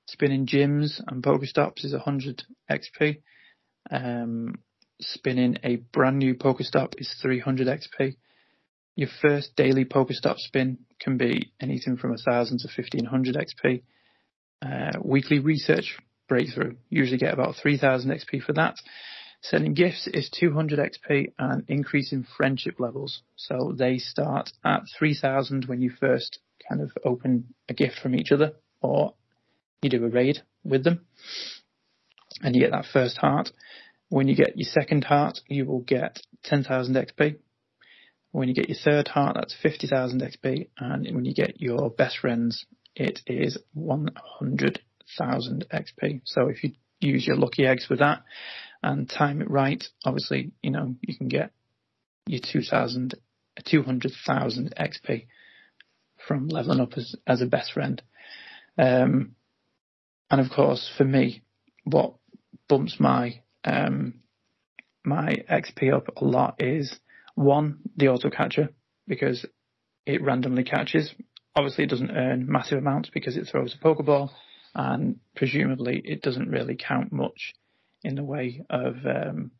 Spinning 0.07 0.45
gyms 0.45 1.01
and 1.07 1.23
Pokestops 1.23 1.83
is 1.83 1.93
100 1.93 2.43
XP. 2.69 3.21
Um, 3.89 4.55
spinning 5.01 5.57
a 5.63 5.77
brand 5.77 6.19
new 6.19 6.35
Pokestop 6.35 6.93
is 6.97 7.13
300 7.21 7.67
XP. 7.67 8.15
Your 8.95 9.09
first 9.21 9.55
daily 9.55 9.83
Pokestop 9.83 10.37
spin 10.37 10.77
can 10.99 11.17
be 11.17 11.51
anything 11.59 11.97
from 11.97 12.11
1000 12.11 12.59
to 12.59 12.67
1500 12.67 13.35
XP. 13.35 13.81
Uh, 14.61 14.99
weekly 15.03 15.39
research 15.39 15.99
breakthrough, 16.27 16.75
usually 16.89 17.17
get 17.17 17.33
about 17.33 17.55
3000 17.61 18.11
XP 18.11 18.41
for 18.41 18.53
that. 18.53 18.75
Selling 19.49 19.75
gifts 19.75 20.07
is 20.07 20.29
200 20.31 20.79
XP 20.79 21.33
and 21.37 21.65
increasing 21.67 22.25
friendship 22.35 22.79
levels. 22.79 23.21
So 23.35 23.75
they 23.77 23.99
start 23.99 24.51
at 24.63 24.83
3000 24.97 25.65
when 25.65 25.81
you 25.83 25.91
first 25.91 26.39
kind 26.67 26.81
of 26.81 26.91
open 27.03 27.53
a 27.69 27.75
gift 27.75 27.99
from 28.01 28.15
each 28.15 28.31
other 28.31 28.53
or 28.81 29.13
you 29.83 29.91
do 29.91 30.03
a 30.03 30.09
raid 30.09 30.39
with 30.63 30.83
them 30.83 31.05
and 32.41 32.55
you 32.55 32.61
get 32.61 32.71
that 32.71 32.87
first 32.91 33.17
heart. 33.17 33.51
When 34.09 34.27
you 34.27 34.35
get 34.35 34.57
your 34.57 34.67
second 34.67 35.03
heart, 35.03 35.39
you 35.47 35.65
will 35.65 35.81
get 35.81 36.21
10,000 36.45 36.95
XP. 36.95 37.37
When 38.31 38.47
you 38.47 38.55
get 38.55 38.69
your 38.69 38.79
third 38.83 39.09
heart, 39.09 39.35
that's 39.35 39.55
50,000 39.61 40.21
XP, 40.21 40.69
and 40.77 41.07
when 41.15 41.23
you 41.23 41.33
get 41.33 41.61
your 41.61 41.89
best 41.89 42.17
friends, 42.17 42.65
it 42.95 43.21
is 43.27 43.57
100,000 43.73 45.65
XP. 45.71 46.21
So 46.25 46.47
if 46.47 46.63
you 46.63 46.71
use 46.99 47.25
your 47.25 47.37
lucky 47.37 47.65
eggs 47.65 47.87
with 47.89 47.99
that 47.99 48.23
and 48.85 49.09
time 49.09 49.41
it 49.41 49.49
right, 49.49 49.83
obviously, 50.05 50.51
you 50.61 50.69
know, 50.69 50.95
you 51.01 51.17
can 51.17 51.27
get 51.27 51.51
your 52.27 52.39
2,000, 52.39 53.15
200,000 53.65 54.73
XP 54.79 55.25
from 56.27 56.47
leveling 56.49 56.79
up 56.79 56.93
as, 56.95 57.15
as 57.25 57.41
a 57.41 57.47
best 57.47 57.73
friend. 57.73 58.03
Um, 58.77 59.35
and 60.29 60.39
of 60.39 60.51
course, 60.51 60.87
for 60.97 61.03
me, 61.03 61.41
what 61.83 62.13
bumps 62.69 62.97
my 62.99 63.41
um, 63.63 64.21
my 65.03 65.37
XP 65.49 65.91
up 65.91 66.17
a 66.17 66.25
lot 66.25 66.55
is 66.59 66.99
one, 67.33 67.79
the 67.97 68.09
auto 68.09 68.29
catcher, 68.29 68.69
because 69.07 69.45
it 70.05 70.21
randomly 70.21 70.63
catches. 70.63 71.13
Obviously, 71.55 71.85
it 71.85 71.89
doesn't 71.89 72.11
earn 72.11 72.45
massive 72.47 72.77
amounts 72.77 73.09
because 73.11 73.35
it 73.35 73.47
throws 73.47 73.75
a 73.75 73.83
Pokeball, 73.83 74.29
and 74.75 75.19
presumably 75.35 76.01
it 76.05 76.21
doesn't 76.21 76.49
really 76.49 76.75
count 76.75 77.11
much 77.11 77.55
in 78.05 78.15
the 78.15 78.23
way 78.23 78.61
of. 78.69 78.95
Um, 79.05 79.51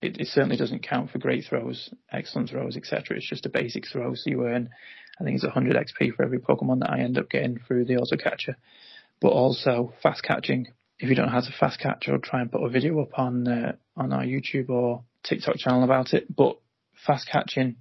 it, 0.00 0.20
it, 0.20 0.28
certainly 0.28 0.56
doesn't 0.56 0.86
count 0.86 1.10
for 1.10 1.18
great 1.18 1.44
throws, 1.48 1.90
excellent 2.12 2.50
throws, 2.50 2.76
etc. 2.76 3.16
It's 3.16 3.28
just 3.28 3.46
a 3.46 3.50
basic 3.50 3.84
throw, 3.88 4.14
so 4.14 4.30
you 4.30 4.46
earn, 4.46 4.70
I 5.20 5.24
think 5.24 5.34
it's 5.34 5.44
100 5.44 5.74
XP 5.74 6.14
for 6.14 6.22
every 6.22 6.38
Pokemon 6.38 6.80
that 6.80 6.90
I 6.90 7.00
end 7.00 7.18
up 7.18 7.28
getting 7.28 7.58
through 7.58 7.86
the 7.86 7.96
auto 7.96 8.16
catcher. 8.16 8.56
But 9.20 9.30
also 9.30 9.92
fast 10.00 10.22
catching. 10.22 10.68
If 11.00 11.08
you 11.08 11.16
don't 11.16 11.26
know 11.26 11.32
how 11.32 11.40
to 11.40 11.52
fast 11.58 11.80
catch, 11.80 12.08
I'll 12.08 12.20
try 12.20 12.40
and 12.40 12.52
put 12.52 12.62
a 12.62 12.68
video 12.68 13.00
up 13.00 13.18
on 13.18 13.48
uh, 13.48 13.72
on 13.96 14.12
our 14.12 14.22
YouTube 14.22 14.68
or 14.68 15.02
TikTok 15.24 15.56
channel 15.56 15.82
about 15.82 16.12
it. 16.12 16.26
But 16.34 16.58
fast 17.04 17.28
catching 17.28 17.76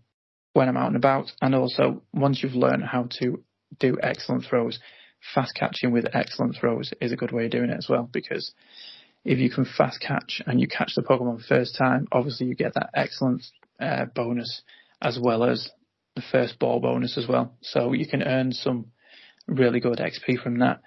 when 0.54 0.68
I'm 0.68 0.78
out 0.78 0.88
and 0.88 0.96
about, 0.96 1.32
and 1.40 1.54
also 1.54 2.02
once 2.14 2.42
you've 2.42 2.56
learned 2.56 2.84
how 2.84 3.08
to 3.20 3.44
do 3.80 3.98
excellent 4.02 4.46
throws, 4.46 4.80
fast 5.36 5.54
catching 5.56 5.92
with 5.92 6.06
excellent 6.14 6.56
throws 6.60 6.92
is 7.00 7.12
a 7.12 7.16
good 7.16 7.32
way 7.32 7.46
of 7.46 7.52
doing 7.52 7.70
it 7.70 7.78
as 7.78 7.88
well 7.88 8.10
because 8.12 8.52
if 9.28 9.40
you 9.40 9.50
can 9.50 9.66
fast 9.66 10.00
catch 10.00 10.42
and 10.48 10.62
you 10.62 10.68
catch 10.68 10.94
the 10.96 11.04
Pokemon 11.04 11.46
first 11.46 11.78
time, 11.78 12.08
obviously 12.14 12.48
you 12.48 12.56
get 12.56 12.74
that 12.76 12.92
excellent 12.94 13.44
uh, 13.78 14.06
bonus 14.06 14.62
as 15.02 15.20
well 15.22 15.44
as 15.44 15.70
the 16.16 16.24
first 16.32 16.58
ball 16.60 16.80
bonus 16.80 17.18
as 17.18 17.28
well. 17.28 17.54
So 17.62 17.92
you 17.92 18.08
can 18.08 18.24
earn 18.24 18.54
some 18.54 18.86
really 19.46 19.82
good 19.82 20.00
XP 20.00 20.42
from 20.42 20.60
that. 20.60 20.80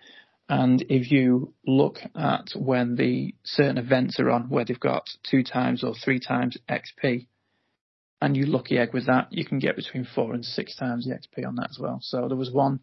And 0.48 0.82
if 0.88 1.12
you 1.12 1.52
look 1.66 1.98
at 2.16 2.48
when 2.56 2.96
the 2.96 3.34
certain 3.44 3.76
events 3.76 4.18
are 4.18 4.30
on 4.30 4.48
where 4.48 4.64
they've 4.64 4.80
got 4.80 5.04
two 5.30 5.42
times 5.42 5.84
or 5.84 5.92
three 5.94 6.18
times 6.18 6.56
XP, 6.66 7.26
and 8.22 8.36
you 8.36 8.46
lucky 8.46 8.78
egg 8.78 8.94
with 8.94 9.06
that, 9.06 9.28
you 9.30 9.44
can 9.44 9.58
get 9.58 9.76
between 9.76 10.06
four 10.14 10.32
and 10.32 10.44
six 10.44 10.74
times 10.76 11.06
the 11.06 11.14
XP 11.14 11.46
on 11.46 11.56
that 11.56 11.68
as 11.70 11.78
well. 11.78 11.98
So 12.02 12.26
there 12.26 12.36
was 12.38 12.50
one 12.50 12.80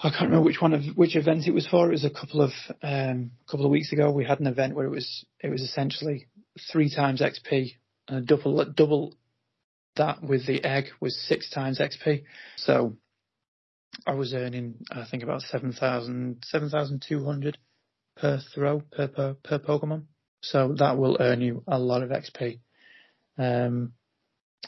I 0.00 0.10
can't 0.10 0.22
remember 0.22 0.44
which 0.44 0.60
one 0.60 0.74
of 0.74 0.82
which 0.96 1.16
event 1.16 1.46
it 1.46 1.54
was 1.54 1.66
for. 1.66 1.88
It 1.88 1.92
was 1.92 2.04
a 2.04 2.10
couple 2.10 2.42
of 2.42 2.50
um, 2.82 3.32
couple 3.48 3.64
of 3.64 3.70
weeks 3.70 3.92
ago. 3.92 4.10
We 4.10 4.24
had 4.24 4.40
an 4.40 4.46
event 4.46 4.74
where 4.74 4.86
it 4.86 4.90
was 4.90 5.24
it 5.40 5.48
was 5.48 5.62
essentially 5.62 6.26
three 6.72 6.94
times 6.94 7.20
XP 7.20 7.72
and 8.08 8.26
double 8.26 8.64
double 8.72 9.14
that 9.96 10.22
with 10.22 10.46
the 10.46 10.64
egg 10.64 10.86
was 11.00 11.16
six 11.28 11.48
times 11.50 11.78
XP. 11.78 12.24
So 12.56 12.96
I 14.06 14.14
was 14.14 14.34
earning 14.34 14.84
I 14.90 15.04
think 15.08 15.22
about 15.22 15.42
7,000 15.42 16.42
7,200 16.44 17.58
per 18.16 18.40
throw 18.54 18.80
per, 18.80 19.08
per 19.08 19.34
per 19.34 19.58
Pokemon. 19.58 20.04
So 20.42 20.74
that 20.78 20.98
will 20.98 21.16
earn 21.20 21.40
you 21.40 21.62
a 21.66 21.78
lot 21.78 22.02
of 22.02 22.10
XP. 22.10 22.58
Um, 23.38 23.92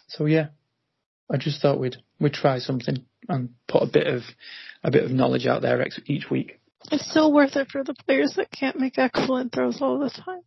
so 0.09 0.27
yeah, 0.27 0.49
I 1.31 1.37
just 1.37 1.61
thought 1.61 1.81
we'd 1.81 1.97
we'd 2.21 2.33
try 2.33 2.59
something 2.59 3.05
and 3.29 3.51
put 3.69 3.83
a 3.83 3.91
bit 3.93 4.07
of 4.07 4.23
a 4.87 4.91
bit 4.91 5.05
of 5.05 5.11
knowledge 5.11 5.47
out 5.47 5.63
there 5.63 5.85
each 6.07 6.31
week. 6.31 6.61
It's 6.93 7.11
still 7.11 7.33
worth 7.33 7.57
it 7.57 7.69
for 7.71 7.83
the 7.83 7.95
players 8.07 8.35
that 8.37 8.53
can't 8.53 8.79
make 8.79 8.97
excellent 8.99 9.53
throws 9.53 9.83
all 9.83 9.99
the 9.99 10.11
time. 10.11 10.43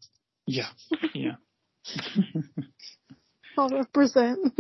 Yeah, 0.47 0.69
yeah. 1.13 1.35
I'll 3.57 3.69
represent. 3.69 4.57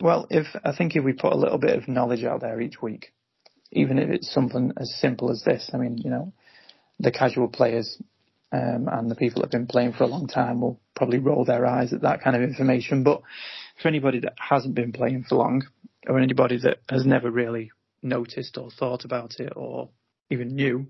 Well, 0.00 0.28
if 0.30 0.46
I 0.64 0.74
think 0.76 0.94
if 0.94 1.02
we 1.02 1.12
put 1.12 1.32
a 1.32 1.36
little 1.36 1.58
bit 1.58 1.76
of 1.76 1.88
knowledge 1.88 2.22
out 2.22 2.40
there 2.40 2.60
each 2.60 2.80
week, 2.80 3.12
even 3.72 3.98
if 3.98 4.10
it's 4.10 4.32
something 4.32 4.72
as 4.76 4.94
simple 5.00 5.32
as 5.32 5.42
this, 5.42 5.70
I 5.74 5.78
mean, 5.78 5.98
you 5.98 6.10
know, 6.10 6.32
the 7.00 7.10
casual 7.10 7.48
players 7.48 8.00
um, 8.52 8.88
and 8.90 9.10
the 9.10 9.16
people 9.16 9.42
that 9.42 9.46
have 9.46 9.60
been 9.60 9.66
playing 9.66 9.94
for 9.94 10.04
a 10.04 10.08
long 10.08 10.28
time 10.28 10.60
will 10.60 10.80
probably 10.94 11.18
roll 11.18 11.44
their 11.44 11.66
eyes 11.66 11.92
at 11.92 12.02
that 12.02 12.22
kind 12.22 12.36
of 12.36 12.42
information. 12.42 13.02
But 13.02 13.22
for 13.82 13.88
anybody 13.88 14.20
that 14.20 14.34
hasn't 14.38 14.76
been 14.76 14.92
playing 14.92 15.24
for 15.28 15.34
long, 15.34 15.64
or 16.06 16.20
anybody 16.20 16.58
that 16.62 16.78
has 16.88 17.04
never 17.04 17.30
really 17.30 17.72
noticed 18.02 18.58
or 18.58 18.70
thought 18.70 19.04
about 19.04 19.40
it 19.40 19.52
or 19.56 19.90
even 20.30 20.54
knew, 20.54 20.86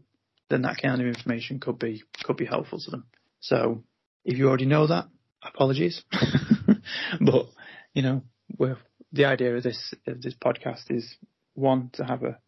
then 0.49 0.63
that 0.63 0.81
kind 0.81 1.01
of 1.01 1.07
information 1.07 1.61
could 1.61 1.79
be 1.79 2.03
could 2.25 2.37
be 2.37 2.45
helpful 2.45 2.81
to 2.81 2.91
them. 2.91 3.05
So 3.41 3.85
if 4.25 4.39
you 4.39 4.49
already 4.49 4.67
know 4.67 4.87
that, 4.87 5.07
apologies. 5.43 6.03
but 7.21 7.47
you 7.95 8.03
know, 8.03 8.23
the 9.13 9.25
idea 9.25 9.57
of 9.57 9.63
this 9.63 9.95
of 10.07 10.23
this 10.23 10.35
podcast 10.35 10.91
is 10.91 11.17
one 11.55 11.91
to 11.95 12.05
have 12.05 12.23
a 12.23 12.39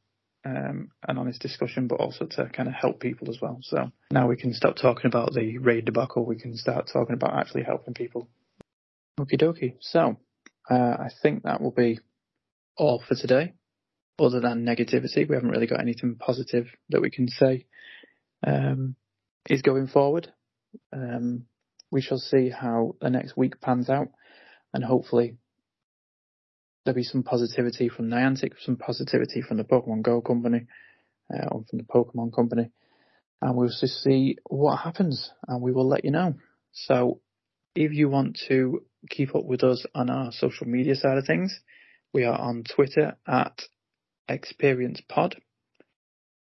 um, 0.45 0.91
an 1.07 1.19
honest 1.19 1.41
discussion, 1.41 1.87
but 1.87 2.01
also 2.01 2.27
to 2.27 2.49
kind 2.49 2.69
of 2.69 2.75
help 2.75 3.01
people 3.01 3.31
as 3.31 3.41
well. 3.41 3.59
So 3.63 3.93
now 4.11 4.27
we 4.29 4.37
can 4.37 4.53
stop 4.53 4.77
talking 4.77 5.07
about 5.07 5.33
the 5.33 5.59
raid 5.59 5.85
debacle. 5.85 6.27
We 6.27 6.37
can 6.37 6.57
start 6.57 6.91
talking 6.93 7.15
about 7.15 7.39
actually 7.39 7.63
helping 7.63 7.95
people. 7.95 8.29
Okie 9.21 9.41
dokie. 9.41 9.77
So 9.81 10.17
uh, 10.69 10.75
I 10.75 11.11
think 11.23 11.45
that 11.45 11.61
will 11.61 11.71
be 11.71 12.01
all 12.77 13.03
for 13.07 13.15
today. 13.15 13.55
Other 14.19 14.41
than 14.41 14.67
negativity, 14.67 15.29
we 15.29 15.35
haven't 15.35 15.51
really 15.51 15.67
got 15.67 15.81
anything 15.81 16.17
positive 16.17 16.67
that 16.91 17.01
we 17.01 17.11
can 17.11 17.29
say 17.29 17.67
um, 18.47 18.95
is 19.49 19.63
going 19.63 19.89
forward. 19.89 20.33
Um, 20.93 21.47
we 21.91 22.03
shall 22.03 22.19
see 22.19 22.51
how 22.51 22.97
the 23.01 23.11
next 23.11 23.37
week 23.37 23.61
pans 23.61 23.89
out, 23.89 24.09
and 24.73 24.85
hopefully 24.85 25.37
there'll 26.85 26.97
be 26.97 27.03
some 27.03 27.23
positivity 27.23 27.89
from 27.89 28.09
Niantic, 28.09 28.53
some 28.61 28.77
positivity 28.77 29.43
from 29.43 29.57
the 29.57 29.65
Pokemon 29.65 30.03
Go 30.03 30.21
company, 30.21 30.67
uh, 31.33 31.47
or 31.51 31.65
from 31.69 31.79
the 31.79 31.85
Pokemon 31.85 32.35
company, 32.35 32.71
and 33.41 33.57
we'll 33.57 33.69
just 33.69 34.03
see 34.03 34.37
what 34.49 34.77
happens, 34.77 35.31
and 35.47 35.63
we 35.63 35.73
will 35.73 35.89
let 35.89 36.05
you 36.05 36.11
know. 36.11 36.35
So, 36.73 37.21
if 37.75 37.93
you 37.93 38.09
want 38.09 38.39
to 38.49 38.85
keep 39.11 39.35
up 39.35 39.45
with 39.45 39.63
us 39.63 39.85
on 39.95 40.11
our 40.11 40.33
social 40.33 40.67
media 40.67 40.95
side 40.95 41.19
of 41.19 41.27
things, 41.27 41.61
we 42.13 42.25
are 42.25 42.39
on 42.39 42.65
Twitter 42.65 43.17
at 43.27 43.63
ExperiencePod. 44.29 45.35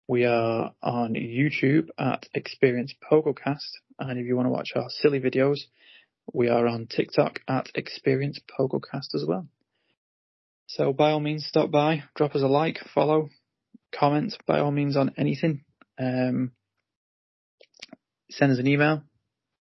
We 0.07 0.25
are 0.25 0.73
on 0.81 1.13
YouTube 1.13 1.89
at 1.97 2.27
Experience 2.33 2.93
Pogocast. 3.11 3.69
And 3.99 4.19
if 4.19 4.25
you 4.25 4.35
want 4.35 4.47
to 4.47 4.51
watch 4.51 4.71
our 4.75 4.89
silly 4.89 5.19
videos, 5.19 5.59
we 6.33 6.49
are 6.49 6.67
on 6.67 6.87
TikTok 6.87 7.39
at 7.47 7.69
Experience 7.75 8.39
Pogocast 8.59 9.13
as 9.13 9.25
well. 9.27 9.47
So 10.67 10.93
by 10.93 11.11
all 11.11 11.19
means, 11.19 11.45
stop 11.45 11.71
by, 11.71 12.03
drop 12.15 12.35
us 12.35 12.41
a 12.41 12.47
like, 12.47 12.77
follow, 12.93 13.29
comment 13.97 14.35
by 14.45 14.59
all 14.59 14.71
means 14.71 14.95
on 14.95 15.13
anything. 15.17 15.63
Um, 15.97 16.51
send 18.29 18.51
us 18.51 18.59
an 18.59 18.67
email. 18.67 19.03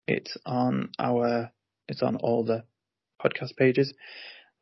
It's 0.06 0.36
on 0.44 0.90
our, 0.98 1.50
it's 1.86 2.02
on 2.02 2.16
all 2.16 2.44
the 2.44 2.64
podcast 3.24 3.56
pages 3.56 3.92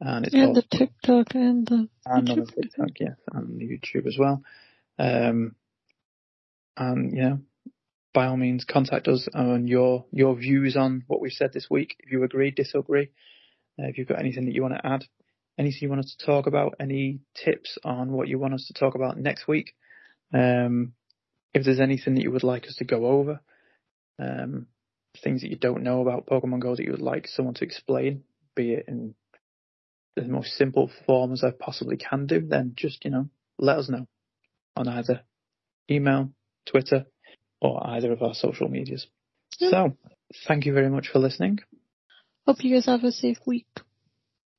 and 0.01 0.27
it's 0.27 0.35
and 0.35 0.55
the 0.55 0.63
TikTok 0.63 1.35
and 1.35 1.67
the 1.67 1.89
and 2.05 2.31
on 2.31 2.41
the 2.41 2.47
TikTok, 2.47 2.89
yes, 3.01 3.17
and 3.33 3.59
the 3.59 3.65
YouTube 3.65 4.07
as 4.07 4.17
well. 4.19 4.43
Um, 4.99 5.55
and 6.77 7.17
yeah, 7.17 7.37
by 8.13 8.27
all 8.27 8.37
means, 8.37 8.65
contact 8.65 9.09
us 9.09 9.29
on 9.35 9.67
your 9.67 10.05
your 10.11 10.35
views 10.37 10.77
on 10.77 11.05
what 11.07 11.21
we've 11.21 11.33
said 11.33 11.53
this 11.53 11.69
week. 11.71 11.97
If 12.01 12.13
you 12.13 12.23
agree, 12.25 12.51
disagree, 12.51 13.11
uh, 13.79 13.87
if 13.87 13.99
you've 13.99 14.09
got 14.09 14.21
anything 14.21 14.47
that 14.47 14.55
you 14.55 14.63
want 14.63 14.75
to 14.75 14.87
add, 14.87 15.05
anything 15.59 15.79
you 15.83 15.89
want 15.89 16.05
us 16.05 16.15
to 16.19 16.27
talk 16.27 16.47
about, 16.47 16.75
any 16.81 17.21
tips 17.35 17.79
on 17.85 18.13
what 18.13 18.29
you 18.29 18.39
want 18.39 18.55
us 18.55 18.67
to 18.67 18.75
talk 18.75 18.95
about 18.95 19.19
next 19.19 19.49
week. 19.49 19.75
Um, 20.33 20.93
if 21.55 21.65
there's 21.65 21.81
anything 21.81 22.15
that 22.17 22.23
you 22.23 22.33
would 22.33 22.43
like 22.43 22.67
us 22.67 22.77
to 22.77 22.85
go 22.85 23.07
over, 23.07 23.41
um, 24.19 24.67
things 25.23 25.41
that 25.41 25.51
you 25.51 25.57
don't 25.57 25.83
know 25.83 26.03
about 26.03 26.27
Pokemon 26.27 26.61
Go 26.61 26.77
that 26.77 26.85
you 26.85 26.91
would 26.91 27.01
like 27.01 27.29
someone 27.29 27.55
to 27.55 27.65
explain, 27.65 28.25
be 28.55 28.73
it 28.73 28.85
in 28.89 29.15
the 30.17 30.23
most 30.23 30.57
simple 30.57 30.91
form 31.07 31.33
as 31.33 31.45
I 31.45 31.51
possibly 31.51 31.97
can 31.97 32.27
do, 32.27 32.41
then 32.41 32.73
just, 32.75 33.05
you 33.05 33.11
know, 33.11 33.29
let 33.59 33.79
us 33.79 33.89
know 33.89 34.07
on 34.75 34.89
either 34.89 35.23
email, 35.91 36.31
Twitter, 36.65 37.07
or 37.61 37.87
either 37.87 38.13
of 38.13 38.23
our 38.23 38.35
social 38.35 38.69
medias. 38.69 39.07
So, 39.59 39.97
thank 40.47 40.67
you 40.67 40.73
very 40.73 40.91
much 40.91 41.09
for 41.09 41.19
listening. 41.19 41.61
Hope 42.47 42.63
you 42.65 42.75
guys 42.75 42.87
have 42.87 43.05
a 43.05 43.13
safe 43.13 43.39
week. 43.47 43.67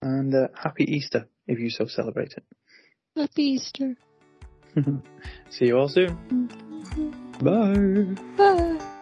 And 0.01 0.33
uh, 0.33 0.47
happy 0.55 0.83
Easter, 0.83 1.27
if 1.47 1.59
you 1.59 1.69
so 1.69 1.87
celebrate 1.87 2.33
it. 2.33 2.43
Happy 3.15 3.43
Easter. 3.43 3.95
See 5.49 5.65
you 5.65 5.77
all 5.77 5.89
soon. 5.89 6.17
Mm-hmm. 6.29 8.15
Bye. 8.37 8.77
Bye. 8.77 8.93